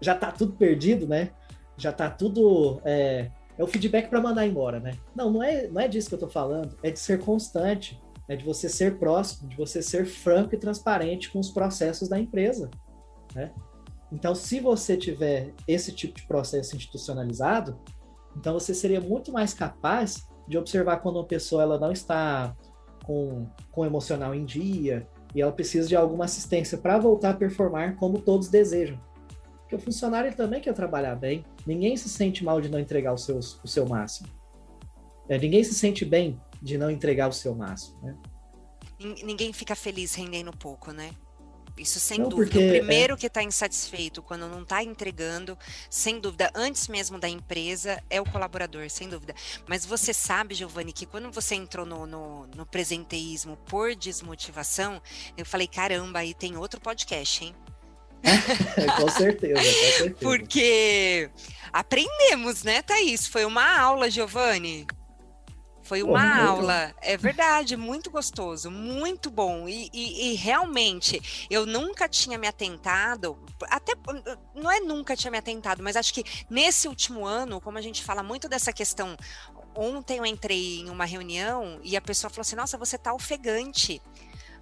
já 0.00 0.16
tá 0.16 0.32
tudo 0.32 0.54
perdido, 0.54 1.06
né? 1.06 1.30
Já 1.76 1.92
tá 1.92 2.10
tudo 2.10 2.80
é, 2.84 3.30
é 3.56 3.62
o 3.62 3.68
feedback 3.68 4.08
para 4.08 4.20
mandar 4.20 4.44
embora, 4.44 4.80
né? 4.80 4.94
Não, 5.14 5.30
não 5.30 5.44
é, 5.44 5.68
não 5.68 5.80
é 5.80 5.86
disso 5.86 6.08
que 6.08 6.16
eu 6.16 6.20
tô 6.20 6.28
falando, 6.28 6.76
é 6.82 6.90
de 6.90 6.98
ser 6.98 7.20
constante, 7.20 8.02
é 8.28 8.36
de 8.36 8.44
você 8.44 8.68
ser 8.68 8.98
próximo, 8.98 9.48
de 9.48 9.56
você 9.56 9.82
ser 9.82 10.06
franco 10.06 10.54
e 10.54 10.58
transparente 10.58 11.30
com 11.30 11.38
os 11.38 11.50
processos 11.50 12.08
da 12.08 12.18
empresa, 12.18 12.70
né? 13.34 13.52
Então, 14.10 14.34
se 14.34 14.60
você 14.60 14.96
tiver 14.96 15.52
esse 15.66 15.92
tipo 15.92 16.14
de 16.14 16.26
processo 16.26 16.76
institucionalizado, 16.76 17.78
então 18.36 18.54
você 18.54 18.72
seria 18.72 19.00
muito 19.00 19.32
mais 19.32 19.52
capaz 19.52 20.28
de 20.46 20.56
observar 20.56 20.98
quando 20.98 21.16
uma 21.16 21.26
pessoa 21.26 21.62
ela 21.62 21.78
não 21.78 21.90
está 21.90 22.54
com, 23.04 23.46
com 23.72 23.84
emocional 23.84 24.34
em 24.34 24.44
dia 24.44 25.08
e 25.34 25.42
ela 25.42 25.52
precisa 25.52 25.88
de 25.88 25.96
alguma 25.96 26.26
assistência 26.26 26.78
para 26.78 26.98
voltar 26.98 27.30
a 27.30 27.34
performar 27.34 27.96
como 27.96 28.20
todos 28.20 28.48
desejam. 28.48 28.98
Porque 29.60 29.74
o 29.74 29.80
funcionário 29.80 30.34
também 30.36 30.60
quer 30.60 30.74
trabalhar 30.74 31.16
bem. 31.16 31.44
Ninguém 31.66 31.96
se 31.96 32.08
sente 32.08 32.44
mal 32.44 32.60
de 32.60 32.68
não 32.68 32.78
entregar 32.78 33.12
o 33.12 33.18
seu, 33.18 33.38
o 33.38 33.66
seu 33.66 33.86
máximo. 33.86 34.28
É, 35.28 35.38
ninguém 35.38 35.64
se 35.64 35.74
sente 35.74 36.04
bem 36.04 36.38
de 36.64 36.78
não 36.78 36.90
entregar 36.90 37.28
o 37.28 37.32
seu 37.32 37.54
máximo, 37.54 38.00
né? 38.02 38.16
Ninguém 39.22 39.52
fica 39.52 39.76
feliz 39.76 40.14
rendendo 40.14 40.50
pouco, 40.50 40.92
né? 40.92 41.10
Isso 41.76 42.00
sem 42.00 42.18
não, 42.18 42.28
dúvida. 42.28 42.52
Porque, 42.52 42.64
o 42.64 42.70
primeiro 42.70 43.14
é... 43.14 43.16
que 43.18 43.26
está 43.26 43.42
insatisfeito 43.42 44.22
quando 44.22 44.48
não 44.48 44.62
está 44.62 44.82
entregando, 44.82 45.58
sem 45.90 46.18
dúvida, 46.18 46.50
antes 46.54 46.88
mesmo 46.88 47.18
da 47.18 47.28
empresa, 47.28 48.02
é 48.08 48.18
o 48.18 48.24
colaborador, 48.24 48.88
sem 48.88 49.08
dúvida. 49.08 49.34
Mas 49.68 49.84
você 49.84 50.14
sabe, 50.14 50.54
Giovanni, 50.54 50.92
que 50.92 51.04
quando 51.04 51.30
você 51.30 51.54
entrou 51.54 51.84
no, 51.84 52.06
no, 52.06 52.46
no 52.46 52.64
presenteísmo 52.64 53.58
por 53.66 53.94
desmotivação, 53.94 55.02
eu 55.36 55.44
falei, 55.44 55.66
caramba, 55.66 56.20
aí 56.20 56.32
tem 56.32 56.56
outro 56.56 56.80
podcast, 56.80 57.44
hein? 57.44 57.54
com 58.96 59.08
certeza, 59.10 59.54
com 59.54 59.62
certeza. 59.62 60.16
Porque 60.18 61.30
Aprendemos, 61.74 62.62
né, 62.62 62.82
Thaís? 62.82 63.26
Foi 63.26 63.44
uma 63.44 63.80
aula, 63.80 64.08
Giovanni. 64.08 64.86
Foi 65.84 66.02
uma 66.02 66.42
aula, 66.42 66.94
é 67.02 67.14
verdade, 67.14 67.76
muito 67.76 68.10
gostoso, 68.10 68.70
muito 68.70 69.30
bom. 69.30 69.68
E, 69.68 69.90
e, 69.92 70.30
e, 70.30 70.34
realmente, 70.34 71.46
eu 71.50 71.66
nunca 71.66 72.08
tinha 72.08 72.38
me 72.38 72.46
atentado, 72.46 73.38
até 73.64 73.92
não 74.54 74.70
é 74.70 74.80
nunca 74.80 75.14
tinha 75.14 75.30
me 75.30 75.36
atentado, 75.36 75.82
mas 75.82 75.94
acho 75.94 76.14
que 76.14 76.24
nesse 76.48 76.88
último 76.88 77.26
ano, 77.26 77.60
como 77.60 77.76
a 77.76 77.82
gente 77.82 78.02
fala 78.02 78.22
muito 78.22 78.48
dessa 78.48 78.72
questão. 78.72 79.14
Ontem 79.76 80.18
eu 80.18 80.24
entrei 80.24 80.80
em 80.80 80.88
uma 80.88 81.04
reunião 81.04 81.80
e 81.82 81.96
a 81.96 82.00
pessoa 82.00 82.30
falou 82.30 82.42
assim: 82.42 82.56
Nossa, 82.56 82.78
você 82.78 82.96
tá 82.96 83.12
ofegante. 83.12 84.00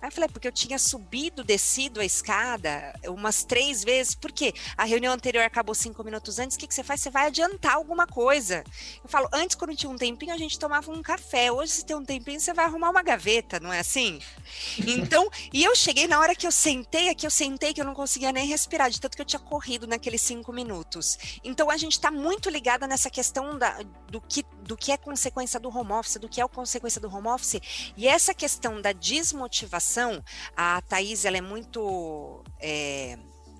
Aí 0.02 0.08
eu 0.08 0.12
falei, 0.12 0.28
porque 0.28 0.48
eu 0.48 0.52
tinha 0.52 0.80
subido, 0.80 1.44
descido 1.44 2.00
a 2.00 2.04
escada 2.04 2.92
umas 3.06 3.44
três 3.44 3.84
vezes, 3.84 4.16
porque 4.16 4.52
a 4.76 4.82
reunião 4.82 5.14
anterior 5.14 5.44
acabou 5.44 5.76
cinco 5.76 6.02
minutos 6.02 6.40
antes, 6.40 6.56
o 6.56 6.58
que, 6.58 6.66
que 6.66 6.74
você 6.74 6.82
faz? 6.82 7.00
Você 7.00 7.08
vai 7.08 7.28
adiantar 7.28 7.76
alguma 7.76 8.04
coisa. 8.04 8.64
Eu 9.00 9.08
falo, 9.08 9.28
antes, 9.32 9.54
quando 9.54 9.76
tinha 9.76 9.88
um 9.88 9.96
tempinho, 9.96 10.34
a 10.34 10.36
gente 10.36 10.58
tomava 10.58 10.90
um 10.90 11.00
café. 11.00 11.52
Hoje, 11.52 11.70
se 11.70 11.84
tem 11.84 11.94
um 11.94 12.04
tempinho, 12.04 12.40
você 12.40 12.52
vai 12.52 12.64
arrumar 12.64 12.90
uma 12.90 13.00
gaveta, 13.00 13.60
não 13.60 13.72
é 13.72 13.78
assim? 13.78 14.20
Então, 14.76 15.30
e 15.52 15.62
eu 15.62 15.76
cheguei 15.76 16.08
na 16.08 16.18
hora 16.18 16.34
que 16.34 16.48
eu 16.48 16.52
sentei 16.52 17.08
aqui, 17.08 17.24
eu 17.24 17.30
sentei 17.30 17.72
que 17.72 17.80
eu 17.80 17.84
não 17.84 17.94
conseguia 17.94 18.32
nem 18.32 18.44
respirar, 18.44 18.90
de 18.90 19.00
tanto 19.00 19.14
que 19.14 19.22
eu 19.22 19.26
tinha 19.26 19.38
corrido 19.38 19.86
naqueles 19.86 20.20
cinco 20.20 20.52
minutos. 20.52 21.16
Então, 21.44 21.70
a 21.70 21.76
gente 21.76 21.92
está 21.92 22.10
muito 22.10 22.50
ligada 22.50 22.88
nessa 22.88 23.08
questão 23.08 23.56
da, 23.56 23.78
do, 24.08 24.20
que, 24.20 24.44
do 24.62 24.76
que 24.76 24.90
é 24.90 24.96
consequência 24.96 25.60
do 25.60 25.68
home 25.68 25.92
office, 25.92 26.16
do 26.16 26.28
que 26.28 26.40
é 26.40 26.48
consequência 26.48 27.00
do 27.00 27.08
home 27.14 27.28
office, 27.28 27.60
e 27.96 28.08
essa 28.08 28.34
questão 28.34 28.82
da 28.82 28.90
desmotivação 28.90 29.91
a 30.56 30.80
Thaís 30.82 31.24
ela 31.24 31.36
é 31.36 31.40
muito. 31.40 32.42
É, 32.60 33.18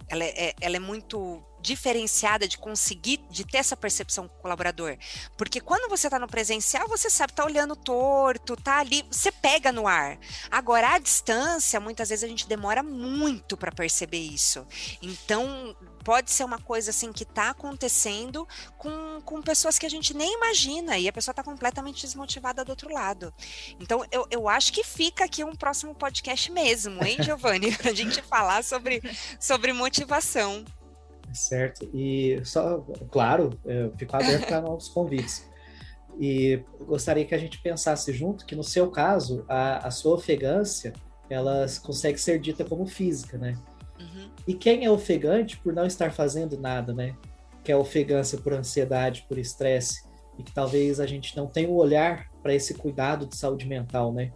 ela, 0.09 0.24
é, 0.24 0.55
ela 0.61 0.76
é 0.76 0.80
muito 0.80 1.43
diferenciada 1.62 2.47
de 2.47 2.59
conseguir, 2.59 3.24
de 3.30 3.47
ter 3.47 3.59
essa 3.59 3.76
percepção 3.76 4.26
com 4.28 4.35
o 4.37 4.43
colaborador. 4.43 4.99
Porque 5.39 5.61
quando 5.61 5.89
você 5.89 6.09
está 6.09 6.18
no 6.18 6.26
presencial, 6.26 6.89
você 6.89 7.09
sabe, 7.09 7.33
tá 7.33 7.45
olhando 7.45 7.76
torto, 7.76 8.57
tá 8.57 8.78
ali, 8.78 9.05
você 9.11 9.30
pega 9.30 9.70
no 9.70 9.87
ar. 9.87 10.18
Agora, 10.51 10.95
à 10.95 10.99
distância, 10.99 11.78
muitas 11.78 12.09
vezes 12.09 12.24
a 12.24 12.28
gente 12.28 12.49
demora 12.49 12.83
muito 12.83 13.57
para 13.57 13.70
perceber 13.70 14.18
isso. 14.18 14.66
Então, 15.01 15.74
pode 16.03 16.31
ser 16.31 16.45
uma 16.45 16.59
coisa 16.59 16.91
assim 16.91 17.13
que 17.13 17.23
está 17.23 17.51
acontecendo 17.51 18.47
com, 18.77 19.21
com 19.25 19.43
pessoas 19.43 19.79
que 19.79 19.87
a 19.87 19.91
gente 19.91 20.15
nem 20.15 20.35
imagina 20.35 20.99
e 20.99 21.09
a 21.09 21.13
pessoa 21.13 21.33
está 21.33 21.43
completamente 21.43 22.03
desmotivada 22.03 22.65
do 22.65 22.71
outro 22.71 22.93
lado. 22.93 23.33
Então, 23.81 24.05
eu, 24.11 24.27
eu 24.31 24.49
acho 24.49 24.73
que 24.73 24.85
fica 24.85 25.25
aqui 25.25 25.45
um 25.45 25.55
próximo 25.55 25.95
podcast 25.95 26.51
mesmo, 26.51 27.03
hein, 27.05 27.19
Giovanni? 27.23 27.77
para 27.77 27.91
a 27.91 27.95
gente 27.95 28.21
falar 28.23 28.63
sobre, 28.65 29.03
sobre 29.39 29.73
motivação. 29.73 30.65
Certo. 31.33 31.89
E 31.95 32.41
só, 32.45 32.79
claro, 33.11 33.59
eu 33.65 33.97
fico 33.97 34.15
aberto 34.15 34.47
para 34.47 34.61
novos 34.61 34.89
convites. 34.89 35.51
E 36.21 36.63
gostaria 36.81 37.25
que 37.25 37.35
a 37.35 37.39
gente 37.39 37.61
pensasse 37.63 38.13
junto 38.13 38.45
que, 38.45 38.55
no 38.55 38.63
seu 38.63 38.91
caso, 38.91 39.45
a, 39.49 39.87
a 39.87 39.91
sua 39.91 40.15
ofegância 40.15 40.93
ela 41.31 41.67
consegue 41.83 42.19
ser 42.19 42.39
dita 42.39 42.65
como 42.65 42.87
física, 42.87 43.39
né? 43.39 43.57
Uhum. 44.03 44.31
E 44.47 44.55
quem 44.55 44.85
é 44.85 44.91
ofegante 44.91 45.57
por 45.59 45.73
não 45.73 45.87
estar 45.87 46.13
fazendo 46.13 46.59
nada, 46.59 46.93
né? 46.93 47.15
Que 47.63 47.73
é 47.73 47.77
ofegância 47.77 48.39
por 48.39 48.53
ansiedade, 48.53 49.25
por 49.29 49.39
estresse, 49.39 50.05
e 50.39 50.43
que 50.43 50.53
talvez 50.53 50.99
a 51.01 51.07
gente 51.07 51.37
não 51.37 51.47
tenha 51.47 51.69
o 51.69 51.73
um 51.73 51.77
olhar 51.77 52.29
para 52.43 52.55
esse 52.55 52.75
cuidado 52.75 53.27
de 53.27 53.37
saúde 53.37 53.67
mental, 53.67 54.13
né? 54.13 54.33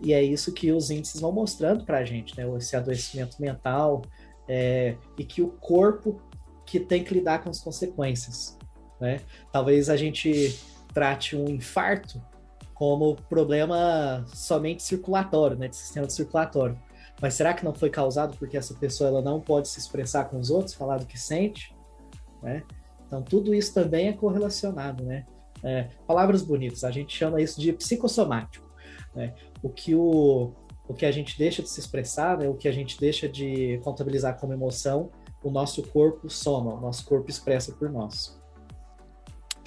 E 0.00 0.12
é 0.12 0.22
isso 0.22 0.52
que 0.52 0.72
os 0.72 0.90
índices 0.90 1.20
vão 1.20 1.32
mostrando 1.32 1.84
para 1.84 1.98
a 1.98 2.04
gente, 2.04 2.36
né? 2.36 2.44
Esse 2.56 2.76
adoecimento 2.76 3.40
mental, 3.40 4.02
é, 4.48 4.96
e 5.18 5.24
que 5.24 5.42
o 5.42 5.48
corpo 5.48 6.20
que 6.66 6.80
tem 6.80 7.04
que 7.04 7.14
lidar 7.14 7.42
com 7.42 7.50
as 7.50 7.60
consequências. 7.60 8.58
Né? 9.00 9.20
Talvez 9.52 9.90
a 9.90 9.96
gente 9.96 10.58
trate 10.92 11.36
um 11.36 11.48
infarto 11.48 12.22
como 12.74 13.16
problema 13.28 14.24
somente 14.26 14.82
circulatório, 14.82 15.56
né, 15.56 15.68
de 15.68 15.76
sistema 15.76 16.08
circulatório. 16.08 16.78
Mas 17.22 17.34
será 17.34 17.54
que 17.54 17.64
não 17.64 17.72
foi 17.72 17.88
causado 17.88 18.36
porque 18.36 18.56
essa 18.56 18.74
pessoa 18.74 19.08
ela 19.08 19.22
não 19.22 19.40
pode 19.40 19.68
se 19.68 19.78
expressar 19.78 20.24
com 20.24 20.40
os 20.40 20.50
outros, 20.50 20.74
falar 20.74 20.98
do 20.98 21.06
que 21.06 21.16
sente? 21.16 21.72
Né? 22.42 22.64
Então 23.06 23.22
tudo 23.22 23.54
isso 23.54 23.72
também 23.72 24.08
é 24.08 24.12
correlacionado, 24.12 25.04
né? 25.04 25.24
É, 25.62 25.88
palavras 26.04 26.42
bonitas, 26.42 26.82
a 26.82 26.90
gente 26.90 27.16
chama 27.16 27.40
isso 27.40 27.60
de 27.60 27.72
psicossomático. 27.72 28.68
Né? 29.14 29.32
O 29.62 29.70
que 29.70 29.94
o, 29.94 30.52
o 30.88 30.92
que 30.92 31.06
a 31.06 31.12
gente 31.12 31.38
deixa 31.38 31.62
de 31.62 31.70
se 31.70 31.78
expressar, 31.78 32.38
né, 32.38 32.48
o 32.48 32.54
que 32.54 32.66
a 32.66 32.72
gente 32.72 32.98
deixa 32.98 33.28
de 33.28 33.80
contabilizar 33.84 34.40
como 34.40 34.52
emoção, 34.52 35.08
o 35.44 35.50
nosso 35.50 35.84
corpo 35.84 36.28
soma, 36.28 36.74
o 36.74 36.80
nosso 36.80 37.04
corpo 37.04 37.30
expressa 37.30 37.70
por 37.72 37.88
nós. 37.88 38.36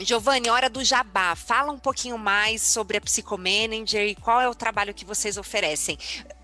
Giovanni, 0.03 0.49
hora 0.49 0.69
do 0.69 0.83
jabá. 0.83 1.35
Fala 1.35 1.71
um 1.71 1.79
pouquinho 1.79 2.17
mais 2.17 2.61
sobre 2.61 2.97
a 2.97 3.01
Psicomanager 3.01 4.05
e 4.05 4.15
qual 4.15 4.41
é 4.41 4.49
o 4.49 4.53
trabalho 4.53 4.93
que 4.93 5.05
vocês 5.05 5.37
oferecem. 5.37 5.97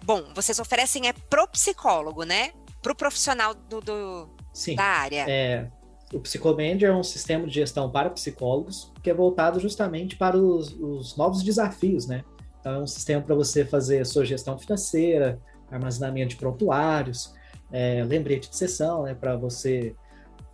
Bom, 0.03 0.23
vocês 0.33 0.59
oferecem 0.59 1.07
é 1.07 1.13
pro 1.13 1.47
psicólogo, 1.47 2.23
né? 2.23 2.51
Pro 2.81 2.95
profissional 2.95 3.53
do, 3.53 3.79
do 3.81 4.29
Sim, 4.53 4.75
da 4.75 4.83
área. 4.83 5.25
É, 5.29 5.67
o 6.13 6.19
Psicomanager 6.19 6.89
é 6.89 6.93
um 6.93 7.03
sistema 7.03 7.47
de 7.47 7.53
gestão 7.53 7.89
para 7.89 8.09
psicólogos 8.09 8.91
que 9.01 9.09
é 9.09 9.13
voltado 9.13 9.59
justamente 9.59 10.15
para 10.15 10.37
os, 10.37 10.73
os 10.73 11.15
novos 11.15 11.41
desafios, 11.41 12.07
né? 12.07 12.23
Então, 12.59 12.73
é 12.73 12.79
um 12.79 12.87
sistema 12.87 13.21
para 13.21 13.33
você 13.33 13.65
fazer 13.65 13.99
a 13.99 14.05
sua 14.05 14.25
gestão 14.25 14.57
financeira, 14.57 15.39
armazenamento 15.69 16.29
de 16.29 16.35
prontuários, 16.35 17.33
é, 17.71 18.03
lembrete 18.03 18.49
de 18.49 18.55
sessão, 18.55 19.03
né? 19.03 19.15
Para 19.15 19.35
você. 19.35 19.95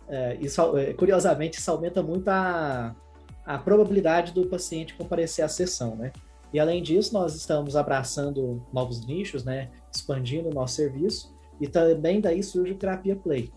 É, 0.08 0.36
isso, 0.40 0.78
é, 0.78 0.94
curiosamente, 0.94 1.58
isso 1.58 1.70
aumenta 1.70 2.02
muito 2.02 2.28
a, 2.28 2.94
a 3.44 3.58
probabilidade 3.58 4.32
do 4.32 4.46
paciente 4.46 4.94
comparecer 4.94 5.44
à 5.44 5.48
sessão, 5.48 5.96
né? 5.96 6.12
E 6.52 6.58
além 6.58 6.82
disso, 6.82 7.12
nós 7.12 7.34
estamos 7.34 7.76
abraçando 7.76 8.66
novos 8.72 9.04
nichos, 9.04 9.44
né? 9.44 9.70
Expandindo 9.94 10.48
o 10.48 10.54
nosso 10.54 10.74
serviço. 10.74 11.36
E 11.60 11.66
também 11.66 12.20
daí 12.20 12.42
surge 12.42 12.72
o 12.72 12.78
Terapia 12.78 13.16
Play, 13.16 13.52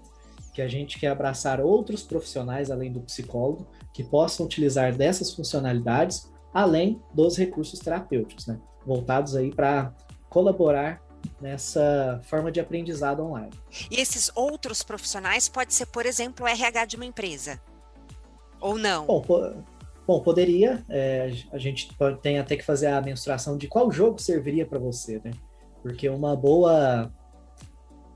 que 0.54 0.62
a 0.62 0.68
gente 0.68 1.00
quer 1.00 1.10
abraçar 1.10 1.62
outros 1.62 2.04
profissionais 2.04 2.70
além 2.70 2.92
do 2.92 3.02
psicólogo 3.02 3.68
que 3.94 4.04
possam 4.04 4.46
utilizar 4.46 4.96
dessas 4.96 5.34
funcionalidades 5.34 6.32
além 6.54 7.02
dos 7.14 7.38
recursos 7.38 7.80
terapêuticos, 7.80 8.48
né? 8.48 8.60
voltados 8.86 9.36
aí 9.36 9.54
para 9.54 9.94
colaborar 10.30 11.02
nessa 11.40 12.20
forma 12.24 12.52
de 12.52 12.60
aprendizado 12.60 13.24
online. 13.24 13.52
E 13.90 14.00
esses 14.00 14.32
outros 14.36 14.84
profissionais 14.84 15.48
pode 15.48 15.74
ser, 15.74 15.86
por 15.86 16.06
exemplo, 16.06 16.46
o 16.46 16.48
RH 16.48 16.86
de 16.86 16.96
uma 16.96 17.06
empresa? 17.06 17.62
Ou 18.60 18.78
não? 18.78 19.06
Bom, 19.06 19.24
bom 20.12 20.22
poderia. 20.22 20.84
É, 20.90 21.32
a 21.52 21.58
gente 21.58 21.90
tem 22.22 22.38
até 22.38 22.56
que 22.56 22.64
fazer 22.64 22.88
a 22.88 23.02
mensuração 23.02 23.58
de 23.58 23.68
qual 23.68 23.92
jogo 23.92 24.20
serviria 24.20 24.66
para 24.66 24.80
você, 24.80 25.22
né? 25.24 25.32
Porque 25.82 26.10
uma 26.10 26.36
boa 26.36 27.12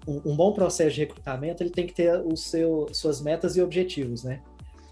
um, 0.08 0.32
um, 0.32 0.36
bom 0.36 0.52
processo 0.54 0.94
de 0.96 1.02
recrutamento 1.02 1.64
ele 1.64 1.70
tem 1.70 1.88
que 1.88 1.94
ter 1.94 2.20
o 2.20 2.36
seu, 2.36 2.88
suas 2.94 3.22
metas 3.22 3.56
e 3.56 3.62
objetivos, 3.62 4.24
né? 4.24 4.42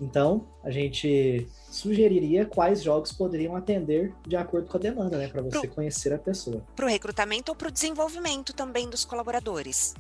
Então, 0.02 0.48
a 0.64 0.72
gente 0.72 1.48
sugeriria 1.70 2.46
quais 2.46 2.82
jogos 2.82 3.12
poderiam 3.12 3.56
atender 3.56 4.14
de 4.28 4.36
acordo 4.36 4.68
com 4.68 4.78
a 4.78 4.80
demanda, 4.80 5.18
né? 5.18 5.28
Para 5.28 5.42
você 5.42 5.68
pro, 5.68 5.76
conhecer 5.76 6.14
a 6.14 6.18
pessoa. 6.18 6.64
Para 6.76 6.86
o 6.86 6.90
recrutamento 6.90 7.52
ou 7.52 7.56
para 7.56 7.68
o 7.68 7.72
desenvolvimento 7.72 8.54
também 8.54 8.90
dos 8.90 9.06
colaboradores? 9.06 9.94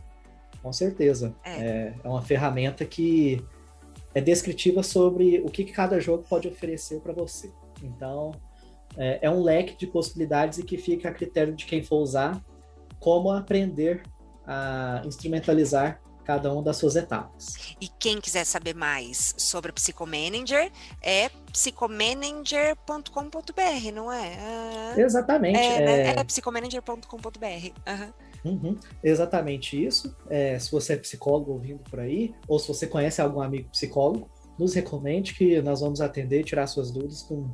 Com 0.62 0.74
certeza. 0.74 1.36
É. 1.43 1.51
é. 1.51 1.93
é 2.04 2.08
uma 2.08 2.22
ferramenta 2.22 2.86
que 2.86 3.43
é 4.16 4.22
descritiva 4.22 4.84
sobre 4.84 5.41
o 5.45 5.49
que, 5.49 5.66
cada 5.66 5.99
jogo 5.99 6.24
pode 6.30 6.47
oferecer 6.47 7.01
para 7.01 7.14
você. 7.14 7.51
Então, 7.82 8.32
é, 8.97 9.20
é, 9.24 9.30
um 9.30 9.41
leque 9.41 9.76
de 9.76 9.88
possibilidades 9.88 10.59
e 10.59 10.64
que 10.64 10.78
fica 10.78 11.09
a 11.09 11.14
critério 11.14 11.55
de 11.55 11.66
quem 11.66 11.84
for 11.84 11.97
usar 11.97 12.41
como 12.99 13.32
aprender 13.32 14.03
a 14.45 15.01
instrumentalizar 15.05 15.99
cada 16.24 16.53
uma 16.53 16.64
das 16.64 16.78
suas 16.78 16.95
etapas. 16.95 17.76
E 17.82 17.88
quem 17.88 18.22
quiser 18.22 18.45
saber 18.45 18.74
mais 18.74 19.36
sobre 19.38 19.72
o 19.72 19.74
Psicomanager 19.74 20.72
é 21.01 21.30
psicomanager.com.br, 21.51 23.91
não 23.93 24.11
é? 24.11 24.38
Ah, 24.39 24.93
exatamente. 24.97 25.57
É, 25.57 25.80
né? 25.80 26.14
é... 26.14 26.20
é 26.20 26.24
psicomanager.com.br. 26.24 27.72
Uhum. 27.88 28.14
Uhum, 28.44 28.78
exatamente 29.04 29.82
isso. 29.82 30.16
É, 30.30 30.60
se 30.60 30.72
você 30.72 30.94
é 30.94 30.98
psicólogo 30.98 31.52
ouvindo 31.52 31.80
por 31.89 32.00
aí, 32.00 32.34
ou 32.48 32.60
se 32.60 32.68
você 32.68 32.86
conhece 32.86 33.22
algum 33.22 33.41
amigo 33.41 33.70
psicólogo, 33.70 34.30
nos 34.58 34.74
recomende 34.74 35.34
que 35.34 35.62
nós 35.62 35.82
vamos 35.82 36.02
atender 36.02 36.44
tirar 36.44 36.68
suas 36.68 36.91
dúvidas 36.91 37.22
com, 37.24 37.50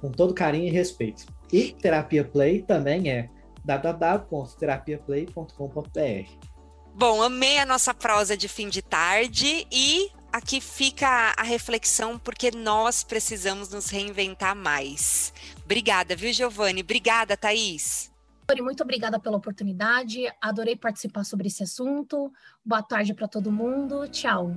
com 0.00 0.10
todo 0.10 0.34
carinho 0.34 0.66
e 0.66 0.70
respeito. 0.70 1.24
E 1.52 1.72
Terapia 1.72 2.24
Play 2.24 2.62
também 2.62 3.10
é 3.10 3.28
www.terapiaplay.com.br. 3.64 6.52
Bom, 6.94 7.22
amei 7.22 7.58
a 7.58 7.64
nossa 7.64 7.94
prosa 7.94 8.36
de 8.36 8.48
fim 8.48 8.68
de 8.68 8.82
tarde 8.82 9.66
e 9.72 10.10
aqui 10.30 10.60
fica 10.60 11.32
a 11.36 11.42
reflexão 11.42 12.18
porque 12.18 12.50
nós 12.50 13.02
precisamos 13.02 13.70
nos 13.70 13.88
reinventar 13.88 14.54
mais. 14.54 15.32
Obrigada, 15.64 16.14
viu, 16.14 16.30
Giovanni? 16.32 16.82
Obrigada, 16.82 17.36
Thaís. 17.36 18.11
Muito 18.60 18.82
obrigada 18.82 19.18
pela 19.18 19.36
oportunidade. 19.36 20.24
Adorei 20.40 20.76
participar 20.76 21.24
sobre 21.24 21.48
esse 21.48 21.62
assunto. 21.62 22.32
Boa 22.64 22.82
tarde 22.82 23.14
para 23.14 23.26
todo 23.26 23.50
mundo. 23.50 24.06
Tchau. 24.08 24.54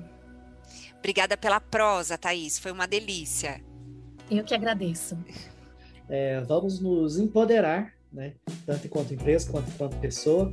Obrigada 0.97 1.38
pela 1.38 1.59
prosa, 1.59 2.17
Thaís. 2.17 2.59
Foi 2.59 2.71
uma 2.71 2.88
delícia. 2.88 3.61
Eu 4.29 4.43
que 4.43 4.53
agradeço. 4.53 5.17
É, 6.07 6.39
vamos 6.41 6.79
nos 6.79 7.17
empoderar, 7.17 7.91
né? 8.13 8.36
Tanto 8.63 8.86
enquanto 8.86 9.11
empresa 9.11 9.51
quanto 9.51 9.71
enquanto 9.71 9.97
pessoa, 9.97 10.51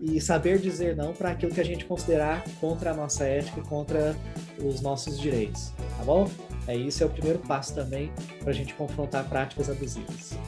e 0.00 0.20
saber 0.20 0.60
dizer 0.60 0.94
não 0.94 1.12
para 1.12 1.30
aquilo 1.30 1.52
que 1.52 1.60
a 1.60 1.64
gente 1.64 1.84
considerar 1.84 2.44
contra 2.60 2.92
a 2.92 2.94
nossa 2.94 3.24
ética 3.24 3.58
e 3.58 3.62
contra 3.64 4.14
os 4.62 4.80
nossos 4.80 5.18
direitos, 5.18 5.72
tá 5.98 6.04
bom? 6.04 6.30
É 6.68 6.76
isso 6.76 7.02
é 7.02 7.06
o 7.06 7.10
primeiro 7.10 7.40
passo 7.40 7.74
também 7.74 8.12
para 8.38 8.50
a 8.50 8.54
gente 8.54 8.74
confrontar 8.74 9.28
práticas 9.28 9.68
abusivas. 9.68 10.38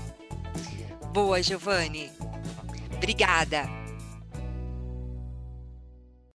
Boa, 1.14 1.40
Giovanni. 1.40 2.10
Obrigada. 2.96 3.83